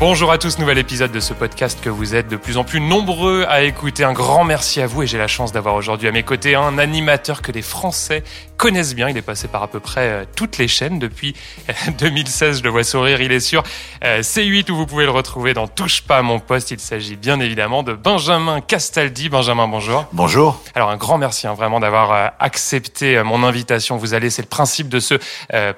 Bonjour 0.00 0.32
à 0.32 0.38
tous, 0.38 0.58
nouvel 0.58 0.78
épisode 0.78 1.12
de 1.12 1.20
ce 1.20 1.32
podcast 1.32 1.78
que 1.80 1.88
vous 1.88 2.16
êtes 2.16 2.26
de 2.28 2.36
plus 2.36 2.56
en 2.56 2.64
plus 2.64 2.80
nombreux 2.80 3.46
à 3.48 3.62
écouter. 3.62 4.02
Un 4.02 4.12
grand 4.12 4.42
merci 4.42 4.80
à 4.80 4.88
vous 4.88 5.04
et 5.04 5.06
j'ai 5.06 5.18
la 5.18 5.28
chance 5.28 5.52
d'avoir 5.52 5.76
aujourd'hui 5.76 6.08
à 6.08 6.12
mes 6.12 6.24
côtés 6.24 6.56
un 6.56 6.78
animateur 6.78 7.42
que 7.42 7.52
les 7.52 7.62
Français 7.62 8.24
connaissent 8.56 8.96
bien. 8.96 9.08
Il 9.08 9.16
est 9.16 9.22
passé 9.22 9.46
par 9.46 9.62
à 9.62 9.68
peu 9.68 9.78
près 9.78 10.00
euh, 10.08 10.24
toutes 10.34 10.58
les 10.58 10.66
chaînes 10.66 10.98
depuis 10.98 11.34
2016. 11.98 12.58
Je 12.58 12.62
le 12.64 12.70
vois 12.70 12.82
sourire, 12.82 13.20
il 13.20 13.30
est 13.30 13.38
sur 13.40 13.62
euh, 14.04 14.20
C8 14.20 14.68
où 14.72 14.76
vous 14.76 14.84
pouvez 14.84 15.04
le 15.04 15.12
retrouver 15.12 15.54
dans 15.54 15.68
Touche 15.68 16.02
pas 16.02 16.18
à 16.18 16.22
mon 16.22 16.40
poste. 16.40 16.72
Il 16.72 16.80
s'agit 16.80 17.14
bien 17.14 17.38
évidemment 17.38 17.84
de 17.84 17.92
Benjamin 17.92 18.60
Castaldi. 18.60 19.28
Benjamin, 19.28 19.68
bonjour. 19.68 20.06
Bonjour. 20.12 20.60
Alors 20.74 20.90
un 20.90 20.96
grand 20.96 21.18
merci 21.18 21.46
hein, 21.46 21.54
vraiment 21.54 21.78
d'avoir 21.78 22.12
euh, 22.12 22.26
accepté 22.40 23.22
mon 23.22 23.44
invitation. 23.44 23.96
Vous 23.96 24.12
allez, 24.12 24.28
c'est 24.28 24.42
le 24.42 24.48
principe 24.48 24.88
de 24.88 24.98
ce 24.98 25.14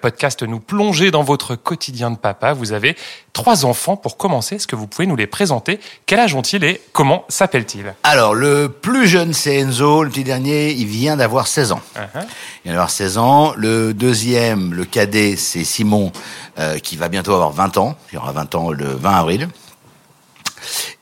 podcast, 0.00 0.42
nous 0.42 0.60
plonger 0.60 1.10
dans 1.10 1.22
votre 1.22 1.54
quotidien 1.54 2.10
de 2.10 2.16
papa. 2.16 2.54
Vous 2.54 2.72
avez 2.72 2.96
trois 3.34 3.66
enfants. 3.66 3.96
Pour 4.05 4.05
commencer, 4.14 4.56
est-ce 4.56 4.66
que 4.66 4.76
vous 4.76 4.86
pouvez 4.86 5.06
nous 5.06 5.16
les 5.16 5.26
présenter? 5.26 5.80
Quel 6.06 6.20
âge 6.20 6.34
ont-ils 6.34 6.62
et 6.62 6.80
comment 6.92 7.24
s'appellent-ils? 7.28 7.94
Alors, 8.02 8.34
le 8.34 8.68
plus 8.68 9.06
jeune, 9.06 9.32
c'est 9.32 9.56
Enzo. 9.56 10.04
Le 10.04 10.10
petit 10.10 10.24
dernier, 10.24 10.70
il 10.72 10.86
vient 10.86 11.16
d'avoir 11.16 11.46
16 11.46 11.72
ans. 11.72 11.80
Uh-huh. 11.96 12.02
Il 12.14 12.62
vient 12.64 12.72
d'avoir 12.72 12.90
16 12.90 13.18
ans. 13.18 13.54
Le 13.56 13.94
deuxième, 13.94 14.74
le 14.74 14.84
cadet, 14.84 15.36
c'est 15.36 15.64
Simon, 15.64 16.12
euh, 16.58 16.78
qui 16.78 16.96
va 16.96 17.08
bientôt 17.08 17.32
avoir 17.34 17.52
20 17.52 17.78
ans. 17.78 17.96
Il 18.12 18.18
aura 18.18 18.32
20 18.32 18.54
ans 18.54 18.70
le 18.70 18.86
20 18.86 19.10
avril. 19.10 19.48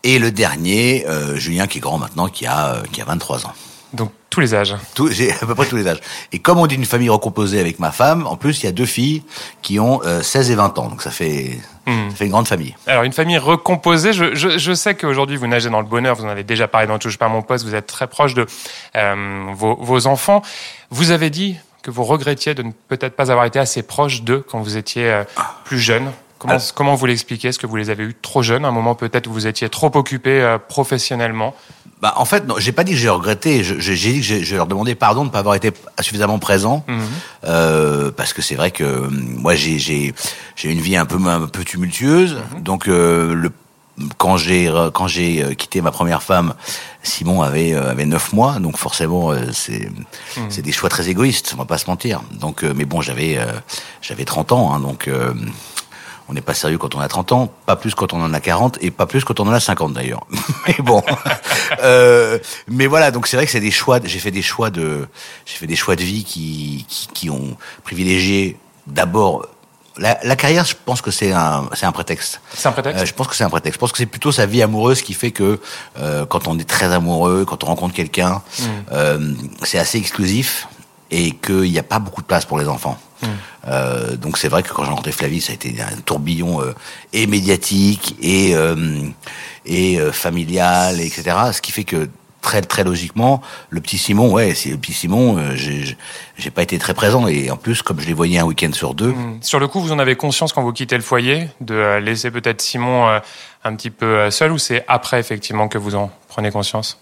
Et 0.03 0.19
le 0.19 0.31
dernier, 0.31 1.07
euh, 1.07 1.37
Julien, 1.37 1.67
qui 1.67 1.79
est 1.79 1.81
grand 1.81 1.99
maintenant, 1.99 2.29
qui 2.29 2.47
a, 2.47 2.75
euh, 2.75 2.83
qui 2.93 3.01
a 3.01 3.05
23 3.05 3.47
ans. 3.47 3.53
Donc 3.93 4.11
tous 4.31 4.41
les 4.41 4.55
âges. 4.55 4.75
Tout, 4.95 5.09
j'ai 5.11 5.31
à 5.33 5.47
peu 5.47 5.55
près 5.55 5.67
tous 5.67 5.77
les 5.77 5.87
âges. 5.87 6.01
Et 6.33 6.41
comme 6.41 6.59
on 6.59 6.67
dit 6.67 6.75
une 6.75 6.85
famille 6.85 7.09
recomposée 7.09 7.61
avec 7.61 7.79
ma 7.79 7.93
femme, 7.93 8.27
en 8.27 8.37
plus 8.37 8.63
il 8.63 8.67
y 8.67 8.69
a 8.69 8.73
deux 8.73 8.87
filles 8.87 9.23
qui 9.63 9.79
ont 9.79 10.01
16 10.23 10.51
et 10.51 10.55
20 10.57 10.79
ans, 10.81 10.89
donc 10.89 11.01
ça 11.01 11.13
fait 11.13 11.61
Hmm. 11.87 12.11
ça 12.11 12.17
fait 12.17 12.25
une 12.25 12.31
grande 12.31 12.49
famille. 12.49 12.75
Alors 12.87 13.03
une 13.03 13.13
famille 13.13 13.39
recomposée. 13.39 14.13
Je, 14.13 14.35
je, 14.35 14.59
je 14.59 14.73
sais 14.73 14.95
qu'aujourd'hui 14.95 15.37
vous 15.37 15.47
nagez 15.47 15.71
dans 15.71 15.81
le 15.81 15.87
bonheur. 15.87 16.17
Vous 16.17 16.25
en 16.25 16.29
avez 16.29 16.45
déjà 16.45 16.69
parlé 16.69 16.87
dans 16.87 16.99
Touche 16.99 17.19
pas 17.19 17.27
à 17.27 17.29
mon 17.29 17.43
poste. 17.43 17.65
Vous 17.65 17.75
êtes 17.75 17.87
très 17.87 18.07
proche 18.07 18.35
de 18.35 18.47
euh, 18.97 19.45
vos, 19.53 19.77
vos 19.77 20.07
enfants. 20.07 20.43
Vous 20.91 21.11
avez 21.11 21.31
dit 21.31 21.57
que 21.83 21.91
vous 21.91 22.05
regrettiez 22.05 22.55
de 22.55 22.63
ne 22.63 22.73
peut-être 22.89 23.15
pas 23.15 23.31
avoir 23.31 23.45
été 23.45 23.59
assez 23.59 23.83
proche 23.83 24.23
d'eux 24.23 24.45
quand 24.49 24.61
vous 24.61 24.77
étiez 24.77 25.11
euh, 25.11 25.25
plus 25.65 25.79
jeune. 25.79 26.11
Comment, 26.39 26.57
comment 26.75 26.95
vous 26.95 27.07
l'expliquez? 27.07 27.49
Est-ce 27.49 27.59
que 27.59 27.67
vous 27.67 27.77
les 27.77 27.91
avez 27.91 28.05
eus 28.05 28.17
trop 28.21 28.43
jeunes, 28.43 28.65
à 28.65 28.69
un 28.69 28.73
moment 28.73 28.95
peut-être 28.95 29.27
où 29.27 29.33
vous 29.33 29.47
étiez 29.47 29.69
trop 29.69 29.91
occupé 29.95 30.41
euh, 30.41 30.59
professionnellement? 30.59 31.55
Bah, 32.03 32.15
en 32.17 32.25
fait, 32.25 32.47
non, 32.47 32.57
j'ai 32.59 32.73
pas 32.73 32.85
dit 32.85 32.93
que 32.93 32.99
j'ai 32.99 33.09
regretté. 33.09 33.63
J'ai 33.65 33.95
dit 34.13 34.21
que 34.21 34.45
je 34.45 34.57
leur 34.57 34.67
demandais 34.67 34.95
pardon 34.95 35.23
de 35.23 35.29
ne 35.29 35.33
pas 35.33 35.39
avoir 35.39 35.55
été 35.55 35.73
suffisamment 36.01 36.39
présent, 36.39 36.85
Mhm. 36.89 37.01
euh, 37.45 38.11
parce 38.11 38.33
que 38.33 38.43
c'est 38.43 38.57
vrai 38.57 38.71
que 38.71 38.85
euh, 38.85 39.09
moi 39.11 39.55
j'ai 39.55 39.79
j'ai 39.79 40.15
j'ai 40.57 40.71
une 40.71 40.81
vie 40.81 40.97
un 40.97 41.07
peu 41.07 41.17
un 41.27 41.47
peu 41.47 41.65
tumultueuse. 41.65 42.39
Donc 42.61 42.89
euh, 42.89 43.35
le 43.35 43.51
quand 44.19 44.37
j'ai 44.37 44.71
quand 44.93 45.07
j'ai 45.07 45.43
euh, 45.43 45.55
quitté 45.55 45.81
ma 45.81 45.93
première 45.93 46.23
femme, 46.23 46.55
Simon 47.05 47.43
avait 47.43 47.73
euh, 47.75 47.91
avait 47.93 48.07
neuf 48.07 48.33
mois, 48.33 48.59
donc 48.59 48.77
forcément 48.77 49.33
c'est 49.53 49.89
c'est 50.49 50.63
des 50.63 50.73
choix 50.73 50.89
très 50.91 51.09
égoïstes, 51.09 51.53
on 51.55 51.59
va 51.59 51.65
pas 51.65 51.79
se 51.79 51.87
mentir. 51.89 52.21
Donc 52.33 52.65
euh, 52.65 52.73
mais 52.77 52.85
bon, 52.87 53.01
j'avais 53.01 53.39
euh, 53.39 53.47
j'avais 54.03 54.25
30 54.25 54.51
ans, 54.53 54.75
hein, 54.75 54.81
donc 54.81 55.07
euh, 55.07 55.33
on 56.29 56.33
n'est 56.33 56.41
pas 56.41 56.55
sérieux 56.55 56.79
quand 56.79 56.95
on 56.95 57.01
a 57.01 57.09
30 57.09 57.33
ans, 57.33 57.53
pas 57.67 57.77
plus 57.77 57.95
quand 57.95 58.13
on 58.13 58.23
en 58.23 58.33
a 58.33 58.41
40 58.41 58.79
et 58.81 58.91
pas 58.91 59.07
plus 59.07 59.25
quand 59.25 59.41
on 59.41 59.47
en 59.47 59.53
a 59.53 59.61
50 59.61 59.93
d'ailleurs. 59.93 60.27
mais 60.67 60.77
bon, 60.79 61.03
euh, 61.83 62.39
mais 62.69 62.87
voilà, 62.87 63.11
donc 63.11 63.27
c'est 63.27 63.37
vrai 63.37 63.47
que 63.47 63.53
c'est 63.53 63.61
des 63.61 63.71
choix. 63.71 63.99
J'ai 64.03 64.19
fait 64.19 64.31
des 64.31 64.43
choix 64.43 64.71
de, 64.71 65.07
j'ai 65.47 65.57
fait 65.57 65.67
des 65.67 65.77
choix 65.77 65.97
de 65.97 66.03
vie 66.03 66.25
qui 66.25 66.87
qui, 66.89 67.09
qui 67.09 67.31
ont 67.31 67.57
privilégié 67.85 68.59
d'abord 68.87 69.47
la, 69.97 70.19
la 70.23 70.37
carrière. 70.37 70.65
Je 70.65 70.75
pense 70.83 71.01
que 71.01 71.11
c'est 71.11 71.33
un 71.33 71.69
c'est 71.75 71.87
un 71.87 71.93
prétexte. 71.93 72.41
C'est 72.55 72.69
un 72.69 72.73
prétexte 72.73 73.03
Euh, 73.03 73.07
je 73.07 73.15
pense 73.15 73.29
que 73.29 73.37
c'est 73.37 73.45
un 73.45 73.51
prétexte. 73.51 73.77
Je 73.77 73.81
pense 73.81 73.93
que 73.93 73.99
c'est 73.99 74.07
plutôt 74.07 74.33
sa 74.33 74.47
vie 74.47 74.63
amoureuse 74.63 75.03
qui 75.03 75.15
fait 75.15 75.31
que 75.31 75.61
euh, 75.99 76.27
quand 76.27 76.49
on 76.49 76.59
est 76.59 76.69
très 76.69 76.93
amoureux, 76.93 77.45
quand 77.45 77.65
on 77.65 77.67
rencontre 77.67 77.95
quelqu'un, 77.95 78.43
euh, 78.93 79.35
c'est 79.63 79.79
assez 79.79 79.99
exclusif 79.99 80.69
et 81.11 81.33
qu'il 81.33 81.71
n'y 81.71 81.79
a 81.79 81.83
pas 81.85 81.99
beaucoup 81.99 82.23
de 82.23 82.27
place 82.27 82.45
pour 82.45 82.59
les 82.59 82.69
enfants. 82.69 82.99
Euh, 83.67 84.17
donc 84.17 84.37
c'est 84.39 84.49
vrai 84.49 84.63
que 84.63 84.69
quand 84.73 84.85
j'ai 84.85 84.91
rencontré 84.91 85.13
Flavie, 85.13 85.41
ça 85.41 85.53
a 85.53 85.55
été 85.55 85.75
un 85.81 86.01
tourbillon 86.05 86.61
euh, 86.61 86.75
et 87.13 87.27
médiatique 87.27 88.17
et 88.21 88.55
euh, 88.55 88.77
et 89.65 89.99
familial, 90.13 91.01
etc. 91.01 91.37
Ce 91.53 91.63
qui 91.63 91.73
fait 91.73 91.85
que 91.85 92.09
très 92.43 92.61
très 92.61 92.85
logiquement, 92.85 93.41
le 93.71 93.81
petit 93.81 93.97
Simon, 93.97 94.31
ouais, 94.31 94.55
c'est 94.55 94.69
le 94.69 94.77
petit 94.77 94.93
Simon. 94.93 95.39
euh, 95.39 95.57
j'ai 95.57 96.51
pas 96.51 96.63
été 96.63 96.77
très 96.77 96.93
présent 96.93 97.27
et 97.27 97.51
en 97.51 97.57
plus, 97.57 97.81
comme 97.81 98.01
je 98.01 98.07
les 98.07 98.13
voyais 98.13 98.39
un 98.39 98.45
week-end 98.45 98.73
sur 98.75 98.93
deux, 98.93 99.13
Hmm. 99.13 99.39
Sur 99.41 99.59
le 99.59 99.67
coup, 99.67 99.81
vous 99.81 99.93
en 99.93 99.99
avez 99.99 100.15
conscience 100.17 100.53
quand 100.53 100.63
vous 100.63 100.73
quittez 100.75 100.97
le 100.97 101.03
foyer 101.03 101.49
de 101.63 101.99
laisser 101.99 102.31
peut-être 102.31 102.61
Simon 102.61 103.09
euh, 103.09 103.19
un 103.65 103.75
petit 103.75 103.91
peu 103.91 104.31
seul 104.31 104.53
ou 104.53 104.59
c'est 104.59 104.85
après 104.89 105.19
effectivement 105.19 105.69
que 105.69 105.79
vous 105.79 105.95
en 105.95 106.11
prenez 106.29 106.51
conscience? 106.51 106.99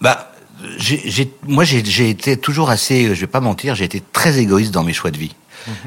Bah, 0.00 0.30
j'ai, 0.78 1.32
moi, 1.46 1.64
j'ai, 1.64 1.84
j'ai 1.84 2.08
été 2.10 2.36
toujours 2.36 2.70
assez, 2.70 3.12
je 3.14 3.20
vais 3.20 3.26
pas 3.26 3.40
mentir, 3.40 3.74
j'ai 3.74 3.86
été 3.86 4.00
très 4.12 4.38
égoïste 4.38 4.72
dans 4.72 4.84
mes 4.84 4.92
choix 4.92 5.10
de 5.10 5.18
vie. 5.18 5.34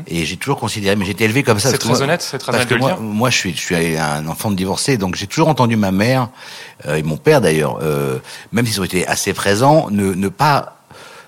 Et 0.08 0.26
j'ai 0.26 0.38
toujours 0.38 0.60
considéré, 0.60 0.96
mais 0.96 1.06
j'ai 1.06 1.12
été 1.12 1.24
élevé 1.24 1.44
comme 1.44 1.60
ça. 1.60 1.70
Mhm. 1.70 1.74
C'est 1.74 1.80
très 1.80 1.90
moi- 1.90 2.02
honnête, 2.02 2.22
c'est 2.22 2.38
très 2.38 2.54
honnête 2.54 2.68
de 2.70 2.76
le 2.76 2.82
moi, 2.82 2.92
dire. 2.92 3.00
moi, 3.02 3.30
je 3.30 3.38
suis, 3.38 3.54
je 3.56 3.60
suis 3.62 3.98
un 3.98 4.28
enfant 4.28 4.52
de 4.52 4.56
divorcé, 4.56 4.98
donc 4.98 5.16
j'ai 5.16 5.28
toujours 5.28 5.48
entendu 5.48 5.76
ma 5.76 5.92
mère 5.92 6.30
euh, 6.88 6.96
et 6.96 7.04
mon 7.04 7.18
père 7.18 7.42
d'ailleurs, 7.42 7.80
euh, 7.82 8.20
même 8.52 8.66
s'ils 8.66 8.80
ont 8.82 8.86
été 8.86 9.08
assez 9.08 9.34
présents, 9.34 9.88
ne, 9.92 10.14
ne 10.14 10.28
pas. 10.30 10.78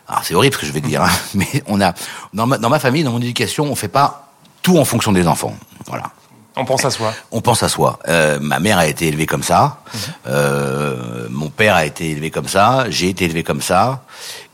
Alors 0.07 0.23
c'est 0.23 0.35
horrible 0.35 0.53
ce 0.55 0.59
que 0.61 0.66
je 0.67 0.72
vais 0.72 0.81
dire, 0.81 1.01
hein, 1.01 1.09
mais 1.34 1.47
on 1.67 1.81
a 1.81 1.94
dans 2.34 2.45
ma, 2.47 2.57
dans 2.57 2.69
ma 2.69 2.79
famille, 2.79 3.03
dans 3.03 3.11
mon 3.11 3.22
éducation, 3.22 3.66
on 3.66 3.75
fait 3.75 3.88
pas 3.88 4.29
tout 4.61 4.78
en 4.78 4.85
fonction 4.85 5.11
des 5.11 5.28
enfants. 5.28 5.55
Voilà. 5.88 6.11
On 6.57 6.63
pense 6.63 6.85
à 6.85 6.89
soi. 6.89 7.13
On 7.31 7.41
pense 7.41 7.63
à 7.63 7.69
soi. 7.69 8.00
Euh, 8.07 8.39
ma 8.39 8.59
mère 8.59 8.78
a 8.78 8.88
été 8.88 9.07
élevée 9.07 9.25
comme 9.25 9.44
ça. 9.44 9.79
Euh, 10.25 11.28
mon 11.29 11.50
père 11.50 11.75
a 11.75 11.85
été 11.85 12.11
élevé 12.11 12.31
comme 12.31 12.47
ça. 12.47 12.85
J'ai 12.89 13.09
été 13.09 13.25
élevé 13.25 13.44
comme 13.44 13.61
ça. 13.61 14.03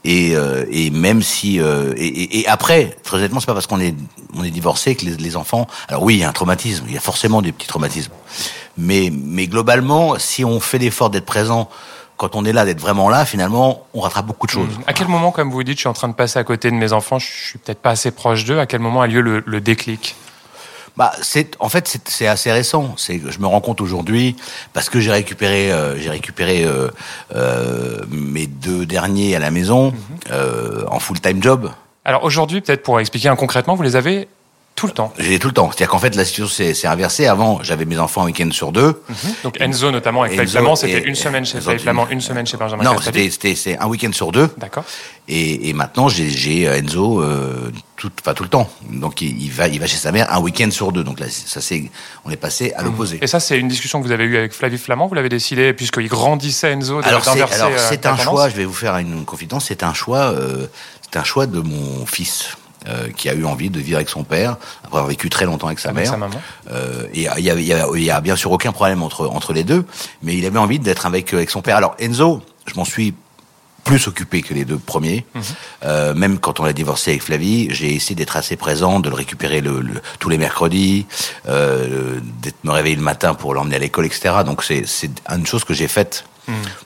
Et, 0.04 0.36
euh, 0.36 0.66
et 0.72 0.90
même 0.90 1.22
si 1.22 1.60
euh, 1.60 1.94
et, 1.96 2.46
après, 2.48 2.98
très 3.04 3.18
honnêtement, 3.18 3.40
c'est 3.40 3.46
pas 3.46 3.54
parce 3.54 3.68
qu'on 3.68 3.80
est 3.80 3.96
on 4.36 4.44
est 4.44 4.50
divorcé 4.50 4.96
que 4.96 5.06
les, 5.06 5.36
enfants. 5.36 5.68
Alors 5.90 6.04
oui, 6.04 6.16
il 6.16 6.20
y 6.20 6.24
a 6.24 6.30
un 6.30 6.34
traumatisme. 6.34 6.86
Il 6.88 6.94
y 6.94 6.98
a 6.98 7.02
forcément 7.02 7.42
des 7.42 7.52
petits 7.52 7.68
traumatismes. 7.68 8.14
Mais 8.78 9.12
mais 9.12 9.48
globalement, 9.48 10.18
si 10.18 10.44
on 10.44 10.60
fait 10.60 10.80
l'effort 10.80 11.10
d'être 11.10 11.26
présent 11.26 11.70
quand 12.18 12.36
on 12.36 12.46
est 12.46 12.54
là, 12.54 12.66
d'être 12.66 12.80
vraiment 12.80 13.10
là, 13.10 13.26
finalement, 13.26 13.88
on 13.96 14.02
rattrape 14.02 14.28
beaucoup 14.28 14.46
de 14.46 14.52
choses. 14.52 14.70
À 14.86 14.94
quel 14.94 15.08
moment, 15.08 15.32
comme 15.32 15.50
vous 15.50 15.64
dites, 15.64 15.78
je 15.78 15.82
suis 15.82 15.90
en 15.90 15.94
train 15.94 16.08
de 16.08 16.14
passer 16.14 16.38
à 16.38 16.44
côté 16.44 16.70
de 16.70 16.76
mes 16.76 16.94
enfants, 16.94 17.18
je 17.18 17.26
suis 17.26 17.58
peut-être 17.58 17.82
pas 17.82 17.90
assez 17.92 18.12
proche 18.12 18.46
d'eux, 18.46 18.60
à 18.60 18.68
quel 18.68 18.80
moment 18.80 19.02
a 19.02 19.08
lieu 19.08 19.22
le, 19.22 19.42
le 19.44 19.60
déclic? 19.60 20.16
Bah, 20.98 21.12
c'est 21.22 21.56
en 21.60 21.70
fait 21.70 22.00
c'est 22.06 22.28
assez 22.28 22.52
récent. 22.52 22.94
C'est 22.98 23.22
je 23.26 23.40
me 23.40 23.48
rends 23.48 23.62
compte 23.62 23.82
aujourd'hui 23.82 24.36
parce 24.74 24.90
que 24.90 25.00
j'ai 25.00 25.12
récupéré 25.12 25.72
euh, 25.72 25.98
j'ai 25.98 26.10
récupéré 26.10 26.64
euh, 26.66 26.90
euh, 27.36 28.04
mes 28.10 28.48
deux 28.48 28.86
derniers 28.86 29.36
à 29.36 29.40
la 29.40 29.52
maison 29.52 29.94
euh, 30.32 30.84
en 30.88 31.00
full 31.00 31.20
time 31.20 31.42
job. 31.42 31.72
Alors 32.04 32.24
aujourd'hui, 32.24 32.62
peut-être 32.62 32.84
pour 32.84 33.00
expliquer 33.00 33.30
un 33.30 33.36
concrètement, 33.36 33.76
vous 33.76 33.84
les 33.84 33.96
avez 33.96 34.28
tout 34.82 34.88
le 34.88 34.94
temps. 34.94 35.14
J'ai 35.20 35.38
tout 35.38 35.48
le 35.48 35.54
temps. 35.54 35.70
C'est-à-dire 35.70 35.90
qu'en 35.90 36.00
fait 36.00 36.16
la 36.16 36.26
situation 36.26 36.74
s'est 36.74 36.88
inversée. 36.88 37.28
Avant 37.28 37.62
j'avais 37.62 37.86
mes 37.86 38.00
enfants 38.00 38.24
un 38.24 38.26
week-end 38.26 38.50
sur 38.52 38.72
deux. 38.72 39.02
Donc 39.44 39.62
Enzo 39.62 39.92
notamment 39.92 40.24
avec 40.24 40.34
Flavie 40.34 40.50
Enzo 40.50 40.58
Flamand, 40.58 40.76
c'était 40.76 41.04
une 41.04 41.16
semaine 41.16 41.46
chez 41.46 41.62
Flavie 41.62 41.80
Flamand, 41.80 42.08
une 42.10 42.22
semaine 42.22 42.48
chez 42.48 42.58
Benjamin 42.58 42.84
Non, 42.84 42.96
c'était 43.00 43.78
un 43.80 43.88
week-end 43.88 44.12
sur 44.12 44.32
deux. 44.32 44.50
D'accord. 44.58 44.84
Et, 45.28 45.70
et 45.70 45.74
maintenant 45.74 46.10
j'ai 46.10 46.30
j'ai 46.30 46.64
Enzo 46.64 47.22
euh, 47.22 47.72
tout 47.96 48.10
pas 48.24 48.34
tout 48.34 48.42
le 48.42 48.50
temps. 48.50 48.68
Donc 48.90 49.22
il, 49.22 49.40
il 49.40 49.52
va 49.52 49.68
il 49.68 49.80
va 49.80 49.86
chez 49.86 49.98
sa 49.98 50.12
mère 50.12 50.34
un 50.34 50.40
week-end 50.40 50.72
sur 50.72 50.92
deux. 50.92 51.04
Donc 51.04 51.20
là 51.20 51.28
ça 51.30 51.62
c'est 51.62 51.92
on 52.26 52.32
est 52.32 52.36
passé 52.38 52.74
à 52.76 52.82
l'opposé. 52.82 53.20
Et 53.22 53.28
ça, 53.28 53.40
c'est 53.40 53.58
une 53.60 53.68
discussion 53.68 54.02
que 54.02 54.08
vous 54.08 54.12
avez 54.12 54.24
eue 54.24 54.38
avec 54.38 54.52
Flavie 54.52 54.80
Flamand. 54.80 55.08
Vous 55.08 55.14
l'avez 55.14 55.30
décidé 55.30 55.74
puisqu'il 55.74 56.08
grandissait 56.08 56.72
Enzo 56.72 57.02
Alors 57.04 57.24
c'est 57.24 57.40
alors 57.40 57.70
euh, 57.72 57.78
c'est 57.78 58.06
un 58.08 58.16
tendance 58.16 58.24
choix. 58.24 58.50
Je 58.50 58.56
vais 58.56 58.66
vous 58.66 58.74
faire 58.74 58.98
une 58.98 59.26
confidence. 59.26 59.66
C'est 59.68 59.84
un 59.84 59.94
choix. 59.94 60.32
Euh, 60.32 60.66
c'est 61.02 61.20
un 61.20 61.24
choix 61.24 61.46
de 61.46 61.60
mon 61.60 62.06
fils. 62.06 62.58
Euh, 62.88 63.10
qui 63.16 63.30
a 63.30 63.34
eu 63.34 63.46
envie 63.46 63.70
de 63.70 63.80
vivre 63.80 63.98
avec 63.98 64.10
son 64.10 64.24
père 64.24 64.58
après 64.84 64.98
avoir 64.98 65.08
vécu 65.08 65.30
très 65.30 65.46
longtemps 65.46 65.68
avec 65.68 65.80
sa 65.80 65.90
Avec 65.90 66.04
mère. 66.04 66.12
sa 66.12 66.18
maman. 66.18 66.42
Euh, 66.72 67.04
et 67.14 67.22
il 67.38 67.44
y 67.44 67.50
a, 67.50 67.60
y, 67.60 67.74
a, 67.74 67.88
y 67.98 68.10
a 68.12 68.22
bien 68.22 68.36
sûr 68.36 68.52
aucun 68.52 68.72
problème 68.72 69.04
entre 69.04 69.28
entre 69.28 69.54
les 69.54 69.64
deux, 69.64 69.86
mais 70.24 70.36
il 70.36 70.46
avait 70.46 70.60
envie 70.60 70.80
d'être 70.80 71.06
avec 71.06 71.34
avec 71.34 71.50
son 71.50 71.62
père. 71.62 71.78
Alors 71.78 71.96
Enzo, 72.00 72.42
je 72.66 72.74
m'en 72.76 72.86
suis 72.86 73.14
plus 73.84 74.08
occupé 74.08 74.44
que 74.44 74.54
les 74.54 74.64
deux 74.64 74.78
premiers. 74.78 75.26
Mhm. 75.34 75.42
Euh, 75.86 76.14
même 76.14 76.38
quand 76.38 76.60
on 76.60 76.66
a 76.66 76.72
divorcé 76.74 77.10
avec 77.12 77.24
Flavie, 77.24 77.68
j'ai 77.72 77.96
essayé 77.96 78.14
d'être 78.16 78.38
assez 78.38 78.56
présent, 78.56 79.00
de 79.00 79.10
le 79.10 79.16
récupérer 79.16 79.60
le, 79.60 79.82
le- 79.82 80.02
tous 80.20 80.30
les 80.30 80.38
mercredis, 80.38 81.08
euh, 81.48 82.20
d'être 82.44 82.64
me 82.64 82.72
réveiller 82.72 82.96
le 82.96 83.02
matin 83.02 83.34
pour 83.34 83.56
l'emmener 83.56 83.78
à 83.78 83.80
l'école, 83.80 84.06
etc. 84.06 84.36
Donc 84.46 84.64
c'est 84.64 84.86
c'est 84.86 85.10
une 85.30 85.48
chose 85.48 85.64
que 85.64 85.74
j'ai 85.74 85.88
faite 85.88 86.26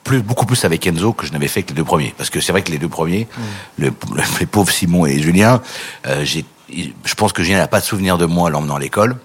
Plus 0.03 0.21
beaucoup 0.21 0.45
plus 0.45 0.63
avec 0.65 0.85
Enzo 0.87 1.13
que 1.13 1.25
je 1.25 1.31
n'avais 1.31 1.47
fait 1.47 1.59
avec 1.59 1.69
les 1.71 1.75
deux 1.75 1.83
premiers. 1.83 2.13
Parce 2.17 2.29
que 2.29 2.39
c'est 2.41 2.51
vrai 2.51 2.61
que 2.63 2.71
les 2.71 2.77
deux 2.79 2.89
premiers, 2.89 3.27
le, 3.77 3.87
le- 4.13 4.23
les 4.39 4.45
pauvres 4.45 4.71
Simon 4.71 5.05
et 5.05 5.19
Julien, 5.21 5.61
euh, 6.07 6.23
j'ai 6.23 6.45
je 6.67 7.13
pense 7.13 7.31
que 7.31 7.43
Julien 7.43 7.59
n'a 7.59 7.67
pas 7.67 7.79
de 7.79 7.85
souvenir 7.85 8.17
de 8.17 8.25
moi 8.25 8.49
l'emmenant 8.49 8.75
à 8.77 8.79
l'école. 8.79 9.17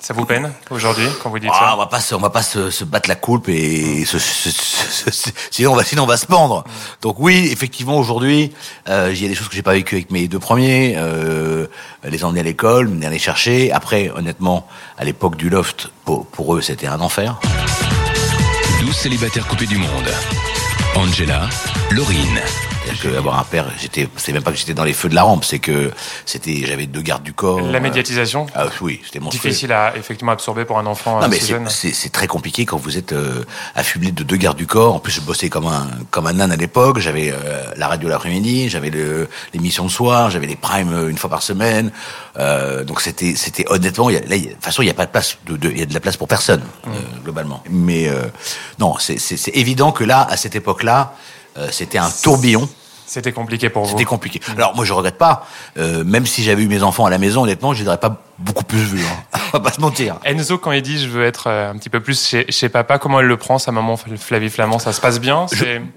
Ça 0.00 0.14
vous 0.14 0.24
peine 0.24 0.52
aujourd'hui 0.70 1.06
quand 1.22 1.28
vous 1.30 1.38
dites 1.40 1.50
Ah, 1.52 1.58
ça 1.70 1.74
on 1.74 1.78
va 1.78 1.86
pas 1.86 2.00
se, 2.00 2.14
on 2.14 2.20
va 2.20 2.30
pas 2.30 2.42
se, 2.42 2.70
se 2.70 2.84
battre 2.84 3.08
la 3.08 3.16
coulpe 3.16 3.48
et 3.48 4.04
se- 4.04 4.18
se- 4.20 4.50
se- 4.50 5.10
se- 5.10 5.30
sinon 5.50 5.72
on 5.72 5.76
va 5.76 5.82
sinon 5.84 6.04
on 6.04 6.06
va 6.06 6.16
se 6.16 6.26
pendre. 6.26 6.62
Donc 7.02 7.16
oui, 7.18 7.48
effectivement 7.52 7.96
aujourd'hui, 7.98 8.52
euh, 8.88 9.10
il 9.12 9.20
y 9.20 9.24
a 9.24 9.28
des 9.28 9.34
choses 9.34 9.48
que 9.48 9.54
j'ai 9.56 9.62
pas 9.62 9.72
vécues 9.72 9.96
avec 9.96 10.10
mes 10.12 10.28
deux 10.28 10.38
premiers, 10.38 10.94
euh, 10.96 11.66
les 12.04 12.24
emmener 12.24 12.40
à 12.40 12.44
l'école, 12.44 12.90
les 13.00 13.06
aller 13.06 13.18
chercher. 13.18 13.72
Après, 13.72 14.10
honnêtement, 14.10 14.66
à 14.98 15.04
l'époque 15.04 15.36
du 15.36 15.48
loft, 15.50 15.90
pour, 16.04 16.26
pour 16.26 16.54
eux 16.56 16.60
c'était 16.60 16.86
un 16.86 17.00
enfer. 17.00 17.38
12 18.88 18.96
célibataires 18.96 19.46
coupés 19.46 19.66
du 19.66 19.76
monde. 19.76 20.08
Angela, 20.94 21.50
Laurine. 21.90 22.40
C'est-à-dire 22.88 23.12
que 23.12 23.18
avoir 23.18 23.38
un 23.38 23.44
père, 23.44 23.66
j'étais, 23.78 24.08
c'est 24.16 24.32
même 24.32 24.42
pas 24.42 24.50
que 24.50 24.56
j'étais 24.56 24.74
dans 24.74 24.84
les 24.84 24.92
feux 24.94 25.08
de 25.08 25.14
la 25.14 25.22
rampe, 25.22 25.44
c'est 25.44 25.58
que 25.58 25.90
c'était, 26.24 26.62
j'avais 26.64 26.86
deux 26.86 27.02
gardes 27.02 27.22
du 27.22 27.32
corps. 27.34 27.60
La 27.60 27.78
euh, 27.78 27.80
médiatisation 27.80 28.46
ah 28.54 28.66
oui, 28.80 29.00
c'était 29.04 29.20
monstrueux. 29.20 29.48
difficile 29.50 29.72
à 29.72 29.94
effectivement 29.96 30.32
absorber 30.32 30.64
pour 30.64 30.78
un 30.78 30.86
enfant 30.86 31.20
Non 31.20 31.26
euh, 31.26 31.28
mais 31.28 31.38
c'est- 31.68 32.08
très 32.12 32.26
compliqué 32.26 32.64
quand 32.64 32.78
vous 32.78 32.96
êtes 32.96 33.12
euh, 33.12 33.44
affublé 33.74 34.10
de 34.12 34.22
deux 34.22 34.36
gardes 34.36 34.56
du 34.56 34.66
corps. 34.66 34.94
En 34.94 34.98
plus, 34.98 35.12
je 35.12 35.20
bossais 35.20 35.48
comme 35.50 35.66
un 35.66 35.86
comme 36.10 36.26
un 36.26 36.40
âne 36.40 36.50
à 36.52 36.56
l'époque. 36.56 36.98
J'avais 36.98 37.30
euh, 37.30 37.62
la 37.76 37.86
radio 37.88 38.08
l'après-midi, 38.08 38.68
j'avais 38.70 38.90
l'émission 39.52 39.84
le 39.84 39.90
soir, 39.90 40.30
j'avais 40.30 40.46
les 40.46 40.56
primes 40.56 40.92
euh, 40.92 41.08
une 41.10 41.18
fois 41.18 41.28
par 41.30 41.42
semaine. 41.42 41.92
Euh, 42.38 42.84
donc 42.84 43.00
c'était 43.02 43.34
c'était 43.36 43.64
honnêtement, 43.68 44.08
il 44.10 44.14
y 44.14 44.16
a, 44.16 44.20
là, 44.20 44.36
il 44.36 44.44
y 44.44 44.46
a- 44.46 44.50
de 44.50 44.54
toute 44.54 44.64
façon, 44.64 44.82
il 44.82 44.86
y 44.86 44.90
a 44.90 44.94
pas 44.94 45.06
de 45.06 45.10
place, 45.10 45.36
de, 45.46 45.56
de- 45.56 45.70
il 45.70 45.78
y 45.78 45.82
a 45.82 45.86
de 45.86 45.94
la 45.94 46.00
place 46.00 46.16
pour 46.16 46.28
personne 46.28 46.62
euh, 46.86 46.90
globalement. 47.24 47.62
Mais 47.70 48.08
euh, 48.08 48.22
non, 48.78 48.94
c'est 48.98 49.18
évident 49.54 49.92
que 49.92 50.04
là, 50.04 50.26
à 50.30 50.36
cette 50.38 50.56
époque-là, 50.56 51.14
euh, 51.56 51.68
c'était 51.70 51.98
un 51.98 52.10
tourbillon. 52.22 52.68
C'était 53.06 53.32
compliqué 53.32 53.70
pour 53.70 53.84
vous. 53.84 53.90
C'était 53.90 54.04
compliqué. 54.04 54.40
Alors 54.54 54.74
moi 54.76 54.84
je 54.84 54.92
regrette 54.92 55.16
pas, 55.16 55.46
euh, 55.78 56.04
même 56.04 56.26
si 56.26 56.42
j'avais 56.42 56.62
eu 56.62 56.68
mes 56.68 56.82
enfants 56.82 57.06
à 57.06 57.10
la 57.10 57.18
maison, 57.18 57.42
honnêtement, 57.44 57.72
je 57.72 57.82
les 57.82 57.88
aurais 57.88 57.98
pas 57.98 58.20
beaucoup 58.38 58.64
plus 58.64 58.78
vus. 58.78 59.04
Hein. 59.04 59.38
On 59.54 59.58
va 59.58 59.60
pas 59.60 59.72
se 59.72 59.80
mentir. 59.80 60.18
Enzo, 60.24 60.58
quand 60.58 60.72
il 60.72 60.82
dit 60.82 60.98
je 60.98 61.08
veux 61.08 61.24
être 61.24 61.46
euh, 61.48 61.70
un 61.70 61.76
petit 61.76 61.88
peu 61.90 62.00
plus 62.00 62.26
chez, 62.26 62.46
chez 62.50 62.68
papa, 62.68 62.98
comment 62.98 63.20
elle 63.20 63.26
le 63.26 63.36
prend, 63.36 63.58
sa 63.58 63.72
maman 63.72 63.96
Flavie 63.96 64.50
Flamand 64.50 64.78
Ça 64.78 64.92
se 64.92 65.00
passe 65.00 65.20
bien 65.20 65.46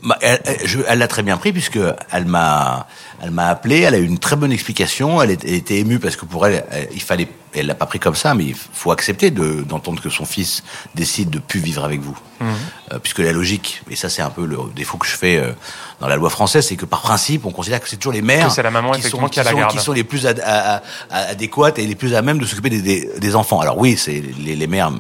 Bah, 0.03 0.17
elle, 0.21 0.99
l'a 0.99 1.07
très 1.07 1.23
bien 1.23 1.37
pris 1.37 1.51
puisque 1.51 1.79
elle 2.11 2.25
m'a, 2.25 2.87
elle 3.21 3.31
m'a 3.31 3.47
appelé. 3.47 3.81
Elle 3.81 3.95
a 3.95 3.99
eu 3.99 4.05
une 4.05 4.19
très 4.19 4.35
bonne 4.35 4.51
explication. 4.51 5.21
Elle, 5.21 5.31
était 5.31 5.77
émue 5.79 5.99
parce 5.99 6.15
que 6.15 6.25
pour 6.25 6.47
elle, 6.47 6.63
elle- 6.71 6.87
il 6.93 7.01
fallait, 7.01 7.27
elle 7.53 7.65
l'a 7.67 7.75
pas 7.75 7.85
pris 7.85 7.99
comme 7.99 8.15
ça, 8.15 8.33
mais 8.33 8.45
il 8.45 8.55
faut 8.55 8.91
accepter 8.91 9.29
de, 9.31 9.61
d'entendre 9.63 10.01
que 10.01 10.09
son 10.09 10.25
fils 10.25 10.63
décide 10.95 11.29
de 11.29 11.39
plus 11.39 11.59
vivre 11.59 11.83
avec 11.83 11.99
vous, 12.01 12.17
Mhm. 12.39 12.47
Euh, 12.93 12.97
puisque 12.99 13.19
la 13.19 13.31
logique, 13.33 13.83
et 13.91 13.95
ça 13.95 14.09
c'est 14.09 14.23
un 14.23 14.31
peu 14.31 14.45
le 14.45 14.57
défaut 14.75 14.97
que 14.97 15.05
je 15.05 15.15
fais 15.15 15.37
euh, 15.37 15.51
dans 15.99 16.07
la 16.07 16.15
loi 16.15 16.29
française, 16.31 16.65
c'est 16.65 16.75
que 16.75 16.85
par 16.85 17.01
principe, 17.01 17.45
on 17.45 17.51
considère 17.51 17.79
que 17.79 17.87
c'est 17.87 17.97
toujours 17.97 18.13
les 18.13 18.21
mères 18.23 18.49
la 18.61 18.71
maman, 18.71 18.91
qui 18.93 19.03
sont, 19.03 19.27
qui 19.27 19.39
a 19.39 19.43
la 19.43 19.51
sont- 19.51 19.57
garde. 19.57 19.71
qui 19.71 19.77
sont 19.79 19.91
les 19.93 20.03
plus 20.03 20.25
ad- 20.25 20.41
à- 20.43 20.77
à- 20.77 20.81
à- 21.11 21.19
adéquates 21.29 21.77
et 21.77 21.85
les 21.85 21.93
plus 21.95 22.15
à 22.15 22.21
même 22.23 22.30
de 22.39 22.45
s'occuper 22.45 22.69
des, 22.69 23.35
enfants. 23.35 23.59
Alors 23.59 23.77
oui, 23.77 23.95
c'est 23.97 24.21
les 24.21 24.67
mères 24.67 24.91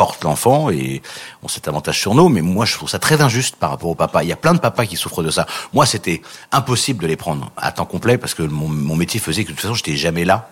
portent 0.00 0.24
l'enfant 0.24 0.70
et 0.70 1.02
ont 1.42 1.48
cet 1.48 1.68
avantage 1.68 2.00
sur 2.00 2.14
nous, 2.14 2.30
mais 2.30 2.40
moi 2.40 2.64
je 2.64 2.74
trouve 2.74 2.88
ça 2.88 2.98
très 2.98 3.20
injuste 3.20 3.56
par 3.56 3.68
rapport 3.68 3.90
au 3.90 3.94
papa. 3.94 4.22
Il 4.22 4.30
y 4.30 4.32
a 4.32 4.36
plein 4.36 4.54
de 4.54 4.58
papas 4.58 4.86
qui 4.86 4.96
souffrent 4.96 5.22
de 5.22 5.30
ça. 5.30 5.44
Moi, 5.74 5.84
c'était 5.84 6.22
impossible 6.52 7.02
de 7.02 7.06
les 7.06 7.16
prendre 7.16 7.50
à 7.58 7.70
temps 7.70 7.84
complet 7.84 8.16
parce 8.16 8.32
que 8.32 8.42
mon, 8.42 8.66
mon 8.66 8.96
métier 8.96 9.20
faisait 9.20 9.44
que 9.44 9.48
de 9.50 9.52
toute 9.56 9.60
façon 9.60 9.74
j'étais 9.74 9.96
jamais 9.96 10.24
là. 10.24 10.48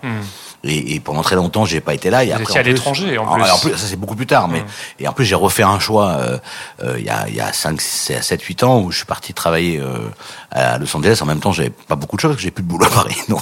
Et, 0.65 0.95
et 0.97 1.01
pendant 1.01 1.23
très 1.23 1.37
longtemps, 1.37 1.65
j'ai 1.65 1.81
pas 1.81 1.95
été 1.95 2.11
là. 2.11 2.25
Et 2.25 2.29
Hmm. 2.29 2.37
Vous 2.37 2.43
après, 2.43 2.53
étiez 2.53 2.59
à 2.59 2.61
en 2.61 2.65
plus- 2.65 2.73
l'étranger, 2.75 3.19
en 3.19 3.33
Ah, 3.33 3.57
plus. 3.63 3.71
ça 3.71 3.87
c'est 3.89 3.97
beaucoup 3.97 4.17
plus 4.17 4.27
tard, 4.27 4.49
mais 4.49 4.63
et 5.01 5.09
en 5.09 5.13
plus 5.15 5.25
j'ai 5.25 5.35
refait 5.35 5.63
un 5.63 5.79
choix 5.79 6.09
euh, 6.11 6.39
euh, 6.83 6.97
il 6.99 7.05
y 7.07 7.11
a 7.11 7.27
y 7.31 7.41
a 7.41 7.53
5 7.55 7.81
7 7.81 8.43
8 8.43 8.63
ans 8.65 8.81
où 8.81 8.91
je 8.91 8.99
suis 8.99 9.07
parti 9.07 9.33
travailler 9.33 9.79
euh, 9.81 10.11
à 10.51 10.77
Los 10.79 10.95
Angeles 10.95 11.21
en 11.23 11.27
même 11.27 11.41
temps, 11.41 11.53
j'avais 11.53 11.71
pas 11.71 11.97
beaucoup 11.97 12.17
de 12.17 12.21
choses 12.21 12.33
parce 12.33 12.39
que 12.39 12.43
j'ai 12.43 12.51
plus 12.51 12.65
de 12.65 12.69
boulot 12.69 12.85
à 12.85 12.91
Paris. 12.91 13.17
Donc 13.31 13.41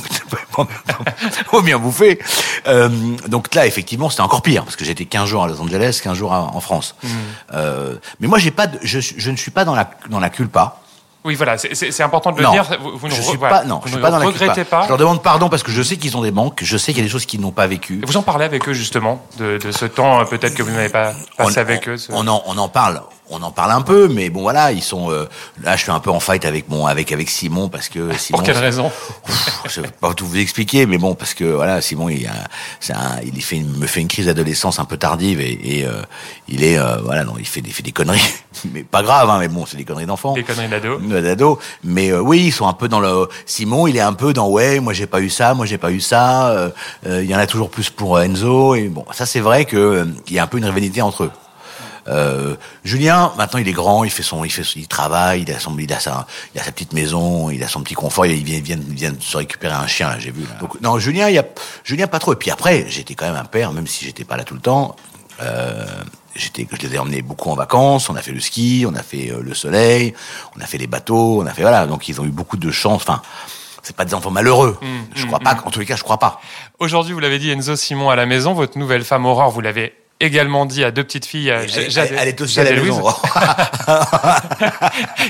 en 0.59 0.67
faut 1.51 1.63
bien 1.63 1.79
bouffer. 1.79 2.19
Donc 3.29 3.55
là 3.55 3.67
effectivement, 3.67 4.11
c'était 4.11 4.23
encore 4.23 4.43
pire 4.43 4.65
parce 4.65 4.77
que 4.77 4.85
j'étais 4.85 5.05
15 5.07 5.29
jours 5.29 5.45
à 5.45 5.49
Los 5.49 5.61
Angeles, 5.61 5.96
15 6.03 6.17
jours 6.17 6.33
à- 6.33 6.51
en 6.55 6.61
France. 6.61 6.95
Hmm. 7.03 7.09
Euh, 7.55 7.95
mais 8.21 8.29
moi 8.29 8.39
j'ai 8.39 8.51
pas 8.51 8.67
de, 8.67 8.79
je, 8.83 9.01
je 9.01 9.31
ne 9.31 9.37
suis 9.37 9.51
pas 9.51 9.65
dans 9.65 9.75
la 9.75 9.89
dans 10.11 10.21
la 10.21 10.31
culpa. 10.31 10.77
Oui, 11.25 11.35
voilà, 11.35 11.59
c'est- 11.59 12.01
important 12.03 12.31
de 12.31 12.37
le 12.39 12.45
non, 12.45 12.53
dire. 12.53 12.65
Vous, 12.81 12.99
vous 12.99 13.09
ne 13.09 13.13
je 13.13 13.21
suis 13.21 13.37
pas 13.37 13.65
non, 13.65 13.81
je 13.83 13.89
suis 13.89 13.97
ne 13.97 14.03
pas 14.03 14.13
dans 14.13 14.19
la 14.21 14.27
regrettez 14.27 14.63
pas. 14.63 14.85
Je 14.85 14.89
leur 14.91 14.97
demande 14.97 15.25
pardon 15.25 15.49
parce 15.49 15.65
que 15.65 15.73
je 15.73 15.83
sais 15.83 15.97
qu'ils 15.97 16.17
ont 16.17 16.23
des 16.23 16.31
manques, 16.31 16.61
je 16.63 16.77
sais 16.77 16.93
qu'il 16.93 16.99
y 16.99 17.05
a 17.05 17.09
des 17.09 17.11
choses 17.11 17.27
qu'ils 17.27 17.41
n'ont 17.41 17.51
pas 17.51 17.67
vécues. 17.67 18.01
Vous 18.07 18.17
en 18.17 18.23
parlez 18.23 18.45
avec 18.45 18.69
eux 18.69 18.73
justement 18.73 19.21
de, 19.39 19.59
de 19.59 19.73
ce 19.73 19.87
temps 19.87 20.21
euh, 20.21 20.25
peut-être 20.25 20.55
que 20.55 20.63
vous 20.63 20.71
n'avez 20.71 20.89
pas 20.89 21.15
passé 21.37 21.55
on, 21.59 21.61
avec 21.61 21.85
on- 21.89 21.91
eux. 21.91 21.97
ce- 21.97 22.13
On 22.13 22.29
en, 22.29 22.45
on 22.47 22.57
en 22.59 22.69
parle, 22.69 23.03
on 23.31 23.43
en 23.43 23.51
parle 23.51 23.73
un 23.73 23.81
peu, 23.83 24.09
mais 24.09 24.31
bon 24.31 24.43
voilà, 24.43 24.73
ils 24.73 24.83
sont. 24.83 25.11
euh, 25.11 25.29
là, 25.63 25.77
je 25.77 25.83
suis 25.83 25.91
un 25.91 26.01
peu 26.01 26.11
en 26.11 26.21
fight 26.21 26.45
avec 26.45 26.69
mon, 26.69 26.87
avec 26.87 27.11
avec 27.13 27.29
Simon 27.31 27.69
parce 27.69 27.89
que 27.89 28.17
Simon. 28.17 28.39
Pour 28.39 28.43
quelle 28.47 28.59
raison 28.59 28.91
Pff, 29.27 29.61
Je 29.69 29.81
vais 29.81 29.89
pas 29.89 30.15
tout 30.15 30.27
vous 30.27 30.39
expliquer, 30.39 30.87
mais 30.87 30.99
bon, 30.99 31.15
parce 31.15 31.35
que 31.35 31.45
voilà, 31.45 31.81
Simon, 31.81 32.09
il, 32.09 32.27
a, 32.27 32.95
un, 32.95 33.21
il 33.23 33.43
fait 33.43 33.57
une- 33.57 33.77
me 33.79 33.87
fait 33.87 34.01
une 34.01 34.09
crise 34.09 34.27
d'adolescence 34.27 34.79
un 34.79 34.85
peu 34.85 34.97
tardive 34.97 35.41
et, 35.41 35.79
et, 35.81 35.87
euh, 35.87 36.03
il 36.49 36.63
est, 36.63 36.79
euh, 36.79 36.99
voilà, 37.05 37.25
non, 37.25 37.35
il 37.39 37.47
fait 37.47 37.61
des, 37.61 37.71
fait 37.71 37.83
des 37.83 37.93
conneries, 37.93 38.21
mais 38.73 38.85
pas 38.85 39.03
grave, 39.03 39.29
hein, 39.29 39.39
mais 39.41 39.49
bon, 39.49 39.67
c'est 39.67 39.77
des 39.77 39.85
conneries 39.85 40.07
d'enfant. 40.07 40.35
Des 40.35 40.45
conneries 40.45 40.69
d'ado. 40.69 40.99
D'ado. 40.99 41.59
Mais 41.83 42.11
euh, 42.13 42.21
oui, 42.21 42.45
ils 42.47 42.53
sont 42.53 42.69
un 42.69 42.73
peu 42.75 42.89
dans 42.89 43.01
le. 43.01 43.29
Simon, 43.45 43.87
il 43.87 43.97
est 43.97 44.01
un 44.01 44.13
peu 44.15 44.33
dans 44.33 44.49
ouais, 44.49 44.79
moi 44.81 44.93
j'ai 44.93 45.07
pas 45.07 45.21
eu 45.21 45.31
ça, 45.31 45.55
moi 45.55 45.67
j'ai 45.67 45.79
pas 45.79 45.91
eu 45.91 46.01
ça. 46.01 46.49
euh, 46.51 46.71
euh, 47.07 47.23
Il 47.25 47.31
y 47.31 47.35
en 47.35 47.39
a 47.39 47.47
toujours 47.47 47.71
plus 47.71 47.91
pour 47.91 48.21
Enzo. 48.21 48.75
Et 48.77 48.89
bon, 48.89 49.05
ça 49.13 49.27
c'est 49.27 49.41
vrai 49.41 49.65
que 49.65 50.07
il 50.29 50.35
y 50.35 50.39
a 50.39 50.45
un 50.45 50.47
peu 50.47 50.59
une 50.59 50.65
rivalité 50.65 51.03
entre 51.03 51.25
eux. 51.25 51.31
Euh, 52.09 52.55
Julien, 52.85 53.33
maintenant 53.37 53.59
il 53.59 53.69
est 53.69 53.73
grand, 53.73 54.05
il 54.05 54.11
fait 54.11 54.23
son, 54.23 54.45
il 54.45 54.51
fait, 54.51 54.63
il 54.77 54.87
travaille, 54.87 55.43
il 55.43 55.53
a 55.53 55.59
son, 55.59 55.77
il 55.79 55.93
a 55.93 55.99
sa, 55.99 56.27
il 56.55 56.61
a 56.61 56.65
sa 56.65 56.73
petite 56.73 56.93
maison, 56.93 57.51
il 57.51 57.63
a 57.65 57.69
son 57.69 57.83
petit 57.83 57.95
confort, 57.95 58.27
il 58.27 58.45
vient, 58.45 58.57
il 58.57 58.63
vient, 58.63 58.79
il 58.89 58.95
vient 58.95 59.13
de 59.13 59.23
se 59.23 59.37
récupérer 59.37 59.75
un 59.75 59.87
chien, 59.87 60.17
j'ai 60.19 60.31
vu. 60.31 60.43
là. 60.43 60.59
Donc 60.61 60.81
non, 60.81 60.99
Julien, 60.99 61.29
il 61.29 61.35
y 61.35 61.39
a, 61.39 61.45
Julien 61.85 62.07
pas 62.07 62.19
trop. 62.19 62.33
Et 62.33 62.37
puis 62.37 62.51
après, 62.51 62.87
j'étais 62.89 63.15
quand 63.15 63.27
même 63.27 63.37
un 63.37 63.45
père, 63.45 63.73
même 63.73 63.87
si 63.87 64.05
j'étais 64.05 64.25
pas 64.25 64.37
là 64.37 64.45
tout 64.45 64.55
le 64.55 64.61
temps. 64.61 64.95
Euh, 65.43 65.85
j'étais, 66.35 66.67
je 66.71 66.87
les 66.87 66.95
ai 66.95 66.99
emmenés 66.99 67.23
beaucoup 67.23 67.51
en 67.51 67.55
vacances. 67.57 68.09
On 68.09 68.17
a 68.17 68.23
fait 68.23 68.33
le 68.33 68.41
ski, 68.41 68.85
on 68.89 68.95
a 68.95 69.03
fait 69.03 69.31
euh, 69.31 69.43
le 69.43 69.55
soleil, 69.55 70.15
on 70.57 70.61
a 70.61 70.67
fait 70.67 70.79
les 70.79 70.87
bateaux, 70.87 71.43
on 71.43 71.47
a 71.47 71.53
fait 71.53 71.63
voilà. 71.63 71.87
Donc 71.87 72.09
ils 72.09 72.21
ont 72.21 72.25
eu 72.25 72.31
beaucoup 72.31 72.57
de 72.57 72.71
chance. 72.71 73.03
Enfin, 73.03 73.21
c'est 73.83 73.97
pas 73.97 74.05
des 74.05 74.15
enfants 74.15 74.31
malheureux. 74.31 74.79
je 75.15 75.27
crois 75.27 75.41
pas. 75.41 75.59
En 75.65 75.71
tous 75.71 75.81
les 75.81 75.87
cas, 75.87 75.97
je 75.97 76.03
crois 76.03 76.19
pas. 76.19 76.41
Aujourd'hui, 76.79 77.13
vous 77.13 77.21
l'avez 77.21 77.39
dit, 77.39 77.51
Enzo 77.51 77.77
Simon 77.77 78.11
à 78.11 78.17
la 78.17 78.27
maison, 78.27 78.53
votre 78.53 78.79
nouvelle 78.79 79.05
femme 79.05 79.27
Aurore, 79.27 79.51
vous 79.51 79.61
l'avez 79.61 79.93
également 80.21 80.67
dit 80.67 80.85
à 80.85 80.91
deux 80.91 81.05
petites 81.05 81.27
filles. 81.27 81.49
Elle, 81.49 81.69
Jade- 81.69 82.09
elle- 82.13 82.19
elle 82.19 82.29
est 82.29 82.41
aussi 82.41 82.61
à 82.61 82.65
la 82.65 82.73
maison. 82.73 83.05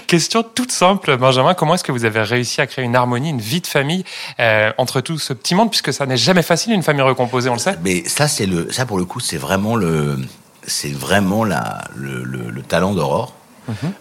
Question 0.06 0.42
toute 0.42 0.72
simple, 0.72 1.16
Benjamin, 1.16 1.54
comment 1.54 1.74
est-ce 1.74 1.84
que 1.84 1.92
vous 1.92 2.04
avez 2.04 2.22
réussi 2.22 2.60
à 2.60 2.66
créer 2.66 2.84
une 2.84 2.96
harmonie, 2.96 3.30
une 3.30 3.40
vie 3.40 3.60
de 3.60 3.66
famille 3.66 4.04
euh, 4.40 4.72
entre 4.78 5.00
tout 5.00 5.18
ce 5.18 5.32
petit 5.32 5.54
monde, 5.54 5.70
puisque 5.70 5.92
ça 5.92 6.06
n'est 6.06 6.16
jamais 6.16 6.42
facile 6.42 6.72
une 6.72 6.82
famille 6.82 7.02
recomposée, 7.02 7.48
on 7.50 7.54
le 7.54 7.58
sait? 7.58 7.76
Mais 7.82 8.04
ça, 8.08 8.28
c'est 8.28 8.46
le, 8.46 8.70
ça 8.72 8.86
pour 8.86 8.98
le 8.98 9.04
coup, 9.04 9.20
c'est 9.20 9.36
vraiment 9.36 9.76
le, 9.76 10.18
c'est 10.66 10.92
vraiment 10.92 11.44
la, 11.44 11.84
le, 11.94 12.22
le, 12.24 12.50
le 12.50 12.62
talent 12.62 12.94
d'Aurore 12.94 13.34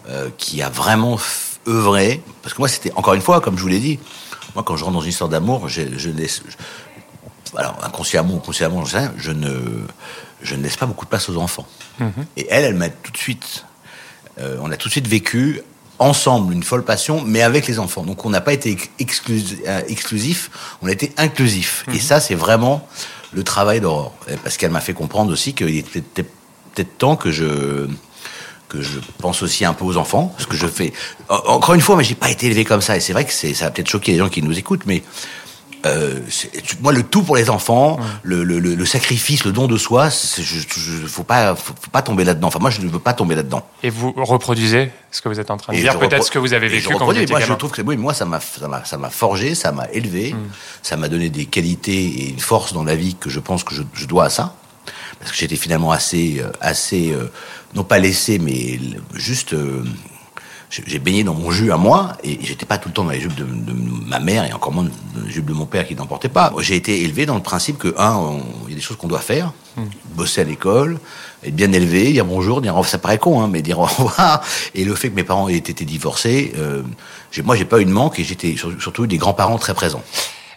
euh, 0.08 0.28
qui 0.38 0.62
a 0.62 0.68
vraiment 0.68 1.18
œuvré. 1.66 2.22
Parce 2.42 2.54
que 2.54 2.60
moi, 2.60 2.68
c'était 2.68 2.92
encore 2.94 3.14
une 3.14 3.22
fois, 3.22 3.40
comme 3.40 3.56
je 3.56 3.62
vous 3.62 3.68
l'ai 3.68 3.80
dit, 3.80 3.98
moi, 4.54 4.62
quand 4.64 4.76
je 4.76 4.84
rentre 4.84 4.96
dans 4.96 5.02
une 5.02 5.10
histoire 5.10 5.30
d'amour, 5.30 5.68
je, 5.68 5.82
je 5.96 6.10
laisse, 6.10 6.42
je- 6.48 7.58
alors 7.58 7.76
inconsciemment 7.82 8.34
ou 8.34 8.38
consciemment, 8.38 8.84
je 8.84 8.92
sais 8.92 8.98
rien, 8.98 9.12
je 9.16 9.30
ne, 9.32 9.48
je 10.46 10.54
ne 10.54 10.62
laisse 10.62 10.76
pas 10.76 10.86
beaucoup 10.86 11.04
de 11.04 11.10
place 11.10 11.28
aux 11.28 11.36
enfants. 11.36 11.66
Et 12.36 12.46
elle, 12.50 12.64
elle 12.64 12.74
m'a 12.74 12.88
tout 12.88 13.12
de 13.12 13.16
suite, 13.18 13.64
euh, 14.40 14.56
on 14.62 14.70
a 14.70 14.76
tout 14.76 14.88
de 14.88 14.92
suite 14.92 15.06
vécu 15.08 15.60
ensemble 15.98 16.52
une 16.52 16.62
folle 16.62 16.84
passion, 16.84 17.22
mais 17.26 17.42
avec 17.42 17.66
les 17.66 17.78
enfants. 17.78 18.02
Donc 18.04 18.24
on 18.24 18.30
n'a 18.30 18.40
pas 18.42 18.52
été 18.52 18.76
euh, 19.00 19.80
exclusif, 19.88 20.50
on 20.82 20.86
a 20.88 20.92
été 20.92 21.12
inclusif. 21.16 21.84
Et 21.94 21.98
ça, 22.00 22.20
c'est 22.20 22.34
vraiment 22.34 22.86
le 23.32 23.42
travail 23.42 23.80
d'Aurore, 23.80 24.14
parce 24.44 24.56
qu'elle 24.56 24.70
m'a 24.70 24.80
fait 24.80 24.94
comprendre 24.94 25.32
aussi 25.32 25.52
qu'il 25.54 25.76
était 25.76 26.02
peut-être 26.02 26.98
temps 26.98 27.16
que 27.16 27.30
je 27.30 27.86
que 28.68 28.82
je 28.82 28.98
pense 29.18 29.42
aussi 29.42 29.64
un 29.64 29.74
peu 29.74 29.84
aux 29.84 29.96
enfants, 29.96 30.34
ce 30.38 30.46
que 30.46 30.56
je 30.56 30.66
fais. 30.66 30.92
En- 31.28 31.36
Encore 31.54 31.74
une 31.74 31.80
fois, 31.80 31.94
mais 31.96 32.02
j'ai 32.04 32.16
pas 32.16 32.30
été 32.30 32.46
élevé 32.46 32.64
comme 32.64 32.82
ça, 32.82 32.96
et 32.96 33.00
c'est 33.00 33.12
vrai 33.12 33.24
que 33.24 33.32
ça 33.32 33.48
va 33.64 33.70
peut-être 33.70 33.88
choquer 33.88 34.12
les 34.12 34.18
gens 34.18 34.28
qui 34.28 34.42
nous 34.42 34.58
écoutent, 34.58 34.86
mais 34.86 35.02
euh, 35.86 36.20
moi, 36.80 36.92
le 36.92 37.02
tout 37.02 37.22
pour 37.22 37.36
les 37.36 37.50
enfants, 37.50 37.98
le, 38.22 38.44
le, 38.44 38.58
le, 38.58 38.74
le 38.74 38.86
sacrifice, 38.86 39.44
le 39.44 39.52
don 39.52 39.66
de 39.66 39.76
soi, 39.76 40.08
je, 40.10 40.42
je, 40.42 41.06
faut 41.06 41.22
pas, 41.24 41.54
faut, 41.54 41.74
faut 41.80 41.90
pas 41.90 42.02
tomber 42.02 42.24
là-dedans. 42.24 42.48
Enfin, 42.48 42.58
moi, 42.60 42.70
je 42.70 42.80
ne 42.80 42.88
veux 42.88 42.98
pas 42.98 43.12
tomber 43.14 43.34
là-dedans. 43.34 43.66
Et 43.82 43.90
vous 43.90 44.12
reproduisez 44.16 44.90
ce 45.10 45.20
que 45.22 45.28
vous 45.28 45.40
êtes 45.40 45.50
en 45.50 45.56
train 45.56 45.72
de 45.72 45.78
Et 45.78 45.82
dire, 45.82 45.92
je 45.92 45.98
peut-être 45.98 46.24
ce 46.24 46.30
que 46.30 46.38
vous 46.38 46.52
avez 46.52 46.68
je 46.68 46.74
vécu 46.76 46.88
quand 46.94 47.04
vous 47.04 47.12
étiez 47.12 47.26
Moi, 47.26 47.40
je 47.40 47.46
gamin. 47.46 47.56
trouve 47.56 47.70
que 47.72 47.82
oui, 47.82 47.96
moi, 47.96 48.14
ça 48.14 48.24
m'a, 48.24 48.40
ça 48.40 48.68
m'a, 48.68 48.84
ça 48.84 48.98
m'a 48.98 49.10
forgé, 49.10 49.54
ça 49.54 49.72
m'a 49.72 49.86
élevé, 49.92 50.32
Mm. 50.34 50.38
ça 50.82 50.96
m'a 50.96 51.08
donné 51.08 51.30
des 51.30 51.46
qualités 51.46 52.04
et 52.04 52.28
une 52.30 52.40
force 52.40 52.72
dans 52.72 52.84
la 52.84 52.96
vie 52.96 53.14
que 53.14 53.30
je 53.30 53.40
pense 53.40 53.64
que 53.64 53.74
je, 53.74 53.82
je 53.94 54.06
dois 54.06 54.24
à 54.26 54.30
ça. 54.30 54.54
Parce 55.18 55.30
que 55.32 55.36
j'étais 55.38 55.56
finalement 55.56 55.92
assez, 55.92 56.40
euh, 56.40 56.50
assez, 56.60 57.12
euh, 57.12 57.30
non 57.74 57.84
pas 57.84 57.98
laissé, 57.98 58.38
mais 58.38 58.78
juste, 59.14 59.54
euh, 59.54 59.82
j'ai 60.70 60.98
baigné 60.98 61.22
dans 61.24 61.34
mon 61.34 61.50
jus 61.50 61.70
à 61.72 61.76
moi 61.76 62.12
et 62.24 62.38
j'étais 62.42 62.66
pas 62.66 62.76
tout 62.78 62.88
le 62.88 62.94
temps 62.94 63.04
dans 63.04 63.10
les 63.10 63.20
jupes 63.20 63.34
de, 63.34 63.44
de 63.44 63.72
ma 63.72 64.18
mère 64.18 64.44
et 64.44 64.52
encore 64.52 64.72
moins 64.72 64.84
dans 64.84 65.22
les 65.24 65.30
jupes 65.32 65.46
de 65.46 65.52
mon 65.52 65.66
père 65.66 65.86
qui 65.86 65.94
n'en 65.94 66.06
portait 66.06 66.28
pas. 66.28 66.52
J'ai 66.58 66.74
été 66.76 67.02
élevé 67.02 67.24
dans 67.24 67.36
le 67.36 67.42
principe 67.42 67.78
que 67.78 67.94
un, 67.98 68.38
il 68.66 68.70
y 68.70 68.72
a 68.72 68.76
des 68.76 68.82
choses 68.82 68.96
qu'on 68.96 69.06
doit 69.08 69.20
faire, 69.20 69.52
bosser 70.14 70.40
à 70.40 70.44
l'école, 70.44 70.98
être 71.44 71.54
bien 71.54 71.72
élevé, 71.72 72.12
dire 72.12 72.24
bonjour, 72.24 72.60
dire 72.60 72.74
ça 72.84 72.98
paraît 72.98 73.18
con, 73.18 73.40
hein, 73.42 73.48
mais 73.50 73.62
dire 73.62 73.78
au 73.78 73.84
revoir. 73.86 74.42
Et 74.74 74.84
le 74.84 74.94
fait 74.94 75.08
que 75.10 75.14
mes 75.14 75.24
parents 75.24 75.48
aient 75.48 75.54
été 75.56 75.84
divorcés, 75.84 76.52
euh, 76.58 76.82
moi 77.44 77.54
j'ai 77.56 77.64
pas 77.64 77.80
eu 77.80 77.84
de 77.84 77.90
manque 77.92 78.18
et 78.18 78.24
j'étais 78.24 78.56
sur- 78.56 78.72
surtout 78.82 79.06
des 79.06 79.18
grands-parents 79.18 79.58
très 79.58 79.74
présents. 79.74 80.02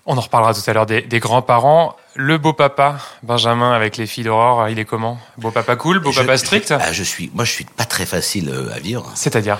On 0.06 0.18
en 0.18 0.22
reparlera 0.22 0.56
tout 0.56 0.62
à 0.66 0.74
l'heure 0.74 0.88
des, 0.88 1.04
des 1.04 1.20
grands-parents. 1.20 1.96
Le 2.16 2.40
beau 2.40 2.54
papa, 2.54 2.98
Benjamin, 3.22 3.74
avec 3.74 3.96
les 3.96 4.08
filles 4.08 4.24
d'Aurore, 4.24 4.68
il 4.70 4.80
est 4.80 4.86
comment? 4.86 5.20
Beau 5.38 5.52
papa 5.52 5.76
cool, 5.76 6.00
beau 6.00 6.12
Je- 6.12 6.22
papa 6.22 6.36
strict? 6.38 6.72
ah, 6.80 6.92
je 6.92 7.04
suis, 7.04 7.30
moi, 7.36 7.46
je 7.46 7.52
suis 7.52 7.66
pas 7.66 7.86
très 7.86 8.08
facile 8.08 8.50
euh, 8.50 8.74
à 8.74 8.80
vivre. 8.80 9.12
C'est-à-dire? 9.14 9.60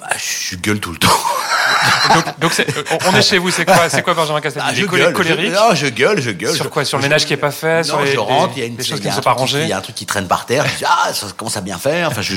Bah, 0.00 0.08
je 0.16 0.56
gueule 0.56 0.80
tout 0.80 0.92
le 0.92 0.98
temps. 0.98 1.08
Donc, 2.40 2.52
euh, 2.58 2.82
on 3.06 3.14
est 3.14 3.22
chez 3.22 3.38
vous, 3.38 3.50
c'est 3.50 3.64
quoi, 3.64 3.88
c'est 3.88 4.02
quoi 4.02 4.14
Benjamin 4.14 4.40
Castaldi 4.40 4.68
Ah, 4.70 4.74
je 4.74 4.86
gueule, 4.86 5.12
colérique 5.12 5.50
je, 5.50 5.54
non, 5.54 5.74
je 5.74 5.86
gueule, 5.86 6.20
je 6.20 6.30
gueule. 6.30 6.54
Sur 6.54 6.70
quoi? 6.70 6.84
Sur 6.84 6.98
le 6.98 7.02
je- 7.02 7.08
ménage 7.08 7.26
qui 7.26 7.32
est 7.34 7.36
pas 7.38 7.50
fait, 7.50 7.78
Non, 7.78 7.84
sur 7.84 8.00
les- 8.00 8.12
je 8.12 8.18
rentre, 8.18 8.52
il 8.56 8.60
y 8.60 8.62
a 8.62 8.66
une, 8.66 8.74
il 8.78 8.84
choses 8.84 9.00
qui 9.00 9.06
ne 9.06 9.12
sont 9.12 9.20
pas 9.20 9.32
rangées. 9.32 9.62
Il 9.62 9.68
y 9.68 9.72
a 9.72 9.78
un 9.78 9.80
truc 9.82 9.94
qui 9.94 10.06
traîne 10.06 10.26
par 10.26 10.46
terre. 10.46 10.66
Je 10.66 10.78
dis, 10.78 10.84
ah, 10.86 11.12
ça 11.12 11.26
commence 11.36 11.56
à 11.56 11.60
bien 11.60 11.78
faire. 11.78 12.08
Enfin, 12.08 12.22
je, 12.22 12.34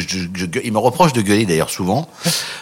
il 0.64 0.72
me 0.74 0.78
reproche 0.78 1.14
de 1.14 1.22
gueuler 1.22 1.46
d'ailleurs 1.46 1.70
souvent. 1.70 2.08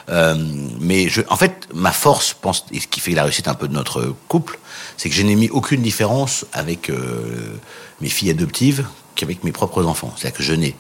Euh, 0.10 0.36
mais 0.80 1.10
je, 1.10 1.22
en 1.30 1.36
fait, 1.36 1.68
ma 1.74 1.92
force, 1.92 2.34
pense, 2.34 2.66
et 2.72 2.80
ce 2.80 2.88
qui 2.88 3.00
fait 3.00 3.12
la 3.12 3.24
réussite 3.24 3.48
un 3.48 3.54
peu 3.56 3.68
de 3.68 3.74
notre 3.74 4.14
couple, 4.28 4.60
c'est 4.98 5.10
que 5.10 5.16
je 5.16 5.24
n'ai 5.24 5.36
mis 5.36 5.50
aucune 5.50 5.82
différence 5.82 6.46
avec 6.54 6.90
euh, 6.90 7.60
mes 8.02 8.10
filles 8.10 8.30
adoptives 8.32 8.86
qu'avec 9.16 9.44
mes 9.44 9.52
propres 9.52 9.86
enfants. 9.86 10.14
C'est-à-dire 10.16 10.38
que 10.38 10.44
je 10.44 10.54
n'ai, 10.54 10.76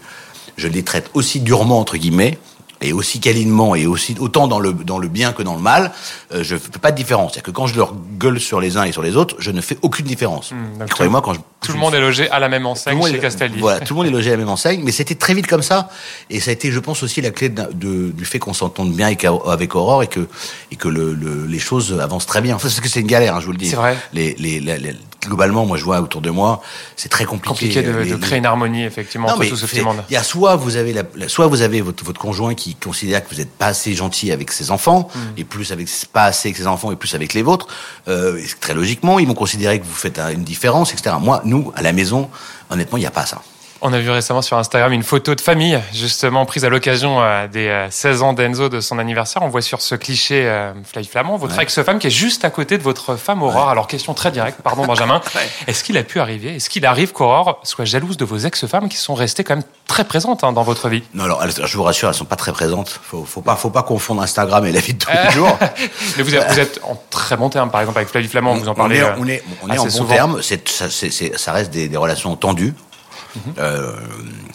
je 0.57 0.67
les 0.67 0.83
traite 0.83 1.09
aussi 1.13 1.39
durement 1.41 1.79
entre 1.79 1.97
guillemets 1.97 2.37
et 2.81 2.93
aussi 2.93 3.19
câlinement 3.19 3.75
et 3.75 3.85
aussi 3.85 4.15
autant 4.19 4.47
dans 4.47 4.59
le 4.59 4.73
dans 4.73 4.97
le 4.99 5.07
bien 5.07 5.33
que 5.33 5.43
dans 5.43 5.55
le 5.55 5.61
mal, 5.61 5.91
euh, 6.33 6.43
je 6.43 6.55
fais 6.57 6.79
pas 6.79 6.91
de 6.91 6.97
différence. 6.97 7.31
C'est-à-dire 7.33 7.43
que 7.43 7.51
quand 7.51 7.67
je 7.67 7.75
leur 7.75 7.93
gueule 8.17 8.39
sur 8.39 8.59
les 8.59 8.77
uns 8.77 8.83
et 8.83 8.91
sur 8.91 9.01
les 9.03 9.15
autres, 9.15 9.35
je 9.39 9.51
ne 9.51 9.61
fais 9.61 9.77
aucune 9.81 10.05
différence. 10.05 10.51
Donc 10.79 10.89
Croyez-moi, 10.89 11.21
quand 11.21 11.33
je, 11.33 11.39
Tout 11.61 11.73
le 11.73 11.79
monde 11.79 11.93
est 11.93 11.99
logé 11.99 12.29
à 12.29 12.39
la 12.39 12.49
même 12.49 12.65
enseigne 12.65 12.97
chez 13.11 13.19
Castaldi. 13.19 13.59
Voilà, 13.59 13.79
tout 13.81 13.93
le 13.93 13.97
monde 13.97 14.07
est 14.07 14.11
logé 14.11 14.29
à 14.29 14.31
la 14.33 14.37
même 14.37 14.49
enseigne, 14.57 14.81
mais 14.83 14.91
c'était 14.91 15.15
très 15.15 15.33
vite 15.33 15.47
comme 15.47 15.61
ça. 15.61 15.89
Et 16.29 16.39
ça 16.39 16.49
a 16.49 16.53
été, 16.53 16.71
je 16.71 16.79
pense, 16.79 17.03
aussi 17.03 17.21
la 17.21 17.31
clé 17.31 17.49
de, 17.49 17.63
de- 17.73 18.11
du 18.11 18.25
fait 18.25 18.39
qu'on 18.39 18.53
s'entende 18.53 18.91
bien 18.93 19.07
avec, 19.07 19.25
avec 19.47 19.75
Aurore 19.75 20.03
et 20.03 20.07
que, 20.07 20.27
et 20.71 20.75
que 20.75 20.87
le, 20.87 21.13
le- 21.13 21.45
les 21.45 21.59
choses 21.59 21.99
avancent 22.01 22.25
très 22.25 22.41
bien. 22.41 22.55
Enfin, 22.55 22.67
parce 22.67 22.79
que 22.79 22.89
c'est 22.89 23.01
une 23.01 23.07
galère, 23.07 23.35
hein, 23.35 23.39
je 23.41 23.45
vous 23.45 23.51
le 23.51 23.57
dis. 23.57 23.69
C'est 23.69 23.75
vrai. 23.75 23.95
Les, 24.13 24.33
les, 24.39 24.59
les- 24.59 24.77
les- 24.77 24.95
globalement, 25.25 25.65
moi, 25.65 25.77
je 25.77 25.83
vois 25.83 26.01
autour 26.01 26.21
de 26.21 26.29
moi, 26.29 26.61
c'est 26.95 27.09
très 27.09 27.25
compliqué. 27.25 27.47
Compliqué 27.67 27.81
de, 27.83 27.91
Les- 27.91 28.09
de 28.09 28.15
les- 28.15 28.19
créer 28.19 28.39
une 28.39 28.45
harmonie, 28.45 28.83
effectivement, 28.83 29.27
non, 29.27 29.33
entre 29.33 29.43
mais 29.43 29.49
tout 29.49 29.55
ce 29.55 29.65
petit 29.65 29.77
c'est- 29.77 29.81
monde. 29.83 30.03
Il 30.09 30.13
y 30.13 30.17
a 30.17 30.23
soit 30.23 30.55
vous 30.55 30.75
avez 30.77 30.93
la, 30.93 31.03
la- 31.15 31.29
soit 31.29 31.47
vous 31.47 31.61
avez 31.61 31.81
votre, 31.81 32.03
votre 32.03 32.19
conjoint 32.19 32.55
qui 32.55 32.75
considère 32.75 33.23
que 33.23 33.29
vous 33.33 33.39
n'êtes 33.39 33.51
pas 33.51 33.67
assez 33.67 33.93
gentil 33.93 34.31
avec 34.31 34.51
ses 34.51 34.71
enfants 34.71 35.09
Hmm. 35.13 35.19
et 35.37 35.43
plus 35.43 35.71
avec 35.71 35.87
pas 36.11 36.25
assez 36.25 36.49
avec 36.49 36.57
ses 36.57 36.67
enfants 36.67 36.91
et 36.91 36.95
plus 36.95 37.13
avec 37.15 37.33
les 37.33 37.41
vôtres. 37.43 37.67
Euh, 38.07 38.41
très 38.59 38.73
logiquement, 38.73 39.19
ils 39.19 39.27
vont 39.27 39.33
considérer 39.33 39.79
que 39.79 39.85
vous 39.85 39.93
faites 39.93 40.19
un- 40.19 40.29
une 40.31 40.43
différence, 40.43 40.93
etc. 40.93 41.15
Moi, 41.21 41.41
nous, 41.45 41.71
à 41.75 41.81
la 41.81 41.93
maison, 41.93 42.29
honnêtement, 42.69 42.97
il 42.97 43.01
n'y 43.01 43.07
a 43.07 43.11
pas 43.11 43.25
ça. 43.25 43.41
On 43.83 43.93
a 43.93 43.99
vu 43.99 44.11
récemment 44.11 44.43
sur 44.43 44.59
Instagram 44.59 44.91
une 44.93 45.01
photo 45.01 45.33
de 45.33 45.41
famille, 45.41 45.79
justement 45.91 46.45
prise 46.45 46.65
à 46.65 46.69
l'occasion 46.69 47.19
euh, 47.19 47.47
des 47.47 47.67
euh, 47.67 47.87
16 47.89 48.21
ans 48.21 48.33
d'Enzo 48.33 48.69
de 48.69 48.79
son 48.79 48.99
anniversaire. 48.99 49.41
On 49.41 49.47
voit 49.47 49.63
sur 49.63 49.81
ce 49.81 49.95
cliché 49.95 50.45
euh, 50.47 50.71
Fly 50.83 51.03
Flamand 51.03 51.37
votre 51.37 51.57
Ouais. 51.57 51.63
ex-femme 51.63 51.97
qui 51.97 52.05
est 52.05 52.11
juste 52.11 52.45
à 52.45 52.51
côté 52.51 52.77
de 52.77 52.83
votre 52.83 53.15
femme 53.15 53.41
Aurore. 53.41 53.69
Alors 53.69 53.87
question 53.87 54.13
très 54.13 54.29
directe, 54.29 54.59
pardon 54.61 54.85
Benjamin. 54.85 55.19
Ouais. 55.35 55.41
Est-ce 55.65 55.83
qu'il 55.83 55.97
a 55.97 56.03
pu 56.03 56.19
arriver, 56.19 56.57
est-ce 56.57 56.69
qu'il 56.69 56.85
arrive 56.85 57.11
qu'Aurore 57.11 57.59
soit 57.63 57.85
jalouse 57.85 58.17
de 58.17 58.25
vos 58.25 58.37
ex-femmes 58.37 58.87
qui 58.87 58.97
sont 58.97 59.15
restées 59.15 59.43
quand 59.43 59.55
même 59.55 59.63
très 59.87 60.03
présentes 60.03 60.43
hein, 60.43 60.51
dans 60.51 60.61
votre 60.63 60.87
vie? 60.87 61.01
Non, 61.15 61.23
alors, 61.23 61.43
elles- 61.43 61.65
je 61.65 61.77
vous 61.77 61.83
rassure, 61.83 62.07
elles 62.09 62.13
sont 62.13 62.25
pas 62.25 62.35
très 62.35 62.51
présentes. 62.51 62.99
Faut, 63.03 63.23
faut 63.25 63.41
pas, 63.41 63.55
faut 63.55 63.69
pas 63.71 63.81
confondre 63.83 64.21
Instagram 64.21 64.63
et 64.67 64.71
la 64.71 64.79
vie 64.79 64.93
de 64.93 64.99
tous 64.99 65.09
Euh, 65.09 65.23
les 65.25 65.31
jours. 65.31 65.57
Mais 66.17 66.23
vous 66.23 66.35
êtes, 66.35 66.47
vous 66.51 66.59
êtes 66.59 66.79
en 66.83 67.01
très 67.09 67.35
bon 67.35 67.49
terme, 67.49 67.71
par 67.71 67.81
exemple 67.81 67.97
avec 67.97 68.09
Flavie 68.09 68.27
Flamand, 68.27 68.53
vous 68.53 68.67
en 68.67 68.73
on 68.73 68.75
parlez. 68.75 68.97
est, 68.97 69.01
euh, 69.03 69.15
on 69.17 69.27
est, 69.27 69.43
on 69.63 69.69
en 69.71 69.75
bon 69.75 69.89
souvent. 69.89 70.13
terme. 70.13 70.41
Ça, 70.43 71.51
reste 71.53 71.71
des, 71.71 71.87
des 71.87 71.97
relations 71.97 72.35
tendues. 72.35 72.75
Mhm. 73.35 73.53
Euh, 73.59 73.91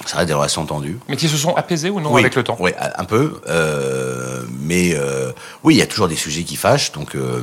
ça 0.06 0.18
reste 0.18 0.28
des 0.28 0.34
relations 0.34 0.64
tendues. 0.66 0.98
Mais 1.08 1.16
qui 1.16 1.28
se 1.28 1.36
sont 1.36 1.54
apaisées 1.54 1.90
ou 1.90 2.00
non 2.00 2.12
oui, 2.12 2.20
avec 2.20 2.34
le 2.34 2.44
temps 2.44 2.56
Oui, 2.60 2.72
un 2.78 3.04
peu. 3.04 3.40
Euh, 3.48 4.42
mais 4.60 4.94
euh, 4.94 5.32
oui, 5.64 5.74
il 5.74 5.78
y 5.78 5.82
a 5.82 5.86
toujours 5.86 6.08
des 6.08 6.16
sujets 6.16 6.42
qui 6.42 6.56
fâchent. 6.56 6.92
Donc, 6.92 7.14
euh, 7.14 7.42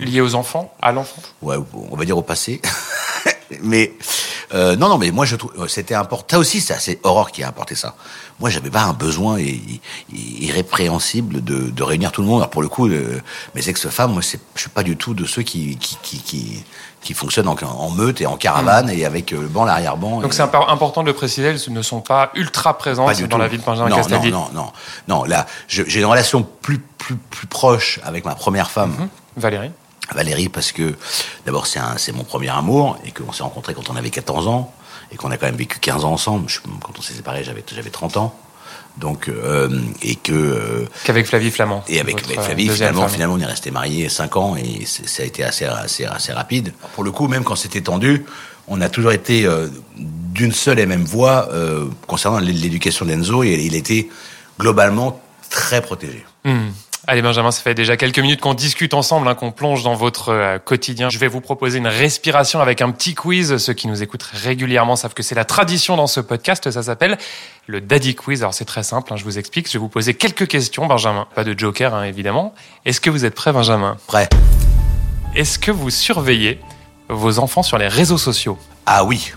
Liées 0.00 0.20
aux 0.20 0.34
enfants, 0.34 0.72
à 0.82 0.92
l'enfant? 0.92 1.22
Ouais, 1.42 1.56
on 1.90 1.96
va 1.96 2.04
dire 2.04 2.18
au 2.18 2.22
passé. 2.22 2.60
mais 3.62 3.92
euh, 4.52 4.76
non, 4.76 4.88
non, 4.88 4.98
mais 4.98 5.10
moi 5.10 5.24
je 5.24 5.36
trouve 5.36 5.52
c'était 5.68 5.94
important. 5.94 6.36
Ça 6.36 6.38
aussi, 6.40 6.60
c'est 6.60 6.98
Aurore 7.04 7.30
qui 7.30 7.42
a 7.42 7.48
apporté 7.48 7.74
ça. 7.74 7.94
Moi, 8.40 8.50
j'avais 8.50 8.68
pas 8.70 8.82
un 8.82 8.92
besoin 8.92 9.38
irrépréhensible 10.12 11.42
de, 11.42 11.70
de 11.70 11.82
réunir 11.82 12.12
tout 12.12 12.20
le 12.20 12.26
monde. 12.26 12.38
Alors 12.40 12.50
pour 12.50 12.62
le 12.62 12.68
coup, 12.68 12.88
le- 12.88 13.20
mes 13.54 13.68
ex-femmes, 13.68 14.12
moi, 14.12 14.22
c'est, 14.22 14.40
je 14.54 14.60
suis 14.62 14.70
pas 14.70 14.82
du 14.82 14.96
tout 14.96 15.14
de 15.14 15.24
ceux 15.24 15.42
qui 15.42 15.76
qui 15.78 15.96
qui 16.02 16.18
qui, 16.18 16.64
qui 17.00 17.14
fonctionnent 17.14 17.48
en, 17.48 17.56
en 17.62 17.90
meute 17.90 18.20
et 18.20 18.26
en 18.26 18.36
caravane 18.36 18.90
et 18.90 19.04
avec 19.04 19.32
euh, 19.32 19.40
le 19.42 19.46
banc, 19.48 19.64
l'arrière-banc. 19.64 20.18
Mm. 20.18 20.22
Donc 20.22 20.32
et- 20.32 20.36
c'est 20.36 20.42
impor- 20.42 20.68
important 20.70 21.02
de 21.02 21.08
le 21.08 21.14
préciser, 21.14 21.48
elles 21.48 21.60
ne 21.72 21.82
sont 21.82 22.00
pas 22.00 22.30
ultra 22.34 22.76
présentes 22.78 23.06
pas 23.06 23.14
dans 23.14 23.28
tout. 23.28 23.38
la 23.38 23.48
vie 23.48 23.58
de 23.58 23.62
Benjamin 23.64 23.88
non, 23.90 23.96
Castaldi. 23.96 24.32
Non, 24.32 24.48
non, 24.52 24.62
non, 25.08 25.18
non. 25.20 25.24
Là, 25.24 25.46
j'ai 25.68 26.00
une 26.00 26.06
relation 26.06 26.42
plus 26.42 26.78
plus 26.78 27.16
plus 27.16 27.46
proche 27.46 28.00
avec 28.04 28.24
ma 28.24 28.34
première 28.34 28.70
femme. 28.70 28.90
Mhm. 28.98 29.08
Valérie 29.36 29.70
Valérie 30.12 30.48
parce 30.48 30.72
que 30.72 30.94
d'abord 31.46 31.66
c'est 31.66 32.12
mon 32.12 32.24
premier 32.24 32.50
amour 32.50 32.98
et 33.06 33.10
qu'on 33.10 33.32
s'est 33.32 33.42
rencontrés 33.42 33.74
quand 33.74 33.88
on 33.90 33.96
avait 33.96 34.10
14 34.10 34.48
ans 34.48 34.72
et 35.12 35.16
qu'on 35.16 35.30
a 35.30 35.36
quand 35.36 35.46
même 35.46 35.56
vécu 35.56 35.78
15 35.78 36.04
ans 36.04 36.12
ensemble. 36.12 36.48
Je- 36.48 36.60
quand 36.60 36.98
on 36.98 37.02
s'est 37.02 37.14
séparés, 37.14 37.44
j'avais 37.44 37.64
j'avais 37.74 37.90
30 37.90 38.16
ans. 38.16 38.34
Donc 38.98 39.28
euh, 39.28 39.68
et 40.02 40.14
que 40.14 40.32
euh, 40.32 40.84
Qu'avec 41.04 41.26
Flavie 41.26 41.50
Flamand. 41.50 41.82
et 41.88 41.98
avec, 42.00 42.16
euh, 42.30 42.40
Flavie 42.42 42.68
finalement 42.68 43.02
femme. 43.02 43.10
finalement 43.10 43.34
on 43.34 43.40
est 43.40 43.44
resté 43.46 43.70
mariés 43.72 44.08
5 44.08 44.36
ans 44.36 44.54
et 44.56 44.84
ça 44.86 45.22
a 45.24 45.26
été 45.26 45.42
assez 45.42 45.64
assez 45.64 46.04
assez 46.04 46.32
rapide. 46.32 46.72
Pour 46.94 47.02
le 47.02 47.10
coup, 47.10 47.26
même 47.26 47.42
quand 47.42 47.56
c'était 47.56 47.80
tendu, 47.80 48.24
on 48.68 48.80
a 48.80 48.88
toujours 48.88 49.10
été 49.12 49.46
euh, 49.46 49.68
d'une 49.96 50.52
seule 50.52 50.78
et 50.78 50.86
même 50.86 51.04
voix 51.04 51.48
concernant 52.06 52.38
l'é- 52.38 52.52
l'éducation 52.52 53.04
d'Enzo 53.04 53.42
et 53.42 53.54
il 53.54 53.74
était 53.74 54.08
globalement 54.60 55.20
très 55.50 55.82
protégé. 55.82 56.24
Hmm. 56.44 56.68
Allez 57.06 57.20
Benjamin, 57.20 57.50
ça 57.50 57.60
fait 57.60 57.74
déjà 57.74 57.98
quelques 57.98 58.18
minutes 58.18 58.40
qu'on 58.40 58.54
discute 58.54 58.94
ensemble, 58.94 59.28
hein, 59.28 59.34
qu'on 59.34 59.52
plonge 59.52 59.82
dans 59.82 59.94
votre 59.94 60.30
euh, 60.30 60.58
quotidien. 60.58 61.10
Je 61.10 61.18
vais 61.18 61.28
vous 61.28 61.42
proposer 61.42 61.76
une 61.76 61.86
respiration 61.86 62.60
avec 62.60 62.80
un 62.80 62.90
petit 62.92 63.14
quiz. 63.14 63.58
Ceux 63.58 63.74
qui 63.74 63.88
nous 63.88 64.02
écoutent 64.02 64.22
régulièrement 64.22 64.96
savent 64.96 65.12
que 65.12 65.22
c'est 65.22 65.34
la 65.34 65.44
tradition 65.44 65.96
dans 65.96 66.06
ce 66.06 66.20
podcast. 66.20 66.70
Ça 66.70 66.82
s'appelle 66.82 67.18
le 67.66 67.82
Daddy 67.82 68.14
Quiz. 68.14 68.40
Alors 68.40 68.54
c'est 68.54 68.64
très 68.64 68.82
simple, 68.82 69.12
hein, 69.12 69.16
je 69.16 69.24
vous 69.24 69.38
explique. 69.38 69.66
Je 69.66 69.74
vais 69.74 69.80
vous 69.80 69.90
poser 69.90 70.14
quelques 70.14 70.46
questions, 70.46 70.86
Benjamin. 70.86 71.26
Pas 71.34 71.44
de 71.44 71.58
joker, 71.58 71.94
hein, 71.94 72.04
évidemment. 72.04 72.54
Est-ce 72.86 73.02
que 73.02 73.10
vous 73.10 73.26
êtes 73.26 73.34
prêt, 73.34 73.52
Benjamin? 73.52 73.98
Prêt 74.06 74.30
Est-ce 75.36 75.58
que 75.58 75.70
vous 75.70 75.90
surveillez 75.90 76.58
vos 77.10 77.38
enfants 77.38 77.62
sur 77.62 77.76
les 77.76 77.88
réseaux 77.88 78.18
sociaux? 78.18 78.58
Ah 78.86 79.04
oui, 79.04 79.32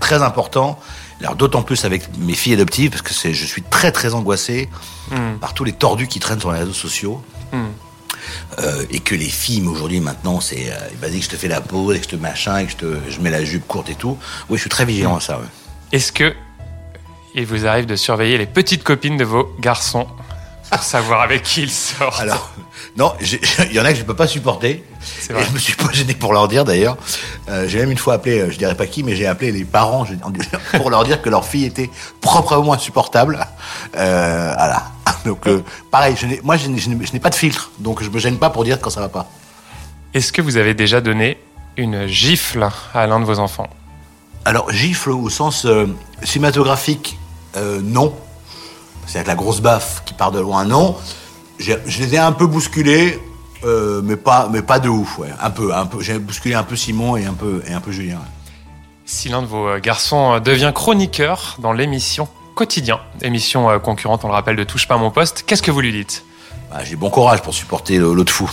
très 0.00 0.20
important. 0.20 0.80
Alors 1.20 1.36
d'autant 1.36 1.62
plus 1.62 1.84
avec 1.84 2.02
mes 2.18 2.34
filles 2.34 2.54
adoptives 2.54 2.90
parce 2.90 3.02
que 3.02 3.32
je 3.32 3.44
suis 3.46 3.62
très 3.62 3.92
très 3.92 4.14
angoissé 4.14 4.68
Hmm. 5.10 5.36
par 5.40 5.52
tous 5.54 5.64
les 5.64 5.72
tordus 5.72 6.06
qui 6.06 6.18
traînent 6.20 6.40
sur 6.40 6.52
les 6.52 6.60
réseaux 6.60 6.72
sociaux. 6.72 7.22
Hmm. 7.52 7.66
Euh, 8.58 8.84
et 8.90 9.00
que 9.00 9.14
les 9.14 9.28
films 9.28 9.68
aujourd'hui 9.68 10.00
maintenant 10.00 10.40
c'est 10.40 10.70
euh, 10.70 10.76
vas-y 11.00 11.18
que 11.18 11.24
je 11.24 11.28
te 11.28 11.36
fais 11.36 11.48
la 11.48 11.60
pause 11.60 11.96
et 11.96 11.98
que 11.98 12.04
je 12.04 12.10
te 12.10 12.16
machin 12.16 12.58
et 12.58 12.64
que 12.64 12.70
je 12.70 12.76
te 12.76 13.00
je 13.10 13.20
mets 13.20 13.30
la 13.30 13.44
jupe 13.44 13.66
courte 13.66 13.90
et 13.90 13.94
tout. 13.94 14.16
Oui, 14.48 14.56
je 14.56 14.62
suis 14.62 14.70
très 14.70 14.86
vigilant 14.86 15.16
à 15.16 15.20
ça. 15.20 15.38
ouais. 15.38 15.46
Est-ce 15.92 16.10
que 16.10 16.34
il 17.34 17.44
vous 17.46 17.66
arrive 17.66 17.86
de 17.86 17.96
surveiller 17.96 18.38
les 18.38 18.46
petites 18.46 18.82
copines 18.84 19.16
de 19.16 19.24
vos 19.24 19.52
garçons? 19.58 20.06
Pour 20.70 20.82
savoir 20.82 21.20
avec 21.20 21.42
qui 21.42 21.62
ils 21.62 21.70
sortent 21.70 22.20
Alors 22.20 22.50
non, 22.96 23.12
il 23.20 23.72
y 23.72 23.80
en 23.80 23.84
a 23.84 23.92
que 23.92 23.98
je 23.98 24.04
peux 24.04 24.14
pas 24.16 24.26
supporter. 24.26 24.84
C'est 25.00 25.30
Et 25.30 25.34
vrai. 25.34 25.44
je 25.44 25.50
me 25.52 25.58
suis 25.58 25.74
pas 25.74 25.90
gêné 25.92 26.14
pour 26.14 26.32
leur 26.32 26.48
dire 26.48 26.64
d'ailleurs. 26.64 26.96
Euh, 27.48 27.66
j'ai 27.68 27.78
même 27.80 27.90
une 27.90 27.98
fois 27.98 28.14
appelé, 28.14 28.40
euh, 28.40 28.50
je 28.50 28.58
dirais 28.58 28.74
pas 28.76 28.86
qui, 28.86 29.02
mais 29.02 29.14
j'ai 29.16 29.26
appelé 29.26 29.52
les 29.52 29.64
parents 29.64 30.04
je- 30.04 30.14
pour 30.78 30.90
leur 30.90 31.04
dire 31.04 31.20
que 31.22 31.28
leur 31.30 31.44
fille 31.44 31.64
était 31.64 31.90
proprement 32.20 32.72
insupportable. 32.72 33.46
Euh, 33.96 34.52
voilà. 34.56 34.84
Donc 35.24 35.46
euh, 35.46 35.62
pareil, 35.90 36.16
je 36.18 36.26
moi 36.42 36.56
je 36.56 36.68
n'ai- 36.68 37.20
pas 37.20 37.30
de 37.30 37.34
filtre, 37.34 37.70
donc 37.78 38.02
je 38.02 38.10
me 38.10 38.18
gêne 38.18 38.36
pas 38.38 38.50
pour 38.50 38.62
dire 38.64 38.78
quand 38.80 38.90
ça 38.90 39.00
va 39.00 39.08
pas. 39.08 39.26
Est-ce 40.12 40.32
que 40.32 40.42
vous 40.42 40.56
avez 40.56 40.74
déjà 40.74 41.00
donné 41.00 41.38
une 41.76 42.06
gifle 42.06 42.68
à 42.94 43.06
l'un 43.06 43.20
de 43.20 43.24
vos 43.24 43.38
enfants? 43.38 43.68
Alors 44.44 44.70
gifle 44.70 45.10
au 45.10 45.28
sens 45.30 45.66
cinématographique, 46.22 47.18
non. 47.82 48.14
C'est-à-dire 49.06 49.24
que 49.24 49.28
la 49.28 49.34
grosse 49.34 49.60
baffe 49.60 50.02
qui 50.04 50.14
part 50.14 50.32
de 50.32 50.40
loin, 50.40 50.64
non. 50.64 50.96
Je 51.58 51.74
les 51.98 52.14
ai 52.14 52.18
un 52.18 52.32
peu 52.32 52.46
bousculés, 52.46 53.20
euh, 53.64 54.02
mais 54.02 54.16
pas, 54.16 54.48
mais 54.50 54.62
pas 54.62 54.78
de 54.78 54.88
ouf, 54.88 55.18
ouais. 55.18 55.28
Un 55.40 55.50
peu, 55.50 55.74
un 55.74 55.86
peu. 55.86 56.00
J'ai 56.00 56.18
bousculé 56.18 56.54
un 56.54 56.64
peu 56.64 56.76
Simon 56.76 57.16
et 57.16 57.24
un 57.24 57.32
peu, 57.32 57.62
et 57.66 57.72
un 57.72 57.80
peu 57.80 57.92
Julien. 57.92 58.20
Si 59.06 59.28
l'un 59.28 59.42
de 59.42 59.46
vos 59.46 59.68
euh, 59.68 59.80
garçons 59.80 60.34
euh, 60.34 60.40
devient 60.40 60.72
chroniqueur 60.74 61.56
dans 61.58 61.72
l'émission 61.72 62.28
Quotidien, 62.54 63.00
émission 63.20 63.80
concurrente, 63.80 64.24
on 64.24 64.28
le 64.28 64.32
rappelle, 64.32 64.54
de 64.54 64.62
Touche 64.62 64.86
pas 64.86 64.94
à 64.94 64.98
mon 64.98 65.10
poste, 65.10 65.42
qu'est-ce 65.44 65.62
que 65.62 65.72
vous 65.72 65.80
lui 65.80 65.92
dites? 65.92 66.24
Bah, 66.70 66.84
j'ai 66.84 66.94
bon 66.94 67.10
courage 67.10 67.42
pour 67.42 67.52
supporter 67.52 67.98
l'autre 67.98 68.32
fou. 68.32 68.48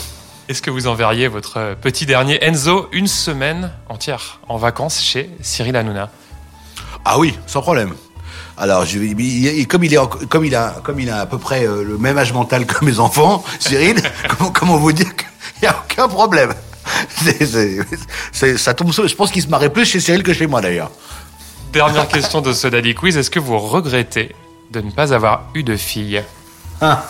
Est-ce 0.48 0.64
que 0.64 0.72
vous 0.72 0.88
enverriez 0.88 1.28
votre 1.28 1.76
petit 1.80 2.08
dernier 2.08 2.44
Enzo 2.44 2.90
une 2.92 3.06
semaine 3.06 3.72
entière 3.90 4.40
en 4.50 4.58
vacances 4.58 5.00
chez 5.02 5.30
Cyril 5.42 5.76
Hanouna? 5.76 6.10
Ah 7.06 7.20
oui, 7.20 7.38
sans 7.46 7.62
problème. 7.62 7.94
Alors, 8.62 8.86
je, 8.86 9.00
il- 9.00 9.68
comme 9.68 9.84
il 9.84 9.92
est, 9.94 9.98
comme 10.30 10.46
il 10.46 10.56
a, 10.56 10.76
comme 10.84 11.00
il 11.00 11.10
a 11.10 11.22
à 11.22 11.26
peu 11.26 11.40
près 11.40 11.66
euh, 11.66 11.84
le 11.84 11.98
même 11.98 12.18
âge 12.20 12.32
mental 12.32 12.68
que 12.68 12.86
mes 12.86 13.00
enfants, 13.00 13.44
Cyril, 13.60 13.96
comment, 14.30 14.52
comment 14.52 14.78
vous 14.78 14.92
dire 14.94 15.16
qu'il 15.16 15.28
n'y 15.64 15.68
a 15.68 15.76
aucun 15.84 16.08
problème 16.08 16.54
C'est- 17.24 17.44
c'est- 17.46 17.80
c'est- 18.32 18.58
Ça 18.58 18.76
tombe 18.76 18.92
Je 18.94 19.16
pense 19.16 19.32
qu'il 19.32 19.42
se 19.42 19.48
marrait 19.48 19.72
plus 19.74 19.86
chez 19.86 20.00
Cyril 20.00 20.22
que 20.22 20.32
chez 20.34 20.46
moi 20.46 20.62
d'ailleurs. 20.62 20.92
Dernière 21.74 22.08
question 22.08 22.42
de 22.42 22.54
ce 22.54 22.68
Daddy 22.68 22.94
Quiz, 22.94 23.18
est-ce 23.18 23.32
que 23.32 23.40
vous 23.40 23.58
regrettez 23.58 24.36
de 24.72 24.82
ne 24.82 24.92
pas 24.92 25.12
avoir 25.14 25.46
eu 25.56 25.64
de 25.64 25.76
fille? 25.76 26.22
Ah. 26.82 27.04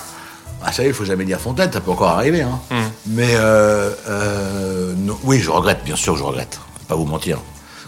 Ah, 0.63 0.72
ça 0.72 0.84
y 0.84 0.86
est, 0.86 0.89
il 0.89 0.93
faut 0.96 1.05
jamais 1.05 1.25
dire 1.25 1.39
Fontaine, 1.39 1.72
ça 1.74 1.81
peut 1.81 1.91
encore 1.91 2.10
arriver. 2.12 2.43
Hein. 2.43 2.60
Hmm. 2.70 2.75
Mais 3.08 3.31
euh, 3.36 3.91
euh, 4.08 4.93
non, 4.96 5.17
oui, 5.24 5.39
je 5.41 5.50
regrette, 5.50 5.84
bien 5.84 5.96
sûr, 5.98 6.15
je 6.15 6.24
regrette. 6.24 6.60
Je 6.75 6.79
vais 6.84 6.88
pas 6.88 6.96
vous 6.96 7.05
mentir. 7.05 7.39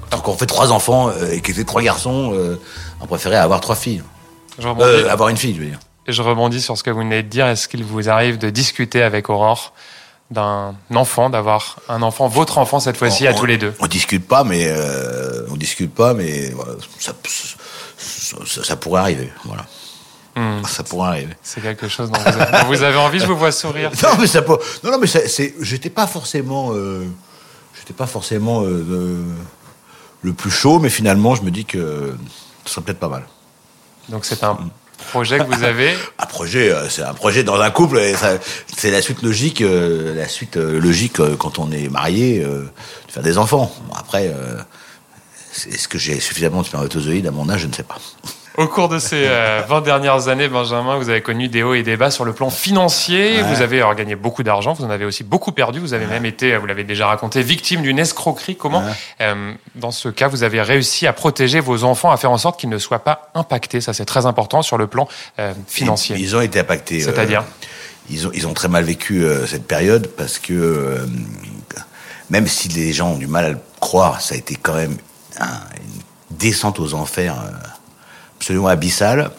Quand 0.09 0.27
on 0.27 0.37
fait 0.37 0.45
trois 0.47 0.71
enfants 0.71 1.09
euh, 1.09 1.31
et 1.31 1.41
qu'ils 1.41 1.53
étaient 1.55 1.63
trois 1.63 1.81
garçons, 1.81 2.31
on 3.03 3.05
préférait 3.05 3.35
avoir 3.37 3.59
trois 3.61 3.75
filles. 3.75 4.01
Euh, 4.63 5.09
avoir 5.09 5.29
une 5.29 5.37
fille, 5.37 5.53
je 5.55 5.59
veux 5.59 5.65
dire. 5.67 5.79
je 6.07 6.21
rebondis 6.21 6.61
sur 6.61 6.77
ce 6.77 6.83
que 6.83 6.89
vous 6.89 6.99
venez 6.99 7.21
de 7.23 7.27
dire. 7.27 7.47
Est-ce 7.47 7.67
qu'il 7.67 7.83
vous 7.83 8.09
arrive 8.09 8.37
de 8.37 8.49
discuter 8.49 9.03
avec 9.03 9.29
Aurore 9.29 9.73
d'un 10.31 10.73
enfant, 10.95 11.29
d'avoir 11.29 11.77
un 11.89 12.01
enfant, 12.01 12.27
votre 12.27 12.57
enfant 12.57 12.79
cette 12.79 12.97
fois-ci, 12.97 13.27
à 13.27 13.33
tous 13.33 13.45
les 13.45 13.57
deux 13.57 13.73
On 13.79 13.87
discute 13.87 14.25
pas, 14.27 14.43
mais 14.43 14.65
euh, 14.67 15.45
on 15.51 15.57
discute 15.57 15.93
pas, 15.93 16.13
mais 16.15 16.49
voilà, 16.51 16.71
ça, 16.97 17.11
ça, 18.63 18.75
pourrait 18.77 19.01
arriver. 19.01 19.31
Voilà, 19.45 19.65
Hmm. 20.35 20.63
ça 20.65 20.81
pourrait 20.83 21.09
arriver. 21.09 21.33
C'est 21.43 21.61
quelque 21.61 21.87
chose 21.87 22.09
dont 22.09 22.19
vous, 22.19 22.27
avez, 22.27 22.51
dont 22.51 22.65
vous 22.65 22.81
avez 22.81 22.97
envie, 22.97 23.19
je 23.19 23.27
vous 23.27 23.37
vois 23.37 23.51
sourire. 23.51 23.91
Non, 24.03 24.09
mais 24.19 24.25
ça 24.25 24.41
peut. 24.41 24.57
Non, 24.83 24.91
non, 24.91 24.97
mais 24.99 25.05
c'est. 25.05 25.53
J'étais 25.61 25.91
pas 25.91 26.07
forcément. 26.07 26.71
euh, 26.73 27.05
J'étais 27.77 27.93
pas 27.93 28.07
forcément 28.07 28.63
euh, 28.63 29.23
le 30.23 30.33
plus 30.33 30.49
chaud, 30.49 30.79
mais 30.79 30.89
finalement, 30.89 31.35
je 31.35 31.43
me 31.43 31.51
dis 31.51 31.65
que 31.65 32.15
ce 32.65 32.73
serait 32.73 32.83
peut-être 32.85 32.99
pas 32.99 33.09
mal. 33.09 33.23
Donc 34.09 34.25
c'est 34.25 34.43
un 34.43 34.57
projet 35.11 35.37
que 35.39 35.43
vous 35.43 35.63
avez. 35.63 35.93
Un 36.19 36.25
projet, 36.25 36.71
euh, 36.71 36.87
c'est 36.89 37.01
un 37.03 37.13
projet 37.13 37.43
dans 37.43 37.59
un 37.59 37.71
couple. 37.71 37.97
et 37.99 38.13
ça- 38.15 38.37
C'est 38.75 38.91
la 38.91 39.01
suite 39.01 39.21
logique, 39.21 39.61
euh, 39.61 40.15
la 40.15 40.27
suite 40.27 40.57
euh, 40.57 40.79
logique 40.79 41.19
euh, 41.19 41.35
quand 41.35 41.59
on 41.59 41.71
est 41.71 41.89
marié, 41.89 42.41
euh, 42.43 42.69
de 43.07 43.11
faire 43.11 43.23
des 43.23 43.37
enfants. 43.37 43.73
Bon, 43.87 43.93
après, 43.95 44.27
euh, 44.33 44.57
est-ce 45.69 45.87
que 45.87 45.97
j'ai 45.97 46.19
suffisamment 46.19 46.61
de 46.61 46.67
spermatozoïdes 46.67 47.27
à 47.27 47.31
mon 47.31 47.49
âge 47.49 47.61
Je 47.61 47.67
ne 47.67 47.73
sais 47.73 47.83
pas. 47.83 47.97
Au 48.57 48.67
cours 48.67 48.87
de 48.87 48.99
ces 48.99 49.23
euh, 49.25 49.63
20 49.67 49.81
dernières 49.81 50.27
années, 50.27 50.47
Benjamin, 50.47 50.97
vous 50.97 51.09
avez 51.09 51.21
connu 51.21 51.47
des 51.47 51.63
hauts 51.63 51.73
et 51.73 51.81
des 51.81 51.97
bas 51.97 52.11
sur 52.11 52.23
le 52.23 52.33
plan 52.33 52.51
financier. 52.51 53.37
Ouais. 53.37 53.43
Vous 53.43 53.61
avez 53.63 53.83
gagné 53.97 54.15
beaucoup 54.15 54.43
d'argent, 54.43 54.73
vous 54.73 54.85
en 54.85 54.91
avez 54.91 55.05
aussi 55.05 55.23
beaucoup 55.23 55.51
perdu. 55.51 55.79
Vous 55.79 55.93
avez 55.93 56.05
même 56.05 56.23
été, 56.25 56.55
vous 56.57 56.67
l'avez 56.67 56.83
déjà 56.83 57.07
raconté, 57.07 57.41
victime 57.41 57.81
d'une 57.81 57.97
escroquerie. 57.97 58.55
Comment, 58.55 58.81
Ouais. 58.83 58.91
euh, 59.21 59.53
dans 59.73 59.89
ce 59.89 60.07
cas, 60.09 60.27
vous 60.27 60.43
avez 60.43 60.61
réussi 60.61 61.07
à 61.07 61.13
protéger 61.13 61.61
vos 61.61 61.83
enfants, 61.83 62.11
à 62.11 62.17
faire 62.17 62.29
en 62.29 62.37
sorte 62.37 62.59
qu'ils 62.59 62.69
ne 62.69 62.77
soient 62.77 63.03
pas 63.03 63.31
impactés? 63.33 63.81
Ça, 63.81 63.91
c'est 63.93 64.05
très 64.05 64.27
important 64.27 64.61
sur 64.61 64.77
le 64.77 64.85
plan 64.85 65.07
euh, 65.39 65.53
financier. 65.67 66.15
Ils, 66.15 66.21
ils 66.21 66.35
ont 66.35 66.41
été 66.41 66.59
impactés. 66.59 67.01
euh, 67.01 67.05
C'est-à-dire? 67.05 67.43
ils, 68.11 68.27
ont, 68.27 68.31
ils 68.35 68.45
ont 68.45 68.53
très 68.53 68.67
mal 68.67 68.83
vécu 68.83 69.25
cette 69.47 69.65
période 69.65 70.07
parce 70.15 70.37
que 70.37 70.99
même 72.29 72.45
si 72.47 72.67
les 72.69 72.93
gens 72.93 73.13
ont 73.13 73.17
du 73.17 73.27
mal 73.27 73.45
à 73.45 73.49
le 73.49 73.59
croire, 73.79 74.21
ça 74.21 74.35
a 74.35 74.37
été 74.37 74.55
quand 74.55 74.75
même 74.75 74.95
un- 75.39 75.45
une 75.77 76.37
descente 76.37 76.79
aux 76.79 76.93
enfers 76.93 77.35
absolument 78.43 78.67
abyssale. 78.67 79.31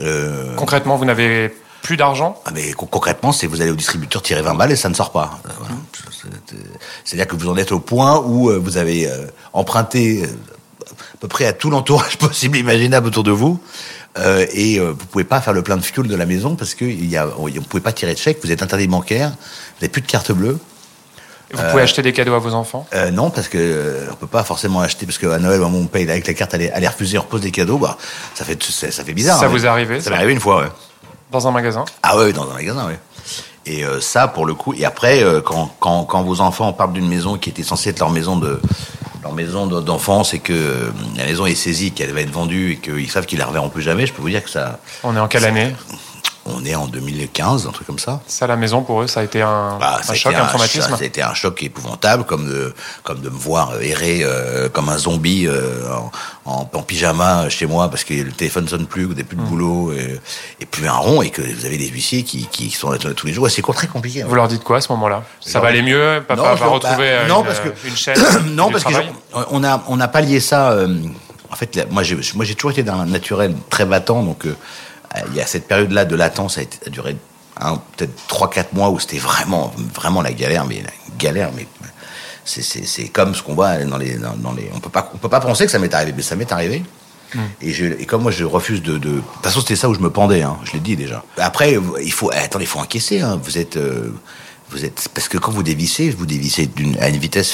Euh, 0.00 0.54
Concrètement, 0.56 0.96
vous 0.96 1.04
n'avez 1.04 1.54
plus 1.82 1.96
d'argent? 1.96 2.40
Ah, 2.44 2.50
mais 2.52 2.72
con- 2.72 2.86
concrètement, 2.86 3.30
c'est 3.30 3.46
vous 3.46 3.60
allez 3.60 3.70
au 3.70 3.76
distributeur 3.76 4.20
tirer 4.20 4.42
20 4.42 4.54
balles 4.54 4.72
et 4.72 4.76
ça 4.76 4.88
ne 4.88 4.94
sort 4.94 5.12
pas. 5.12 5.38
Euh, 5.46 5.50
voilà. 5.60 5.74
C'est- 6.10 6.56
C'est-à-dire 7.04 7.28
que 7.28 7.36
vous 7.36 7.48
en 7.48 7.56
êtes 7.56 7.70
au 7.70 7.78
point 7.78 8.18
où 8.20 8.50
euh, 8.50 8.58
vous 8.58 8.76
avez 8.76 9.06
euh, 9.08 9.26
emprunté 9.52 10.24
euh, 10.24 10.26
à 10.90 11.16
peu 11.20 11.28
près 11.28 11.46
à 11.46 11.52
tout 11.52 11.70
l'entourage 11.70 12.18
possible 12.18 12.56
imaginable 12.58 13.06
autour 13.06 13.22
de 13.22 13.30
vous. 13.30 13.60
euh, 14.18 14.44
et 14.52 14.80
euh, 14.80 14.90
vous 14.90 15.06
pouvez 15.06 15.22
pas 15.24 15.40
faire 15.40 15.52
le 15.52 15.62
plein 15.62 15.76
de 15.76 15.82
fuel 15.82 16.08
de 16.08 16.16
la 16.16 16.26
maison 16.26 16.56
parce 16.56 16.74
que 16.74 16.84
il 16.84 17.08
y 17.08 17.16
a, 17.16 17.26
ne 17.26 17.60
pouvez 17.60 17.80
pas 17.82 17.92
tirer 17.92 18.14
de 18.14 18.18
chèque, 18.18 18.38
vous 18.42 18.50
êtes 18.50 18.62
interdit 18.64 18.88
bancaire, 18.88 19.28
vous 19.30 19.76
n'avez 19.80 19.88
plus 19.88 20.02
de 20.02 20.08
carte 20.08 20.32
bleue. 20.32 20.58
Vous 21.52 21.62
pouvez 21.70 21.82
acheter 21.82 22.02
des 22.02 22.12
cadeaux 22.12 22.34
à 22.34 22.38
vos 22.38 22.52
enfants? 22.54 22.86
Euh, 22.94 23.10
non, 23.10 23.30
parce 23.30 23.48
que 23.48 23.56
euh, 23.58 24.06
on 24.12 24.14
peut 24.16 24.26
pas 24.26 24.44
forcément 24.44 24.80
acheter 24.80 25.06
parce 25.06 25.18
qu'à 25.18 25.38
Noël, 25.38 25.62
on 25.62 25.86
paye 25.86 26.08
avec 26.10 26.26
la 26.26 26.34
carte, 26.34 26.52
elle 26.54 26.62
est, 26.62 26.72
elle 26.74 26.84
est 26.84 26.88
refusée, 26.88 27.18
on 27.18 27.22
repose 27.22 27.40
des 27.40 27.50
cadeaux, 27.50 27.78
bah, 27.78 27.96
ça 28.34 28.44
fait 28.44 28.62
ça, 28.62 28.90
ça 28.90 29.02
fait 29.04 29.14
bizarre. 29.14 29.38
Ça 29.38 29.46
hein, 29.46 29.48
vous 29.48 29.64
est 29.64 29.68
arrivé, 29.68 30.00
Ça 30.00 30.10
m'est 30.10 30.16
arrivé 30.16 30.32
une 30.32 30.40
fois, 30.40 30.62
ouais. 30.62 30.68
dans 31.30 31.48
un 31.48 31.50
magasin? 31.50 31.84
Ah 32.02 32.18
ouais, 32.18 32.32
dans 32.32 32.50
un 32.50 32.54
magasin, 32.54 32.86
ouais. 32.86 32.98
Et 33.64 33.84
euh, 33.84 34.00
ça, 34.00 34.28
pour 34.28 34.46
le 34.46 34.54
coup. 34.54 34.72
Et 34.74 34.84
après, 34.84 35.22
euh, 35.22 35.40
quand, 35.40 35.74
quand, 35.80 36.04
quand 36.04 36.22
vos 36.22 36.40
enfants 36.40 36.72
partent 36.72 36.92
d'une 36.94 37.08
maison 37.08 37.36
qui 37.36 37.50
était 37.50 37.62
censée 37.62 37.90
être 37.90 37.98
leur 38.00 38.10
maison 38.10 38.36
de 38.36 38.60
leur 39.22 39.32
maison 39.32 39.66
de- 39.66 39.80
d'enfance 39.80 40.32
et 40.32 40.38
que 40.38 40.52
euh, 40.52 40.90
la 41.16 41.24
maison 41.26 41.44
est 41.44 41.54
saisie, 41.54 41.90
qu'elle 41.92 42.12
va 42.12 42.20
être 42.20 42.30
vendue 42.30 42.72
et 42.72 42.76
qu'ils 42.76 43.10
savent 43.10 43.26
qu'ils 43.26 43.38
la 43.40 43.46
reverront 43.46 43.68
plus 43.68 43.82
jamais, 43.82 44.06
je 44.06 44.12
peux 44.12 44.22
vous 44.22 44.30
dire 44.30 44.44
que 44.44 44.48
ça. 44.50 44.78
On 45.02 45.14
est 45.16 45.18
en 45.20 45.28
quelle 45.28 45.44
année? 45.44 45.74
On 46.50 46.64
est 46.64 46.74
en 46.74 46.86
2015, 46.86 47.66
un 47.66 47.70
truc 47.72 47.86
comme 47.86 47.98
ça. 47.98 48.20
Ça, 48.26 48.46
la 48.46 48.56
maison, 48.56 48.82
pour 48.82 49.02
eux, 49.02 49.06
ça 49.06 49.20
a 49.20 49.22
été 49.22 49.42
un, 49.42 49.76
Bah, 49.78 50.00
un 50.08 50.14
choc, 50.14 50.34
un 50.34 50.46
traumatisme 50.46 50.90
Ça, 50.96 51.02
a 51.02 51.04
été 51.04 51.22
un 51.22 51.34
choc 51.34 51.62
épouvantable, 51.62 52.24
comme 52.24 52.48
de, 52.48 52.72
comme 53.02 53.20
de 53.20 53.28
me 53.28 53.36
voir 53.36 53.72
euh, 53.72 53.80
errer 53.80 54.20
euh, 54.22 54.68
comme 54.68 54.88
un 54.88 54.98
zombie 54.98 55.46
euh, 55.46 55.84
en, 55.94 56.10
en, 56.50 56.70
en 56.72 56.82
pyjama 56.82 57.48
chez 57.50 57.66
moi 57.66 57.88
parce 57.90 58.04
que 58.04 58.14
le 58.14 58.32
téléphone 58.32 58.66
sonne 58.68 58.86
plus, 58.86 59.04
vous 59.04 59.10
n'avez 59.10 59.24
plus 59.24 59.36
de 59.36 59.42
Hmm. 59.42 59.46
boulot 59.46 59.92
et, 59.92 60.18
et 60.60 60.66
plus 60.66 60.88
un 60.88 60.92
rond 60.96 61.22
et 61.22 61.30
que 61.30 61.42
vous 61.42 61.64
avez 61.66 61.76
des 61.76 61.88
huissiers 61.88 62.22
qui, 62.22 62.46
qui 62.46 62.70
sont 62.70 62.90
là 62.90 62.98
tous 62.98 63.26
les 63.26 63.32
jours. 63.32 63.46
Et 63.46 63.50
c'est 63.50 63.62
très 63.62 63.86
compliqué. 63.86 64.22
hein. 64.22 64.26
Vous 64.28 64.34
leur 64.34 64.48
dites 64.48 64.64
quoi 64.64 64.78
à 64.78 64.80
ce 64.80 64.90
moment-là? 64.92 65.22
Ça 65.40 65.60
va 65.60 65.68
aller 65.68 65.82
mieux 65.82 66.22
Papa 66.26 66.40
Non, 66.42 66.54
va 66.54 66.66
retrouver 66.66 66.96
bah, 66.96 67.02
euh, 67.24 67.28
non, 67.28 67.40
une, 67.40 67.46
parce 67.46 67.60
que- 67.60 67.86
une 67.88 67.96
chaîne 67.96 68.16
non, 68.50 68.70
parce 68.70 68.84
que 68.84 68.90
travail? 68.90 69.10
j'ai- 69.34 69.40
on 69.50 69.62
a 69.64 69.82
on 69.88 69.98
pas 70.08 70.20
lié 70.22 70.40
ça. 70.40 70.70
euh, 70.72 70.88
en 71.50 71.56
fait, 71.56 71.86
moi 71.90 72.02
j'ai 72.02 72.18
moi 72.34 72.44
j'ai 72.44 72.54
toujours 72.54 72.70
été 72.72 72.82
d'un 72.82 73.06
naturel 73.06 73.54
très 73.70 73.84
battant, 73.86 74.22
donc 74.22 74.46
euh, 74.46 74.54
il 75.28 75.34
y 75.36 75.40
a 75.40 75.46
cette 75.46 75.66
période-là 75.68 76.04
de 76.04 76.16
latence, 76.16 76.54
ça 76.54 76.60
a, 76.60 76.64
été- 76.64 76.78
ça 76.82 76.86
a 76.88 76.90
duré 76.90 77.16
peut-être 77.96 78.26
trois 78.28 78.48
quatre 78.50 78.72
mois 78.72 78.90
où 78.90 78.98
c'était 79.00 79.18
vraiment 79.18 79.72
vraiment 79.94 80.22
la 80.22 80.32
galère, 80.32 80.64
mais 80.66 80.82
la 80.82 80.90
galère, 81.18 81.50
mais 81.56 81.66
c'est 82.44 82.62
c'est 82.62 82.86
c'est 82.86 83.08
comme 83.08 83.34
ce 83.34 83.42
qu'on 83.42 83.54
voit 83.54 83.78
dans 83.78 83.96
les 83.98 84.14
dans, 84.16 84.36
dans 84.36 84.52
les 84.52 84.70
on 84.74 84.80
peut 84.80 84.90
pas 84.90 85.10
on 85.14 85.18
peut 85.18 85.28
pas 85.28 85.40
penser 85.40 85.64
que 85.66 85.70
ça 85.72 85.78
m'est 85.78 85.92
arrivé, 85.92 86.12
mais 86.16 86.22
ça 86.22 86.36
m'est 86.36 86.50
arrivé. 86.52 86.82
Et, 87.60 87.72
je, 87.74 87.84
et 87.84 88.06
comme 88.06 88.22
moi 88.22 88.30
je 88.32 88.44
refuse 88.44 88.80
de, 88.80 88.92
de... 88.92 88.98
de 88.98 89.14
toute 89.16 89.42
façon 89.42 89.60
c'était 89.60 89.76
ça 89.76 89.90
où 89.90 89.94
je 89.94 90.00
me 90.00 90.08
pendais, 90.10 90.40
hein, 90.40 90.56
je 90.64 90.72
l'ai 90.72 90.80
dit 90.80 90.96
déjà. 90.96 91.22
Après 91.36 91.76
il 92.02 92.12
faut 92.12 92.30
eh, 92.32 92.38
attendez 92.38 92.64
il 92.64 92.68
faut 92.68 92.78
encaisser. 92.78 93.20
Hein, 93.20 93.38
vous 93.42 93.58
êtes 93.58 93.76
euh, 93.76 94.14
vous 94.70 94.84
êtes 94.86 95.08
parce 95.12 95.28
que 95.28 95.36
quand 95.36 95.52
vous 95.52 95.62
dévissez 95.62 96.08
vous 96.10 96.24
dévissez 96.24 96.70
à 97.00 97.08
une 97.10 97.18
vitesse 97.18 97.52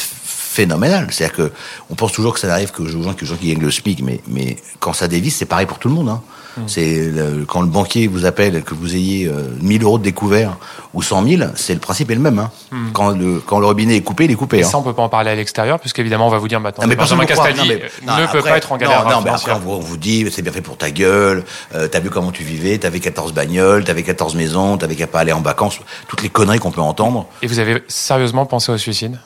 phénoménale. 0.54 1.08
C'est-à-dire 1.10 1.34
que 1.36 1.52
on 1.90 1.96
pense 1.96 2.12
toujours 2.12 2.34
que 2.34 2.38
ça 2.40 2.46
n'arrive 2.46 2.70
que 2.70 2.82
aux 2.82 2.86
gens, 2.88 3.14
que 3.14 3.24
aux 3.24 3.26
gens 3.26 3.36
qui 3.36 3.48
gagnent 3.48 3.62
le 3.64 3.70
SMIC, 3.72 4.02
mais 4.02 4.20
mais 4.28 4.58
quand 4.78 4.92
ça 4.92 5.08
dévisse 5.08 5.36
c'est 5.38 5.44
pareil 5.46 5.66
pour 5.66 5.78
tout 5.80 5.88
le 5.88 5.94
monde. 5.94 6.08
Hein. 6.10 6.22
C'est 6.66 7.10
le- 7.10 7.44
quand 7.46 7.60
le 7.62 7.66
banquier 7.68 8.06
vous 8.06 8.26
appelle 8.26 8.62
que 8.62 8.74
vous 8.74 8.94
ayez 8.94 9.26
euh, 9.26 9.42
1000 9.60 9.82
euros 9.82 9.98
de 9.98 10.04
découvert 10.04 10.56
ou 10.92 11.02
100 11.02 11.26
000, 11.26 11.42
c'est 11.56 11.74
le 11.74 11.80
principe 11.80 12.10
est 12.10 12.14
le 12.14 12.20
même. 12.20 12.38
Hein. 12.38 12.50
Quand 12.92 13.10
le 13.10 13.40
quand 13.44 13.58
le 13.58 13.66
robinet 13.66 13.96
est 13.96 14.02
coupé, 14.02 14.24
il 14.26 14.30
est 14.30 14.34
coupé. 14.36 14.58
Et 14.58 14.62
hein. 14.62 14.68
ça, 14.68 14.78
on 14.78 14.82
peut 14.82 14.92
pas 14.92 15.02
en 15.02 15.08
parler 15.08 15.30
à 15.30 15.34
l'extérieur, 15.34 15.80
puisqu'évidemment, 15.80 16.26
on 16.26 16.30
va 16.30 16.38
vous 16.38 16.48
dire 16.48 16.60
maintenant, 16.60 16.84
Non, 16.84 16.88
mais 16.88 16.96
personne 16.96 17.18
Benjamin. 17.18 17.34
Castaldi 17.52 17.68
Non, 17.68 17.74
mais- 18.06 18.06
non, 18.06 18.22
ne 18.22 18.32
peut 18.32 18.42
pas 18.42 18.56
être 18.56 18.70
en 18.72 18.76
galère 18.76 19.04
Non, 19.04 19.10
non, 19.10 19.20
mais 19.22 19.30
après, 19.30 19.42
financière. 19.42 19.56
on 19.56 19.58
vous, 19.60 19.70
on 19.72 19.80
vous 19.80 19.96
dit, 19.96 20.26
c'est 20.30 20.42
bien 20.42 20.52
fait 20.52 20.60
pour 20.60 20.76
ta 20.76 20.90
gueule, 20.90 21.44
euh, 21.74 21.88
t'as 21.88 22.00
vu 22.00 22.10
comment 22.10 22.30
tu 22.30 22.44
vivais, 22.44 22.78
t'avais 22.78 23.00
14 23.00 23.32
bagnoles, 23.32 23.84
t'avais 23.84 24.02
14 24.02 24.34
maisons, 24.34 24.76
t'avais 24.76 24.94
qu'à 24.94 25.06
pas 25.06 25.20
aller 25.20 25.32
en 25.32 25.40
vacances, 25.42 25.78
toutes 26.08 26.22
les 26.22 26.28
conneries 26.28 26.58
qu'on 26.58 26.70
peut 26.70 26.80
entendre. 26.80 27.26
Et 27.42 27.46
vous 27.46 27.58
avez 27.58 27.82
sérieusement 27.88 28.46
pensé 28.46 28.70
au 28.72 28.78
suicide? 28.78 29.18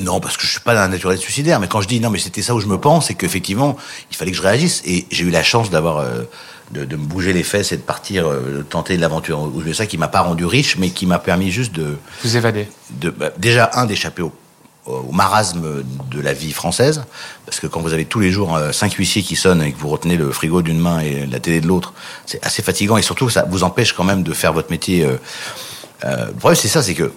Non, 0.00 0.20
parce 0.20 0.36
que 0.36 0.46
je 0.46 0.50
suis 0.52 0.60
pas 0.60 0.74
d'un 0.74 0.88
naturel 0.88 1.18
suicidaire, 1.18 1.60
mais 1.60 1.68
quand 1.68 1.80
je 1.80 1.88
dis 1.88 2.00
non, 2.00 2.10
mais 2.10 2.18
c'était 2.18 2.42
ça 2.42 2.54
où 2.54 2.60
je 2.60 2.66
me 2.66 2.78
pense, 2.78 3.06
c'est 3.06 3.14
qu'effectivement, 3.14 3.76
il 4.10 4.16
fallait 4.16 4.30
que 4.30 4.36
je 4.36 4.42
réagisse. 4.42 4.82
Et 4.84 5.06
j'ai 5.10 5.24
eu 5.24 5.30
la 5.30 5.42
chance 5.42 5.70
d'avoir, 5.70 5.98
euh, 5.98 6.22
de, 6.72 6.84
de 6.84 6.96
me 6.96 7.04
bouger 7.04 7.32
les 7.32 7.42
fesses 7.42 7.72
et 7.72 7.76
de 7.76 7.82
partir, 7.82 8.26
euh, 8.26 8.58
de 8.58 8.62
tenter 8.62 8.96
l'aventure 8.96 9.40
où 9.40 9.60
je 9.60 9.64
vais 9.66 9.74
ça, 9.74 9.86
qui 9.86 9.98
m'a 9.98 10.08
pas 10.08 10.20
rendu 10.20 10.44
riche, 10.44 10.76
mais 10.76 10.90
qui 10.90 11.06
m'a 11.06 11.18
permis 11.18 11.50
juste 11.50 11.72
de, 11.72 11.96
Vous 12.24 12.36
évadez 12.36 12.68
de 12.90 13.10
bah, 13.10 13.30
déjà 13.38 13.70
un 13.74 13.86
d'échapper 13.86 14.22
au, 14.22 14.32
au 14.86 15.12
marasme 15.12 15.82
de 16.10 16.20
la 16.20 16.32
vie 16.32 16.52
française 16.52 17.04
parce 17.44 17.60
que 17.60 17.66
quand 17.66 17.80
vous 17.80 17.92
avez 17.92 18.04
tous 18.04 18.20
les 18.20 18.30
jours 18.30 18.56
euh, 18.56 18.72
cinq 18.72 18.94
huissiers 18.94 19.22
qui 19.22 19.36
sonnent 19.36 19.62
et 19.62 19.72
que 19.72 19.78
vous 19.78 19.88
retenez 19.88 20.16
le 20.16 20.30
frigo 20.32 20.62
d'une 20.62 20.78
main 20.78 21.00
et 21.00 21.26
la 21.26 21.38
télé 21.38 21.60
de 21.60 21.66
l'autre 21.66 21.92
c'est 22.26 22.44
assez 22.44 22.62
fatigant 22.62 22.96
et 22.96 23.02
surtout 23.02 23.28
ça 23.28 23.44
vous 23.48 23.62
empêche 23.62 23.92
quand 23.92 24.04
même 24.04 24.22
de 24.22 24.32
faire 24.32 24.52
votre 24.52 24.70
métier 24.70 25.04
euh, 25.04 25.16
euh, 26.04 26.26
le 26.26 26.32
problème 26.32 26.56
c'est 26.56 26.68
ça 26.68 26.82
c'est 26.82 26.94
que 26.94 27.12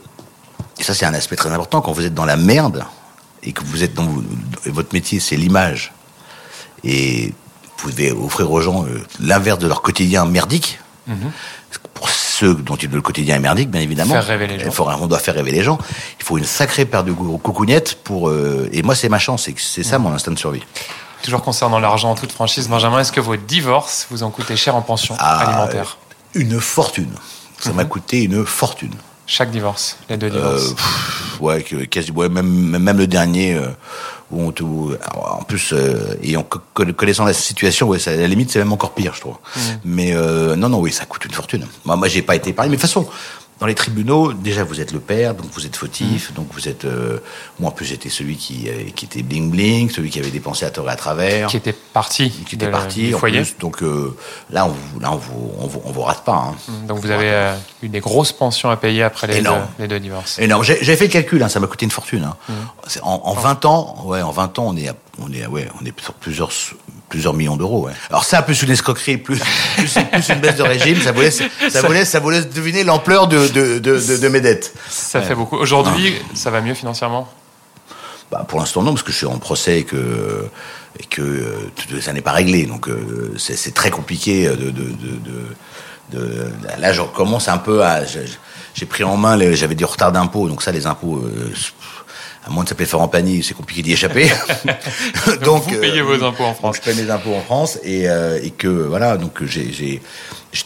et 0.83 0.85
ça 0.85 0.93
c'est 0.93 1.05
un 1.05 1.13
aspect 1.13 1.37
très 1.37 1.49
important 1.51 1.79
quand 1.81 1.93
vous 1.93 2.05
êtes 2.05 2.13
dans 2.13 2.25
la 2.25 2.35
merde 2.35 2.83
et 3.41 3.53
que 3.53 3.63
vous 3.63 3.83
êtes 3.83 3.93
dans 3.93 4.07
votre 4.65 4.93
métier 4.93 5.21
c'est 5.21 5.37
l'image 5.37 5.93
et 6.83 7.33
vous 7.79 7.89
devez 7.91 8.11
offrir 8.11 8.51
aux 8.51 8.59
gens 8.61 8.83
euh, 8.85 9.01
l'inverse 9.21 9.59
de 9.59 9.67
leur 9.67 9.81
quotidien 9.81 10.25
merdique 10.25 10.79
pour 11.93 12.09
ceux 12.09 12.53
dont 12.55 12.77
le 12.81 13.01
quotidien 13.01 13.35
est 13.35 13.39
merdique, 13.39 13.69
bien 13.69 13.81
évidemment. 13.81 14.13
Faire 14.13 14.25
rêver 14.25 14.47
les 14.47 14.59
gens. 14.59 14.71
Faut- 14.71 14.87
on 14.87 15.07
doit 15.07 15.19
faire 15.19 15.35
rêver 15.35 15.51
les 15.51 15.63
gens. 15.63 15.77
Il 16.19 16.23
faut 16.25 16.37
une 16.37 16.43
sacrée 16.45 16.85
paire 16.85 17.03
de 17.03 17.11
cou- 17.11 17.37
coucougnettes 17.37 17.95
pour. 18.03 18.29
euh, 18.29 18.69
et 18.71 18.83
moi, 18.83 18.95
c'est 18.95 19.09
ma 19.09 19.19
chance. 19.19 19.49
C'est 19.57 19.83
ça 19.83 19.99
mon 19.99 20.11
instinct 20.13 20.31
de 20.31 20.39
survie. 20.39 20.63
Toujours 21.21 21.41
concernant 21.41 21.79
l'argent 21.79 22.11
en 22.11 22.15
toute 22.15 22.31
franchise, 22.31 22.67
Benjamin, 22.69 22.99
est-ce 22.99 23.11
que 23.11 23.19
vos 23.21 23.35
divorces 23.35 24.07
vous 24.11 24.23
ont 24.23 24.29
coûté 24.31 24.55
cher 24.55 24.75
en 24.75 24.81
pension 24.81 25.15
Ah, 25.19 25.39
alimentaire? 25.39 25.97
Une 26.35 26.59
fortune. 26.61 27.11
Ça 27.59 27.69
Mhm. 27.71 27.75
m'a 27.75 27.85
coûté 27.85 28.23
une 28.23 28.45
fortune. 28.45 28.93
Chaque 29.25 29.51
divorce, 29.51 29.97
les 30.09 30.17
deux 30.17 30.27
Euh, 30.27 30.31
divorces. 30.31 30.73
pff, 30.73 31.41
ouais, 31.41 31.61
que- 31.63 31.85
quasi, 31.85 32.11
ouais, 32.11 32.27
même, 32.29 32.47
même 32.77 32.97
le 32.97 33.07
dernier, 33.07 33.53
euh, 33.55 33.67
où 34.31 34.41
on 34.41 34.51
te- 34.51 34.63
où- 34.63 34.91
alors, 35.01 35.37
en 35.39 35.43
plus, 35.43 35.71
euh, 35.71 36.15
et 36.21 36.35
en 36.35 36.43
co- 36.43 36.59
co- 36.73 36.85
connaissant 36.93 37.23
la 37.23 37.33
situation, 37.33 37.87
ouais, 37.87 37.99
ça, 37.99 38.11
à 38.11 38.15
la 38.15 38.27
limite, 38.27 38.51
c'est 38.51 38.59
même 38.59 38.73
encore 38.73 38.93
pire, 38.93 39.13
je 39.15 39.21
trouve. 39.21 39.37
Mhm. 39.55 39.61
Mais 39.85 40.13
euh, 40.13 40.55
non, 40.57 40.67
non, 40.69 40.79
oui, 40.81 40.91
ça 40.91 41.05
coûte 41.05 41.23
une 41.25 41.31
fortune. 41.31 41.65
Moi, 41.85 41.95
moi 41.95 42.07
j'ai 42.09 42.21
pas 42.21 42.35
été 42.35 42.49
épargné. 42.49 42.71
Mais 42.71 42.75
de 42.77 42.81
toute 42.81 42.89
façon, 42.89 43.07
dans 43.59 43.67
les 43.67 43.75
tribunaux, 43.75 44.33
déjà 44.33 44.63
vous 44.63 44.81
êtes 44.81 44.91
le 44.91 44.99
père, 44.99 45.35
donc 45.35 45.45
vous 45.53 45.65
êtes 45.65 45.75
fautif, 45.75 46.31
Mmh. 46.31 46.33
donc 46.35 46.47
vous 46.53 46.67
êtes. 46.67 46.85
euh, 46.85 47.19
moi 47.59 47.69
en 47.69 47.73
plus 47.73 47.85
j'étais 47.85 48.09
celui 48.09 48.35
qui, 48.35 48.67
euh, 48.67 48.89
qui 48.95 49.05
était 49.05 49.21
bling 49.23 49.49
bling, 49.51 49.89
celui 49.89 50.09
qui 50.09 50.19
avait 50.19 50.31
dépensé 50.31 50.65
à 50.65 50.69
tort 50.69 50.89
et 50.89 50.91
à 50.91 50.95
travers, 50.95 51.47
Qui 51.47 51.57
était 51.57 51.71
parti. 51.73 52.29
qui 52.31 52.55
était 52.55 52.67
parti 52.67 53.13
en 53.15 53.19
foyer. 53.19 53.41
plus. 53.41 53.55
Donc 53.59 53.81
euh, 53.83 54.15
là 54.49 54.65
on 54.65 54.69
vous, 54.69 54.99
là 54.99 55.11
on 55.13 55.17
vous, 55.17 55.51
on 55.59 55.67
vous, 55.67 55.81
on 55.85 55.91
vous 55.91 56.01
rate 56.01 56.23
pas. 56.25 56.51
Hein. 56.51 56.55
Donc 56.87 56.99
vous 56.99 57.11
avez 57.11 57.53
eu 57.81 57.89
des 57.89 57.99
grosses 57.99 58.31
pensions 58.33 58.69
à 58.69 58.75
payer 58.77 59.03
après 59.03 59.27
les, 59.27 59.41
deux, 59.41 59.49
les 59.79 59.87
deux 59.87 59.99
divorces. 59.99 60.39
Énorme. 60.39 60.63
J'ai 60.63 60.95
fait 60.95 61.05
le 61.05 61.11
calcul, 61.11 61.41
hein, 61.43 61.47
ça 61.49 61.59
m'a 61.59 61.67
coûté 61.67 61.85
une 61.85 61.91
fortune. 61.91 62.23
Hein. 62.25 62.35
Mmh. 62.49 62.53
C'est- 62.87 63.01
En, 63.03 63.21
en 63.25 63.33
20 63.33 63.65
ans, 63.65 63.95
ouais, 64.05 64.21
en 64.21 64.31
20 64.31 64.59
ans, 64.59 64.65
on 64.69 64.75
est, 64.77 64.87
à- 64.89 64.95
on 65.19 65.31
est, 65.31 65.45
ouais, 65.45 65.67
on 65.81 65.85
est 65.85 65.99
sur 66.01 66.13
plusieurs, 66.13 66.49
plusieurs 67.09 67.33
millions 67.33 67.55
d'euros. 67.55 67.85
Ouais. 67.85 67.93
Alors 68.09 68.23
ça, 68.23 68.41
plus 68.41 68.61
une 68.63 68.71
escroquerie, 68.71 69.17
plus, 69.17 69.39
plus, 69.75 69.93
plus 70.11 70.29
une 70.29 70.39
baisse 70.39 70.55
de 70.55 70.63
régime, 70.63 70.99
ça 71.01 71.11
vous 71.11 71.21
laisse, 71.21 71.43
ça 71.69 71.81
vous 71.81 71.91
laisse, 71.91 72.09
ça 72.09 72.19
vous 72.19 72.29
laisse 72.31 72.49
deviner 72.49 72.83
l'ampleur 72.83 73.27
de, 73.27 73.47
de, 73.47 73.79
de, 73.79 73.99
de, 73.99 74.17
de 74.17 74.27
mes 74.27 74.41
dettes. 74.41 74.73
Ça 74.89 75.21
fait 75.21 75.35
beaucoup. 75.35 75.57
Aujourd'hui, 75.57 76.15
ça 76.33 76.49
va 76.49 76.61
mieux 76.61 76.73
financièrement? 76.73 77.29
Bah, 78.31 78.45
pour 78.47 78.59
l'instant, 78.59 78.81
non, 78.81 78.93
parce 78.93 79.03
que 79.03 79.11
je 79.11 79.17
suis 79.17 79.27
en 79.27 79.37
procès 79.37 79.79
et 79.79 79.83
que, 79.83 80.47
et 80.99 81.05
que 81.05 81.21
euh, 81.21 82.01
ça 82.01 82.13
n'est 82.13 82.21
pas 82.21 82.31
réglé. 82.31 82.65
Donc, 82.65 82.87
euh, 82.87 83.35
c'est 83.37 83.73
très 83.73 83.91
compliqué 83.91 84.47
de, 84.47 84.71
de, 84.71 84.83
Là, 86.79 86.93
je 86.93 87.01
commence 87.01 87.47
un 87.47 87.57
peu 87.57 87.83
à. 87.83 88.01
J'ai 88.75 88.85
pris 88.85 89.03
en 89.03 89.17
main, 89.17 89.37
j'avais 89.53 89.75
des 89.75 89.85
retards 89.85 90.11
d'impôts, 90.11 90.47
donc 90.47 90.61
ça, 90.63 90.71
les 90.71 90.85
impôts. 90.85 91.17
euh, 91.17 91.51
à 92.45 92.49
moins 92.49 92.63
de 92.63 92.69
s'appeler 92.69 92.85
Florent 92.85 93.07
Pagny, 93.07 93.41
c'est 93.43 93.53
compliqué 93.53 93.81
d'y 93.81 93.93
échapper. 93.93 94.29
Donc, 95.43 95.63
vous 95.63 95.79
payez 95.79 96.01
vos 96.01 96.21
impôts 96.23 96.43
en 96.43 96.47
donc, 96.49 96.55
France. 96.57 96.75
je 96.77 96.81
paye 96.91 96.95
mes 97.03 97.09
impôts 97.09 97.33
en 97.33 97.41
France 97.41 97.79
et, 97.83 98.09
euh, 98.09 98.39
et 98.43 98.49
que 98.51 98.67
voilà, 98.67 99.17
donc 99.17 99.43
j'ai 99.45 99.71
j'ai 99.71 100.01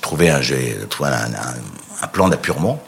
trouvé 0.01 0.29
un 0.29 0.41
j'ai 0.41 0.75
trouvé 0.89 1.09
un, 1.09 1.33
un, 1.33 1.55
un 2.01 2.07
plan 2.07 2.29
d'appurement. 2.29 2.81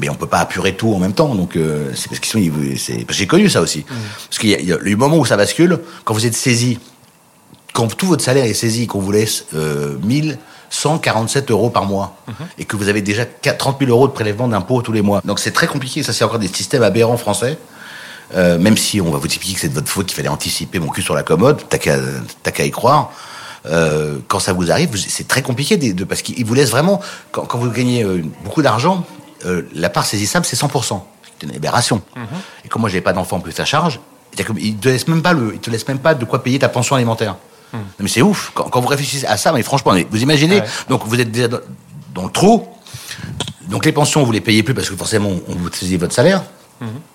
Mais 0.00 0.08
on 0.08 0.14
peut 0.16 0.26
pas 0.26 0.38
apurer 0.40 0.74
tout 0.74 0.92
en 0.92 0.98
même 0.98 1.12
temps, 1.12 1.36
donc 1.36 1.54
euh, 1.56 1.92
c'est 1.94 2.08
parce 2.08 2.18
qu'ils 2.18 2.50
sont. 2.50 2.76
c'est- 2.76 3.06
J'ai 3.10 3.26
connu 3.28 3.48
ça 3.48 3.60
aussi, 3.60 3.80
Mmh. 3.88 3.94
parce 4.28 4.38
qu'il 4.40 4.50
y, 4.50 4.64
y 4.64 4.72
a 4.72 4.76
le 4.80 4.96
moment 4.96 5.18
où 5.18 5.24
ça 5.24 5.36
bascule, 5.36 5.78
quand 6.04 6.12
vous 6.14 6.26
êtes 6.26 6.34
saisi, 6.34 6.80
quand 7.72 7.96
tout 7.96 8.06
votre 8.08 8.24
salaire 8.24 8.44
est 8.44 8.54
saisi, 8.54 8.88
qu'on 8.88 8.98
vous 8.98 9.12
laisse 9.12 9.44
euh, 9.54 9.96
1147 10.02 11.50
euros 11.52 11.70
par 11.70 11.84
mois, 11.84 12.16
Mmh. 12.26 12.32
et 12.58 12.64
que 12.64 12.76
vous 12.76 12.88
avez 12.88 13.02
déjà 13.02 13.24
4 13.24 13.56
30 13.58 13.78
000 13.80 13.90
euros 13.92 14.08
de 14.08 14.12
prélèvement 14.12 14.48
d'impôts 14.48 14.82
tous 14.82 14.90
les 14.92 15.02
mois. 15.02 15.20
Donc 15.24 15.38
c'est 15.38 15.52
très 15.52 15.68
compliqué. 15.68 16.02
Ça, 16.02 16.12
c'est 16.12 16.24
encore 16.24 16.40
des 16.40 16.48
systèmes 16.48 16.82
aberrants 16.82 17.16
français. 17.16 17.56
Euh, 18.34 18.58
même 18.58 18.76
si 18.76 19.00
on 19.00 19.10
va 19.10 19.18
vous 19.18 19.26
expliquer 19.26 19.54
que 19.54 19.60
c'est 19.60 19.68
de 19.68 19.74
votre 19.74 19.88
faute, 19.88 20.06
qu'il 20.06 20.16
fallait 20.16 20.28
anticiper 20.28 20.78
mon 20.80 20.88
cul 20.88 21.02
sur 21.02 21.14
la 21.14 21.22
commode, 21.22 21.62
t'as 21.68 21.78
qu'à 21.78 22.64
y 22.64 22.70
croire. 22.70 23.12
Euh, 23.66 24.18
quand 24.28 24.40
ça 24.40 24.52
vous 24.52 24.70
arrive, 24.70 24.90
c'est 24.96 25.26
très 25.28 25.40
compliqué 25.42 25.76
de, 25.76 25.92
de- 25.92 26.04
parce 26.04 26.20
qu'ils 26.22 26.44
vous 26.44 26.54
laissent 26.54 26.70
vraiment. 26.70 27.00
Quand, 27.32 27.46
quand 27.46 27.58
vous 27.58 27.70
gagnez 27.70 28.02
euh, 28.02 28.22
beaucoup 28.44 28.60
d'argent, 28.62 29.04
la 29.74 29.90
part 29.90 30.04
saisissable 30.06 30.46
c'est 30.46 30.56
100%. 30.58 31.00
C'est 31.40 31.46
une 31.46 31.54
aberration. 31.54 32.00
Et 32.64 32.68
comme 32.68 32.80
moi 32.80 32.88
j'avais 32.90 33.00
pas 33.02 33.12
d'enfant 33.12 33.40
plus 33.40 33.58
à 33.60 33.64
charge, 33.64 34.00
ils 34.58 34.76
te 34.76 34.88
laissent 34.88 35.06
même 35.08 35.22
pas 35.22 35.32
le, 35.32 35.52
ils 35.54 35.60
te 35.60 35.70
laissent 35.70 35.86
même 35.86 35.98
pas 35.98 36.14
de 36.14 36.24
quoi 36.24 36.42
payer 36.42 36.58
ta 36.58 36.68
pension 36.68 36.96
alimentaire. 36.96 37.36
Non, 37.72 37.80
mais 38.00 38.08
c'est 38.08 38.22
ouf. 38.22 38.52
Quand, 38.54 38.64
quand 38.64 38.80
vous 38.80 38.86
réfléchissez 38.88 39.26
à 39.26 39.36
ça, 39.36 39.52
mais 39.52 39.62
franchement, 39.62 39.94
vous 40.10 40.22
imaginez, 40.22 40.60
Ouais. 40.60 40.66
donc 40.88 41.02
vous 41.06 41.20
êtes 41.20 41.30
déjà 41.32 41.48
dans, 41.48 41.58
dans 42.14 42.24
le 42.24 42.30
trou. 42.30 42.66
Donc 43.68 43.84
les 43.84 43.92
pensions, 43.92 44.22
vous 44.24 44.32
les 44.32 44.40
payez 44.40 44.62
plus 44.62 44.74
parce 44.74 44.88
que 44.88 44.96
forcément 44.96 45.30
on 45.48 45.54
vous 45.54 45.70
saisit 45.72 45.96
votre 45.96 46.14
salaire. 46.14 46.42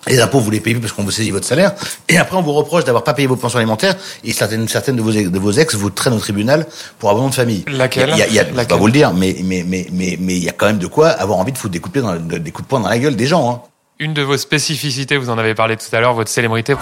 Les 0.06 0.20
impôts, 0.20 0.40
vous 0.40 0.50
les 0.50 0.60
payez 0.60 0.76
parce 0.76 0.92
qu'on 0.92 1.04
vous 1.04 1.10
saisit 1.10 1.30
votre 1.30 1.46
salaire. 1.46 1.72
Et 2.08 2.18
après, 2.18 2.36
on 2.36 2.42
vous 2.42 2.52
reproche 2.52 2.84
d'avoir 2.84 3.04
pas 3.04 3.14
payé 3.14 3.28
vos 3.28 3.36
pensions 3.36 3.58
alimentaires. 3.58 3.94
Et 4.24 4.32
certaines, 4.32 4.66
certaines 4.68 4.96
de 4.96 5.02
vos, 5.02 5.12
ex- 5.12 5.30
de 5.30 5.38
vos 5.38 5.52
ex 5.52 5.74
vous 5.74 5.90
traînent 5.90 6.14
au 6.14 6.18
tribunal 6.18 6.66
pour 6.98 7.10
abandon 7.10 7.28
de 7.28 7.34
famille. 7.34 7.64
Laquelle 7.68 8.12
Il 8.28 8.34
y 8.34 8.38
a, 8.40 8.44
pas 8.44 8.76
vous 8.76 8.86
le 8.86 8.92
dire, 8.92 9.12
mais 9.12 9.36
mais 9.44 9.64
mais 9.66 9.86
mais 9.92 10.16
mais 10.20 10.36
il 10.36 10.42
y 10.44 10.48
a 10.48 10.52
quand 10.52 10.66
même 10.66 10.78
de 10.78 10.86
quoi 10.86 11.08
avoir 11.08 11.38
envie 11.38 11.52
de 11.52 11.58
foutre 11.58 11.72
des 11.72 11.80
coups 11.80 11.96
de, 11.96 12.00
dans, 12.00 12.16
des 12.16 12.50
coups 12.50 12.66
de 12.66 12.68
poing 12.68 12.80
dans 12.80 12.88
la 12.88 12.98
gueule 12.98 13.16
des 13.16 13.26
gens. 13.26 13.50
Hein. 13.50 13.60
Une 13.98 14.14
de 14.14 14.22
vos 14.22 14.36
spécificités, 14.38 15.16
vous 15.18 15.30
en 15.30 15.38
avez 15.38 15.54
parlé 15.54 15.76
tout 15.76 15.94
à 15.94 16.00
l'heure, 16.00 16.14
votre 16.14 16.30
célébrité, 16.30 16.74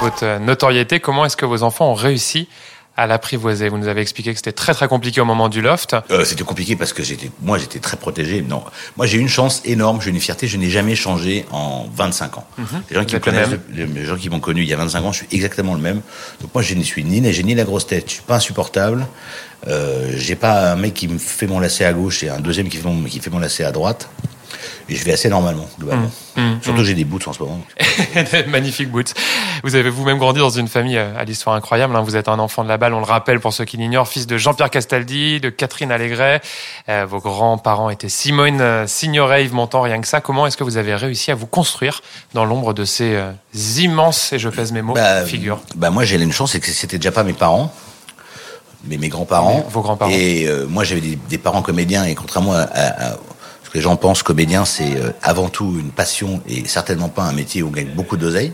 votre 0.00 0.38
notoriété. 0.40 1.00
Comment 1.00 1.24
est-ce 1.24 1.36
que 1.36 1.46
vos 1.46 1.62
enfants 1.62 1.90
ont 1.90 1.94
réussi 1.94 2.48
à 2.96 3.06
l'apprivoiser 3.06 3.68
Vous 3.68 3.78
nous 3.78 3.88
avez 3.88 4.00
expliqué 4.00 4.32
que 4.32 4.36
c'était 4.36 4.52
très 4.52 4.74
très 4.74 4.88
compliqué 4.88 5.20
au 5.20 5.24
moment 5.24 5.48
du 5.48 5.62
loft. 5.62 5.96
Euh, 6.10 6.24
c'était 6.24 6.44
compliqué 6.44 6.76
parce 6.76 6.92
que 6.92 7.02
j'étais, 7.02 7.30
moi, 7.40 7.58
j'étais 7.58 7.78
très 7.78 7.96
protégé. 7.96 8.42
Non, 8.42 8.62
moi, 8.96 9.06
j'ai 9.06 9.18
une 9.18 9.28
chance 9.28 9.62
énorme, 9.64 10.00
j'ai 10.00 10.10
une 10.10 10.20
fierté. 10.20 10.46
Je 10.46 10.56
n'ai 10.56 10.70
jamais 10.70 10.94
changé 10.94 11.46
en 11.50 11.86
25 11.94 12.38
ans. 12.38 12.46
Les 12.90 12.96
gens 12.96 13.04
qui 13.04 13.14
me 13.14 13.20
le 13.20 13.24
connaissent, 13.24 13.58
les 13.74 14.04
gens 14.04 14.16
qui 14.16 14.28
m'ont 14.28 14.40
connu 14.40 14.62
il 14.62 14.68
y 14.68 14.74
a 14.74 14.76
25 14.76 15.04
ans, 15.04 15.12
je 15.12 15.18
suis 15.18 15.28
exactement 15.32 15.74
le 15.74 15.80
même. 15.80 16.00
Donc 16.40 16.54
moi, 16.54 16.62
je 16.62 16.74
ne 16.74 16.82
suis 16.82 17.04
ni, 17.04 17.32
j'ai 17.32 17.42
ni 17.42 17.54
la 17.54 17.64
grosse 17.64 17.86
tête. 17.86 18.04
Je 18.08 18.14
suis 18.14 18.22
pas 18.22 18.36
insupportable. 18.36 19.06
Euh, 19.68 20.12
j'ai 20.16 20.34
pas 20.34 20.72
un 20.72 20.76
mec 20.76 20.94
qui 20.94 21.08
me 21.08 21.18
fait 21.18 21.46
mon 21.46 21.60
lacet 21.60 21.84
à 21.84 21.92
gauche 21.92 22.24
et 22.24 22.28
un 22.28 22.40
deuxième 22.40 22.68
qui 22.68 22.78
fait 22.78 22.88
mon, 22.88 23.04
qui 23.04 23.20
fait 23.20 23.30
mon 23.30 23.38
lacet 23.38 23.64
à 23.64 23.72
droite. 23.72 24.08
Et 24.88 24.94
je 24.96 25.04
vais 25.04 25.12
assez 25.12 25.28
normalement, 25.28 25.68
globalement. 25.78 26.10
Mmh, 26.36 26.40
Surtout 26.62 26.78
que 26.80 26.84
j'ai 26.84 26.94
des 26.94 27.04
boots 27.04 27.26
en 27.28 27.32
ce 27.32 27.40
moment. 27.42 27.60
Magnifique 28.48 28.90
boots. 28.90 29.12
Vous 29.64 29.74
avez 29.74 29.90
vous-même 29.90 30.18
grandi 30.18 30.40
dans 30.40 30.50
une 30.50 30.68
famille 30.68 30.96
euh, 30.96 31.16
à 31.18 31.24
l'histoire 31.24 31.54
incroyable. 31.56 31.94
hein. 31.94 32.02
Vous 32.02 32.16
êtes 32.16 32.28
un 32.28 32.38
enfant 32.38 32.64
de 32.64 32.68
la 32.68 32.78
balle, 32.78 32.94
on 32.94 32.98
le 33.00 33.04
rappelle 33.04 33.38
pour 33.40 33.52
ceux 33.52 33.64
qui 33.64 33.76
l'ignorent, 33.76 34.08
fils 34.08 34.26
de 34.26 34.36
Jean-Pierre 34.38 34.70
Castaldi, 34.70 35.40
de 35.40 35.50
Catherine 35.50 35.92
Allégret. 35.92 36.40
Euh, 36.88 37.06
vos 37.08 37.20
grands-parents 37.20 37.90
étaient 37.90 38.08
Simone 38.08 38.60
euh, 38.60 38.86
Signoret, 38.86 39.44
Yves 39.44 39.54
Montand, 39.54 39.82
rien 39.82 40.00
que 40.00 40.08
ça. 40.08 40.20
Comment 40.20 40.46
est-ce 40.46 40.56
que 40.56 40.64
vous 40.64 40.76
avez 40.78 40.94
réussi 40.94 41.30
à 41.30 41.34
vous 41.34 41.46
construire 41.46 42.00
dans 42.34 42.44
l'ombre 42.44 42.72
de 42.74 42.84
ces 42.84 43.14
euh, 43.14 43.30
immenses, 43.78 44.32
et 44.32 44.38
je 44.38 44.48
pèse 44.48 44.72
mes 44.72 44.82
mots, 44.82 44.94
Bah, 44.94 45.24
figures? 45.24 45.60
Bah 45.74 45.90
moi 45.90 46.04
j'ai 46.04 46.16
une 46.20 46.32
chance, 46.32 46.52
c'est 46.52 46.60
que 46.60 46.70
c'était 46.70 46.96
déjà 46.98 47.12
pas 47.12 47.24
mes 47.24 47.32
parents, 47.34 47.72
mais 48.84 48.96
mes 48.96 49.08
grands-parents. 49.08 49.66
Vos 49.70 49.80
grands-parents. 49.82 50.10
Et 50.12 50.46
euh, 50.46 50.66
moi 50.66 50.82
j'avais 50.84 51.00
des, 51.00 51.16
des 51.28 51.38
parents 51.38 51.62
comédiens 51.62 52.04
et 52.04 52.14
contrairement 52.14 52.54
à, 52.54 53.16
que 53.72 53.78
les 53.78 53.82
gens 53.82 53.96
pensent, 53.96 54.22
comédien 54.22 54.64
c'est 54.64 54.96
euh, 54.96 55.10
avant 55.22 55.48
tout 55.48 55.76
une 55.80 55.90
passion 55.90 56.42
et 56.46 56.66
certainement 56.68 57.08
pas 57.08 57.22
un 57.22 57.32
métier 57.32 57.62
où 57.62 57.68
on 57.68 57.70
gagne 57.70 57.88
beaucoup 57.88 58.16
d'oseille. 58.16 58.52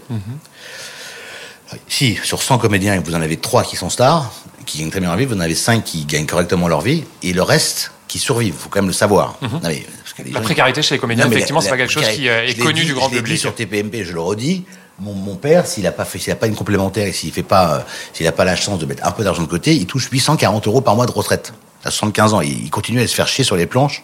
Si 1.89 2.19
sur 2.25 2.43
100 2.43 2.59
comédiens 2.59 3.01
vous 3.05 3.15
en 3.15 3.21
avez 3.21 3.37
3 3.37 3.63
qui 3.65 3.77
sont 3.77 3.91
stars, 3.91 4.33
qui 4.65 4.79
gagnent 4.79 4.91
très 4.91 5.01
bien 5.01 5.11
leur 5.11 5.19
vie, 5.19 5.27
vous 5.27 5.35
en 5.37 5.41
avez 5.41 5.55
5 5.55 5.85
qui 5.85 6.05
gagnent 6.05 6.27
correctement 6.27 6.69
leur 6.69 6.81
vie 6.81 7.05
et 7.23 7.33
le 7.33 7.43
reste 7.43 7.93
qui 8.07 8.19
survivent. 8.19 8.55
Faut 8.55 8.71
quand 8.71 8.81
même 8.81 8.87
le 8.89 8.95
savoir. 8.95 9.37
Non, 9.43 9.61
mais, 9.65 9.85
parce 10.03 10.15
que 10.15 10.23
les 10.23 10.31
La 10.31 10.41
précarité 10.41 10.81
chez 10.81 10.95
les 10.95 10.99
comédiens, 10.99 11.27
non, 11.27 11.31
effectivement, 11.33 11.61
c'est 11.61 11.69
pas 11.69 11.77
quelque 11.77 11.93
chose 11.93 12.09
qui 12.09 12.27
euh, 12.29 12.47
est 12.47 12.55
connu 12.59 12.81
dit- 12.81 12.87
du 12.87 12.95
grand 12.95 13.09
je 13.09 13.15
l'ai 13.15 13.17
dit 13.17 13.23
public. 13.23 13.39
sur 13.41 13.55
TPMP, 13.55 14.03
je 14.05 14.15
le 14.15 14.21
redis. 14.21 14.65
Mon, 15.01 15.13
mon 15.13 15.37
père, 15.37 15.67
s'il 15.67 15.87
a 15.87 15.93
pas 15.93 16.07
fait, 16.07 16.19
s'il 16.19 16.33
a 16.33 16.37
pas 16.37 16.47
une 16.47 16.55
complémentaire 16.57 17.07
et 17.07 17.13
s'il 17.13 17.31
fait 17.33 17.43
pas, 17.43 17.75
euh, 17.75 17.79
s'il 18.15 18.27
a 18.27 18.33
pas 18.33 18.45
la 18.47 18.57
chance 18.57 18.79
de 18.79 18.87
mettre 18.87 19.07
un 19.07 19.13
peu 19.13 19.23
d'argent 19.25 19.43
de 19.43 19.47
côté, 19.49 19.75
il 19.75 19.85
touche 19.87 20.09
840 20.11 20.67
euros 20.67 20.81
par 20.81 20.97
mois 20.97 21.05
de 21.07 21.13
retraite. 21.13 21.53
À 21.85 21.91
75 21.91 22.33
ans, 22.35 22.41
il, 22.41 22.65
il 22.65 22.71
continue 22.71 23.01
à 23.03 23.07
se 23.07 23.15
faire 23.15 23.29
chier 23.29 23.45
sur 23.45 23.57
les 23.57 23.67
planches 23.67 24.03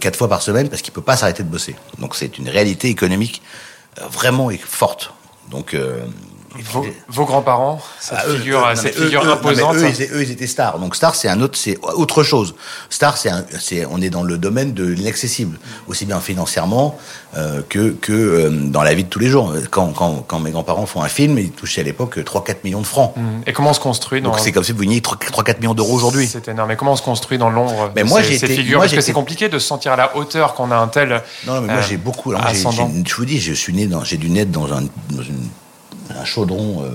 quatre 0.00 0.16
fois 0.16 0.28
par 0.28 0.42
semaine 0.42 0.68
parce 0.68 0.82
qu'il 0.82 0.92
peut 0.92 1.02
pas 1.02 1.16
s'arrêter 1.16 1.42
de 1.42 1.48
bosser. 1.48 1.76
Donc 1.98 2.14
c'est 2.14 2.38
une 2.38 2.48
réalité 2.48 2.88
économique 2.88 3.42
euh, 4.00 4.06
vraiment 4.06 4.50
forte. 4.58 5.12
Donc 5.50 5.74
euh, 5.74 6.04
Vos, 6.72 6.84
vos 7.08 7.24
grands-parents, 7.26 7.80
cette 8.00 8.18
ah, 8.20 8.30
figure, 8.30 8.58
eux, 8.58 9.14
non, 9.14 9.24
non, 9.24 9.32
imposante. 9.34 9.76
eux, 9.76 9.88
ils, 9.88 10.02
eux, 10.12 10.22
ils 10.22 10.30
étaient 10.32 10.48
stars. 10.48 10.80
Donc 10.80 10.96
star, 10.96 11.14
c'est 11.14 11.28
un 11.28 11.40
autre, 11.40 11.56
c'est 11.56 11.78
autre 11.82 12.24
chose. 12.24 12.54
Star, 12.90 13.16
c'est, 13.16 13.86
on 13.88 14.00
est 14.02 14.10
dans 14.10 14.24
le 14.24 14.36
domaine 14.36 14.72
de 14.74 14.84
l'inaccessible, 14.84 15.58
aussi 15.86 16.06
bien 16.06 16.18
financièrement 16.18 16.98
euh, 17.36 17.62
que 17.68 17.90
que 17.90 18.12
euh, 18.12 18.50
dans 18.50 18.82
la 18.82 18.94
vie 18.94 19.04
de 19.04 19.08
tous 19.08 19.20
les 19.20 19.28
jours. 19.28 19.54
Quand, 19.70 19.92
quand, 19.92 20.24
quand 20.26 20.40
mes 20.40 20.50
grands-parents 20.50 20.86
font 20.86 21.02
un 21.02 21.08
film, 21.08 21.38
ils 21.38 21.52
touchaient 21.52 21.82
à 21.82 21.84
l'époque 21.84 22.18
3-4 22.18 22.56
millions 22.64 22.80
de 22.80 22.86
francs. 22.86 23.14
Mm. 23.16 23.20
Et 23.46 23.52
comment 23.52 23.70
on 23.70 23.74
se 23.74 23.80
construit 23.80 24.20
dans 24.20 24.30
Donc 24.30 24.40
c'est 24.40 24.50
comme 24.50 24.64
si 24.64 24.72
vous 24.72 24.78
veniez 24.78 25.00
3-4 25.00 25.58
millions 25.60 25.74
d'euros 25.74 25.94
aujourd'hui. 25.94 26.26
C'est 26.26 26.48
énorme. 26.48 26.68
Mais 26.68 26.76
comment 26.76 26.92
on 26.92 26.96
se 26.96 27.02
construit 27.02 27.38
dans 27.38 27.50
l'ombre 27.50 27.92
Mais 27.94 28.02
de 28.02 28.08
moi, 28.08 28.22
ces, 28.22 28.32
j'ai 28.32 28.38
ces 28.38 28.46
été- 28.46 28.56
figures? 28.56 28.78
moi, 28.78 28.86
Parce 28.86 28.96
que 28.96 29.00
c'est 29.02 29.12
compliqué 29.12 29.48
de 29.48 29.58
se 29.60 29.66
sentir 29.66 29.92
à 29.92 29.96
la 29.96 30.16
hauteur 30.16 30.54
qu'on 30.54 30.72
a 30.72 30.76
un 30.76 30.88
tel. 30.88 31.22
Non, 31.46 31.60
mais 31.60 31.68
moi 31.68 31.76
euh, 31.76 31.82
j'ai 31.88 31.96
beaucoup. 31.96 32.32
alors, 32.32 32.42
j'ai- 32.52 32.58
je 33.06 33.14
vous 33.14 33.24
dis, 33.24 33.40
je 33.40 33.52
suis 33.52 33.72
né 33.72 33.86
dans, 33.86 34.02
j'ai 34.02 34.16
dû 34.16 34.28
naître 34.30 34.50
dans 34.50 34.72
un, 34.72 34.82
dans 35.10 35.22
une- 35.22 35.48
un 36.18 36.24
chaudron. 36.24 36.82
euh, 36.84 36.90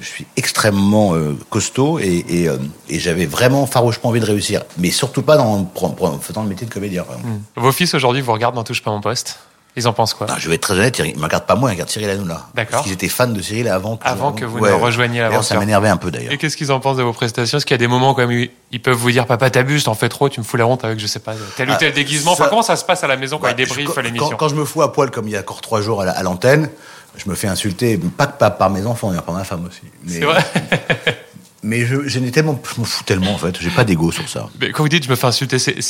je 0.00 0.06
suis 0.06 0.26
extrêmement 0.36 1.14
euh, 1.14 1.36
costaud 1.50 1.98
et, 1.98 2.24
et, 2.28 2.48
euh, 2.48 2.56
et 2.88 2.98
j'avais 2.98 3.26
vraiment 3.26 3.66
farouchement 3.66 4.10
envie 4.10 4.20
de 4.20 4.24
réussir, 4.24 4.62
mais 4.78 4.90
surtout 4.90 5.20
pas 5.22 5.36
dans, 5.36 5.68
en 5.80 6.18
faisant 6.20 6.42
le 6.42 6.48
métier 6.48 6.66
de 6.66 6.72
comédien. 6.72 7.02
quoi. 7.02 7.16
Vos 7.56 7.72
fils 7.72 7.92
aujourd'hui 7.94 8.22
vous 8.22 8.32
regardent 8.32 8.54
dans 8.54 8.64
Touche 8.64 8.82
pas 8.82 8.90
mon 8.92 9.00
poste. 9.00 9.40
Ils 9.76 9.86
en 9.86 9.92
pensent 9.92 10.14
quoi? 10.14 10.26
Non, 10.26 10.34
je 10.36 10.48
vais 10.48 10.56
être 10.56 10.62
très 10.62 10.74
honnête, 10.74 10.98
ils 10.98 11.12
ne 11.14 11.18
me 11.18 11.24
regardent 11.24 11.44
pas 11.46 11.54
moi, 11.54 11.70
ils 11.70 11.74
regardent 11.74 11.90
Cyril 11.90 12.10
Hanouna. 12.10 12.48
D'accord. 12.54 12.70
Parce 12.72 12.82
qu'ils 12.84 12.92
étaient 12.92 13.08
fans 13.08 13.28
de 13.28 13.40
Cyril 13.40 13.68
avant 13.68 13.96
que, 13.96 14.04
Avant 14.08 14.32
que 14.32 14.44
vous 14.44 14.58
ne 14.58 14.72
rejoigniez 14.72 15.20
D'ailleurs, 15.20 15.44
Ça 15.44 15.54
l'aventure. 15.54 15.60
m'énervait 15.60 15.88
un 15.90 15.96
peu 15.96 16.10
d'ailleurs. 16.10 16.32
Et 16.32 16.38
qu'est-ce 16.38 16.56
qu'ils 16.56 16.72
en 16.72 16.80
pensent 16.80 16.96
de 16.96 17.04
vos 17.04 17.12
prestations? 17.12 17.58
Est-ce 17.58 17.66
qu'il 17.66 17.74
y 17.74 17.76
a 17.76 17.78
des 17.78 17.86
moments 17.86 18.12
quand 18.14 18.26
même 18.26 18.36
où 18.36 18.46
ils 18.72 18.82
peuvent 18.82 18.96
vous 18.96 19.12
dire 19.12 19.26
Papa 19.26 19.48
t'abuses, 19.50 19.84
t'en 19.84 19.94
fais 19.94 20.08
trop, 20.08 20.28
tu 20.28 20.40
me 20.40 20.44
fous 20.44 20.56
la 20.56 20.66
honte 20.66 20.84
avec 20.84 20.98
je 20.98 21.06
sais 21.06 21.20
pas 21.20 21.34
tel 21.56 21.68
ou 21.68 21.72
Ah, 21.74 21.76
tel 21.76 21.92
déguisement. 21.92 22.34
ça- 22.34 22.42
Enfin 22.42 22.50
comment 22.50 22.62
ça 22.62 22.74
se 22.74 22.84
passe 22.84 23.04
à 23.04 23.06
la 23.06 23.16
maison 23.16 23.38
quand 23.38 23.44
Ouais, 23.46 23.52
ils 23.52 23.56
débriefent 23.56 23.96
l'émission? 23.98 24.30
Quand, 24.30 24.36
quand 24.36 24.48
je 24.48 24.56
me 24.56 24.64
fous 24.64 24.82
à 24.82 24.92
poil 24.92 25.10
comme 25.12 25.28
il 25.28 25.32
y 25.32 25.36
a 25.36 25.40
encore 25.40 25.60
trois 25.60 25.80
jours 25.82 26.00
à 26.02 26.04
la- 26.04 26.12
à 26.18 26.22
l'antenne, 26.24 26.68
je 27.16 27.28
me 27.28 27.34
fais 27.34 27.48
insulter, 27.48 27.98
pas 28.16 28.26
que 28.26 28.38
pas 28.38 28.50
par 28.50 28.70
mes 28.70 28.86
enfants, 28.86 29.08
d'ailleurs, 29.08 29.24
par 29.24 29.34
ma 29.34 29.44
femme 29.44 29.66
aussi. 29.66 29.80
Mais, 30.04 30.12
C'est 30.12 30.24
vrai. 30.24 30.44
Mais 31.62 31.84
je, 31.84 32.08
je 32.08 32.18
tellement, 32.30 32.58
je 32.74 32.80
m'en 32.80 32.86
fous 32.86 33.04
tellement 33.04 33.34
en 33.34 33.36
fait, 33.38 33.54
j'ai 33.60 33.68
pas 33.68 33.84
d'ego 33.84 34.10
sur 34.10 34.26
ça. 34.30 34.48
Mais 34.58 34.70
quand 34.72 34.82
vous 34.82 34.88
dites 34.88 35.04
je 35.04 35.10
me 35.10 35.14
fais 35.14 35.26
insulter, 35.26 35.58
c'est- 35.58 35.82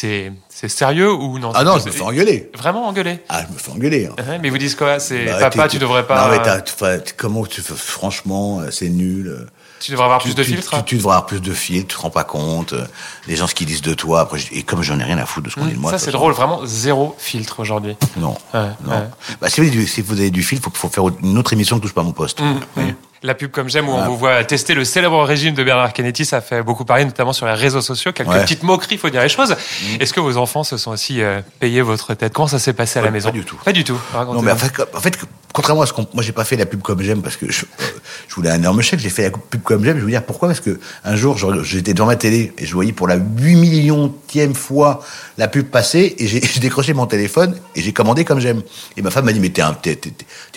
sérieux 0.51 1.13
ou 1.13 1.39
non? 1.39 1.53
Ah 1.55 1.63
non, 1.63 1.79
je 1.79 1.87
me 1.87 1.93
fais 1.93 2.03
engueuler. 2.03 2.51
Vraiment 2.59 2.89
engueuler? 2.89 3.21
Ah, 3.29 3.45
je 3.49 3.55
me 3.55 3.59
fais 3.59 3.71
engueuler. 3.71 4.07
hein. 4.07 4.39
Mais 4.43 4.49
ils 4.49 4.51
vous 4.51 4.59
disent 4.59 4.75
quoi? 4.75 4.99
C'est 4.99 5.27
Bah, 5.27 5.39
Papa, 5.39 5.69
tu 5.69 5.79
devrais 5.79 6.07
pas. 6.09 6.25
Non, 6.27 6.37
mais 6.37 6.43
t'as- 6.43 6.99
comment 7.17 7.47
tu 7.47 7.61
fais? 7.61 7.75
Franchement, 7.77 8.61
euh, 8.61 8.71
c'est 8.73 8.89
nul. 8.89 9.47
Tu 9.81 9.91
devrais 9.91 10.05
avoir 10.05 10.21
tu, 10.21 10.29
plus 10.29 10.35
de 10.35 10.43
tu- 10.45 10.53
filtres. 10.53 10.77
Tu, 10.79 10.85
tu 10.85 10.97
devrais 10.97 11.15
avoir 11.15 11.27
plus 11.27 11.41
de 11.41 11.53
filtres, 11.53 11.89
tu 11.89 11.97
te 11.97 12.01
rends 12.03 12.11
pas 12.11 12.25
compte. 12.25 12.75
euh, 12.75 12.85
Les 13.27 13.35
gens 13.37 13.47
ce 13.47 13.55
qu'ils 13.55 13.67
disent 13.67 13.83
de 13.83 13.95
toi. 13.95 14.21
Après, 14.21 14.39
et 14.53 14.63
comme 14.63 14.83
j'en 14.83 14.99
ai 15.01 15.05
rien 15.05 15.19
à 15.19 15.27
foutre 15.27 15.47
de 15.47 15.51
ce 15.51 15.57
qu'on 15.57 15.65
dit 15.67 15.73
de 15.73 15.79
moi. 15.79 15.91
ça 15.91 15.99
c'est 15.99 16.11
drôle, 16.13 16.33
vraiment 16.35 16.61
zéro 16.67 17.15
filtre 17.19 17.61
aujourd'hui. 17.61 17.97
Non. 18.19 18.37
Ouais, 18.55 18.69
non. 18.85 18.91
ouais. 18.93 19.09
Bah, 19.41 19.49
si, 19.49 19.61
vous 19.61 19.67
avez 19.67 19.77
du, 19.77 19.87
si 19.87 20.03
vous 20.03 20.21
avez 20.21 20.31
du 20.31 20.43
filtre, 20.43 20.65
faut, 20.73 20.89
faut 20.89 20.89
faire 20.89 21.05
une 21.23 21.39
autre 21.39 21.53
émission 21.55 21.77
qui 21.77 21.83
touche 21.83 21.95
pas 21.95 22.03
à 22.03 22.05
mon 22.05 22.13
poste. 22.13 22.41
Mmh, 22.41 22.61
Oui. 22.77 22.95
La 23.23 23.35
pub 23.35 23.51
comme 23.51 23.69
j'aime 23.69 23.87
où 23.87 23.93
on 23.93 24.01
Ah. 24.01 24.09
vous 24.09 24.17
voit 24.17 24.43
tester 24.45 24.73
le 24.73 24.83
célèbre 24.83 25.23
régime 25.25 25.53
de 25.55 25.63
Bernard 25.63 25.93
Canetti, 25.93 26.25
ça 26.25 26.41
fait 26.41 26.63
beaucoup 26.63 26.87
parler, 26.87 27.05
notamment 27.05 27.35
sur 27.35 27.45
les 27.45 27.53
réseaux 27.53 27.83
sociaux. 27.83 28.13
Quelques 28.13 28.31
Ouais. 28.31 28.41
Petites 28.43 28.63
moqueries, 28.63 28.97
faut 28.97 29.11
dire 29.11 29.21
les 29.23 29.29
choses. 29.29 29.55
Est-ce 30.01 30.15
que 30.15 30.21
vos 30.21 30.39
enfants 30.39 30.65
se 30.65 30.79
sont 30.79 30.93
aussi 30.93 31.21
euh, 31.21 31.41
payés 31.59 31.83
votre 31.83 32.15
tête? 32.15 32.33
Comment 32.33 32.49
ça 32.49 32.59
s'est 32.59 32.73
passé 32.73 32.99
à 32.99 33.03
la 33.03 33.11
maison? 33.11 33.29
pas 33.29 33.35
du 33.35 33.45
tout. 33.45 33.57
Pas 33.63 33.73
du 33.73 33.85
tout. 33.85 33.99
Non, 34.15 34.41
mais 34.41 34.53
en 34.53 34.57
fait, 34.57 34.73
en 34.95 35.01
fait, 35.01 35.19
contrairement 35.53 35.83
à 35.83 35.87
ce 35.87 35.93
qu'on, 35.93 36.07
moi, 36.15 36.23
j'ai 36.23 36.33
pas 36.33 36.45
fait 36.45 36.57
la 36.57 36.65
pub 36.65 36.81
comme 36.81 37.03
j'aime 37.03 37.21
parce 37.21 37.37
que 37.37 37.53
je, 37.53 37.67
euh, 37.67 37.85
je 38.27 38.35
voulais 38.37 38.49
un 38.49 38.55
énorme 38.55 38.81
chèque. 38.81 39.01
J'ai 39.01 39.11
fait 39.11 39.25
la 39.25 39.31
pub 39.33 39.63
comme 39.65 39.85
j'aime. 39.85 39.99
Je 39.99 40.05
veux 40.05 40.11
dire 40.11 40.25
pourquoi 40.25 40.49
Parce 40.49 40.61
que 40.61 40.81
un 41.05 41.15
jour, 41.17 41.37
j'étais 41.63 41.93
devant 41.93 42.07
ma 42.07 42.17
télé 42.17 42.55
et 42.57 42.65
je 42.65 42.73
voyais 42.73 42.93
pour 42.93 43.07
la 43.07 43.17
8 43.17 43.55
milliontième 43.57 44.55
fois 44.55 45.05
la 45.37 45.47
pub 45.49 45.67
passer 45.67 46.15
et 46.19 46.27
j'ai 46.27 46.41
décroché 46.61 46.95
mon 46.95 47.05
téléphone 47.07 47.55
et 47.75 47.83
j'ai 47.83 47.93
commandé 47.93 48.25
comme 48.25 48.41
j'aime. 48.41 48.63
Et 48.97 49.03
ma 49.03 49.11
femme 49.11 49.27
m'a 49.27 49.33
dit 49.35 49.41
mais 49.41 49.51
t'es 49.51 49.61
un, 49.61 49.75
t'es, 49.75 49.99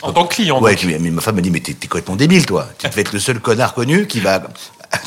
En 0.02 0.13
tant 0.13 0.26
que 0.26 0.36
client, 0.36 0.62
Ouais, 0.62 0.78
mais 1.02 1.12
ma 1.12 1.19
femme 1.21 1.36
m'a 1.36 1.41
dit 1.41 1.52
mais 1.52 1.60
t'es, 1.60 1.73
t'es 1.73 1.88
complètement 1.88 2.15
débile 2.15 2.45
toi. 2.45 2.53
Tu 2.78 2.88
devais 2.88 3.02
être 3.02 3.13
le 3.13 3.20
seul 3.20 3.39
connard 3.39 3.74
connu 3.74 4.08
qui 4.08 4.20
va 4.20 4.42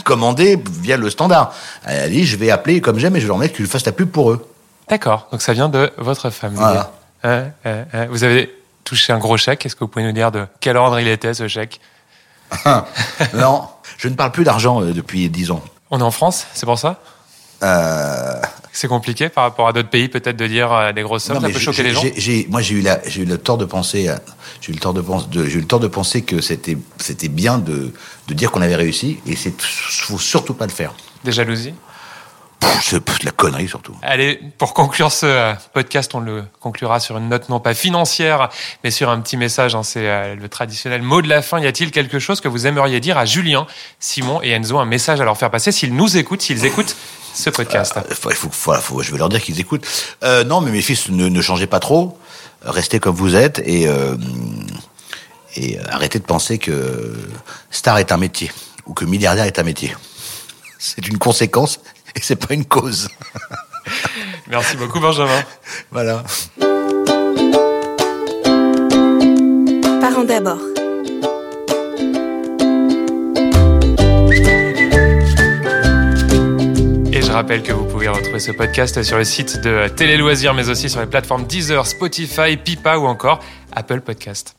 commander 0.05 0.61
via 0.81 0.97
le 0.97 1.11
standard. 1.11 1.55
Elle 1.85 2.03
a 2.03 2.09
dit 2.09 2.25
je 2.25 2.37
vais 2.37 2.51
appeler 2.51 2.81
comme 2.81 2.99
j'aime 2.99 3.17
et 3.17 3.21
je 3.21 3.25
vais 3.25 3.29
leur 3.29 3.39
mettre 3.39 3.53
que 3.53 3.59
tu 3.59 3.67
fasses 3.67 3.87
la 3.87 3.93
pub 3.93 4.11
pour 4.11 4.31
eux. 4.31 4.49
D'accord. 4.89 5.29
Donc 5.33 5.43
ça 5.43 5.53
vient 5.53 5.69
de 5.69 5.93
votre 5.99 6.31
famille. 6.31 6.59
Voilà. 6.59 6.93
Hein, 7.23 7.47
hein, 7.65 7.85
hein. 7.93 8.07
Vous 8.11 8.25
avez 8.25 8.55
touché 8.85 9.13
un 9.13 9.19
gros 9.19 9.37
chèque. 9.37 9.67
Est-ce 9.67 9.75
que 9.75 9.81
vous 9.81 9.89
pouvez 9.89 10.05
nous 10.05 10.13
dire 10.13 10.31
de 10.31 10.47
quel 10.61 10.77
ordre 10.77 10.99
il 11.01 11.09
était 11.09 11.35
ce 11.35 11.49
chèque 11.49 11.81
non, 13.35 13.69
je 13.99 14.09
ne 14.09 14.15
parle 14.15 14.31
plus 14.31 14.45
d'argent 14.45 14.81
euh, 14.81 14.93
depuis 14.93 15.29
10 15.29 15.51
ans. 15.51 15.63
On 15.91 15.99
est 15.99 16.05
en 16.05 16.13
France, 16.13 16.47
c'est 16.55 16.65
pour 16.65 16.79
ça? 16.79 17.01
Euh, 17.63 18.41
C'est 18.77 18.89
compliqué 18.89 19.31
par 19.31 19.45
rapport 19.45 19.69
à 19.69 19.73
d'autres 19.73 19.89
pays 19.89 20.09
peut-être 20.09 20.37
de 20.37 20.47
dire 20.47 20.71
euh, 20.71 20.93
des 20.93 21.01
grosses 21.01 21.25
sommes. 21.25 21.37
Non, 21.37 21.41
ça 21.41 21.49
peut 21.49 21.59
choquer 21.59 21.83
les 21.83 21.93
gens. 21.93 22.03
moi, 22.51 22.61
j'ai 22.61 22.75
eu 22.75 22.83
la, 22.83 23.01
j'ai 23.09 23.23
eu 23.23 23.25
le 23.25 23.39
tort 23.39 23.57
de 23.57 23.65
penser, 23.65 24.11
j'ai 24.61 24.71
eu 24.71 24.75
le 24.75 24.81
tort 24.81 24.93
de 24.93 25.01
penser, 25.01 25.27
de, 25.31 25.47
j'ai 25.47 25.57
eu 25.57 25.61
le 25.61 25.67
tort 25.67 25.81
de 25.81 25.87
penser 25.87 26.21
que 26.21 26.43
c'était, 26.43 26.77
c'était 26.99 27.29
bien 27.29 27.57
de, 27.57 27.95
de 28.29 28.35
dire 28.35 28.51
qu'on 28.51 28.61
avait 28.61 28.77
réussi, 28.77 29.19
et 29.27 29.35
c'est, 29.35 29.59
faut 29.59 30.19
surtout 30.19 30.53
pas 30.53 30.67
le 30.67 30.73
faire. 30.73 30.93
Des 31.25 31.33
jalousies. 31.33 31.73
C'est 32.83 33.03
la 33.25 33.31
connerie 33.31 33.67
surtout. 33.67 33.97
Allez, 34.03 34.41
pour 34.59 34.75
conclure 34.75 35.11
ce 35.11 35.25
euh, 35.25 35.55
podcast, 35.73 36.15
on 36.15 36.21
le 36.21 36.45
conclura 36.61 37.01
sur 37.01 37.17
une 37.17 37.31
note 37.31 37.49
non 37.49 37.61
pas 37.61 37.73
financière, 37.73 38.51
mais 38.85 38.91
sur 38.91 39.09
un 39.09 39.21
petit 39.21 39.39
message. 39.39 39.75
hein, 39.75 39.85
c'est 39.85 40.07
euh, 40.07 40.35
le 40.35 40.49
traditionnel 40.51 41.01
mot 41.01 41.23
de 41.23 41.29
la 41.29 41.41
fin. 41.41 41.59
Y 41.61 41.67
a-t-il 41.67 41.91
quelque 41.91 42.19
chose 42.19 42.43
que 42.43 42.49
vous 42.49 42.67
aimeriez 42.67 43.01
dire 43.01 43.17
à 43.17 43.25
Julien, 43.25 43.67
Simon 44.01 44.43
et 44.43 44.51
Enzo, 44.51 44.79
un 44.79 44.85
message 44.85 45.19
à 45.19 45.25
leur 45.25 45.39
faire 45.39 45.51
passer 45.51 45.73
s'ils 45.73 45.95
nous 45.95 46.19
écoutent, 46.19 46.43
s'ils 46.43 46.67
écoutent 46.67 46.95
ce 47.37 47.51
podcast 47.51 47.95
Euh, 47.97 48.03
faut- 48.15 48.31
il 48.31 48.37
faut, 48.37 48.51
faut- 48.51 48.75
faut- 48.75 49.03
je 49.03 49.13
vais 49.13 49.19
leur 49.19 49.29
dire 49.29 49.43
qu'ils 49.43 49.61
écoutent. 49.61 49.87
Euh, 50.25 50.43
non, 50.45 50.61
mais 50.61 50.71
mes 50.71 50.83
fils, 50.83 51.09
ne, 51.11 51.29
ne 51.29 51.43
changez 51.43 51.67
pas 51.67 51.81
trop, 51.81 52.19
restez 52.63 52.99
comme 52.99 53.15
vous 53.15 53.35
êtes 53.37 53.59
et 53.65 53.87
euh, 53.89 54.17
et 55.55 55.79
euh, 55.79 55.83
arrêtez 55.91 56.19
de 56.19 56.25
penser 56.25 56.59
que 56.59 57.15
star 57.71 57.99
est 57.99 58.11
un 58.13 58.17
métier 58.17 58.51
ou 58.87 58.95
que 58.95 59.05
milliardaire 59.05 59.45
est 59.45 59.59
un 59.59 59.63
métier. 59.65 59.95
C'est 60.79 61.07
une 61.09 61.19
conséquence 61.19 61.81
et 62.15 62.21
c'est 62.23 62.37
pas 62.37 62.53
une 62.55 62.65
cause. 62.67 63.09
Merci 64.49 64.77
beaucoup, 64.77 65.01
Benjamin. 65.01 65.43
voilà. 65.91 66.23
Parents 70.01 70.25
d'abord. 70.25 70.61
Rappelle 77.37 77.63
que 77.63 77.73
vous 77.73 77.85
pouvez 77.85 78.09
retrouver 78.09 78.41
ce 78.41 78.51
podcast 78.51 79.03
sur 79.03 79.19
le 79.19 79.25
site 79.25 79.61
de 79.61 79.89
Télé 79.89 80.17
Loisirs, 80.17 80.55
mais 80.55 80.71
aussi 80.71 80.89
sur 80.89 81.01
les 81.01 81.07
plateformes 81.07 81.45
Deezer, 81.45 81.87
Spotify, 81.87 82.57
Pipa 82.57 82.97
ou 82.97 83.05
encore 83.05 83.41
Apple 83.73 84.01
Podcast. 84.01 84.57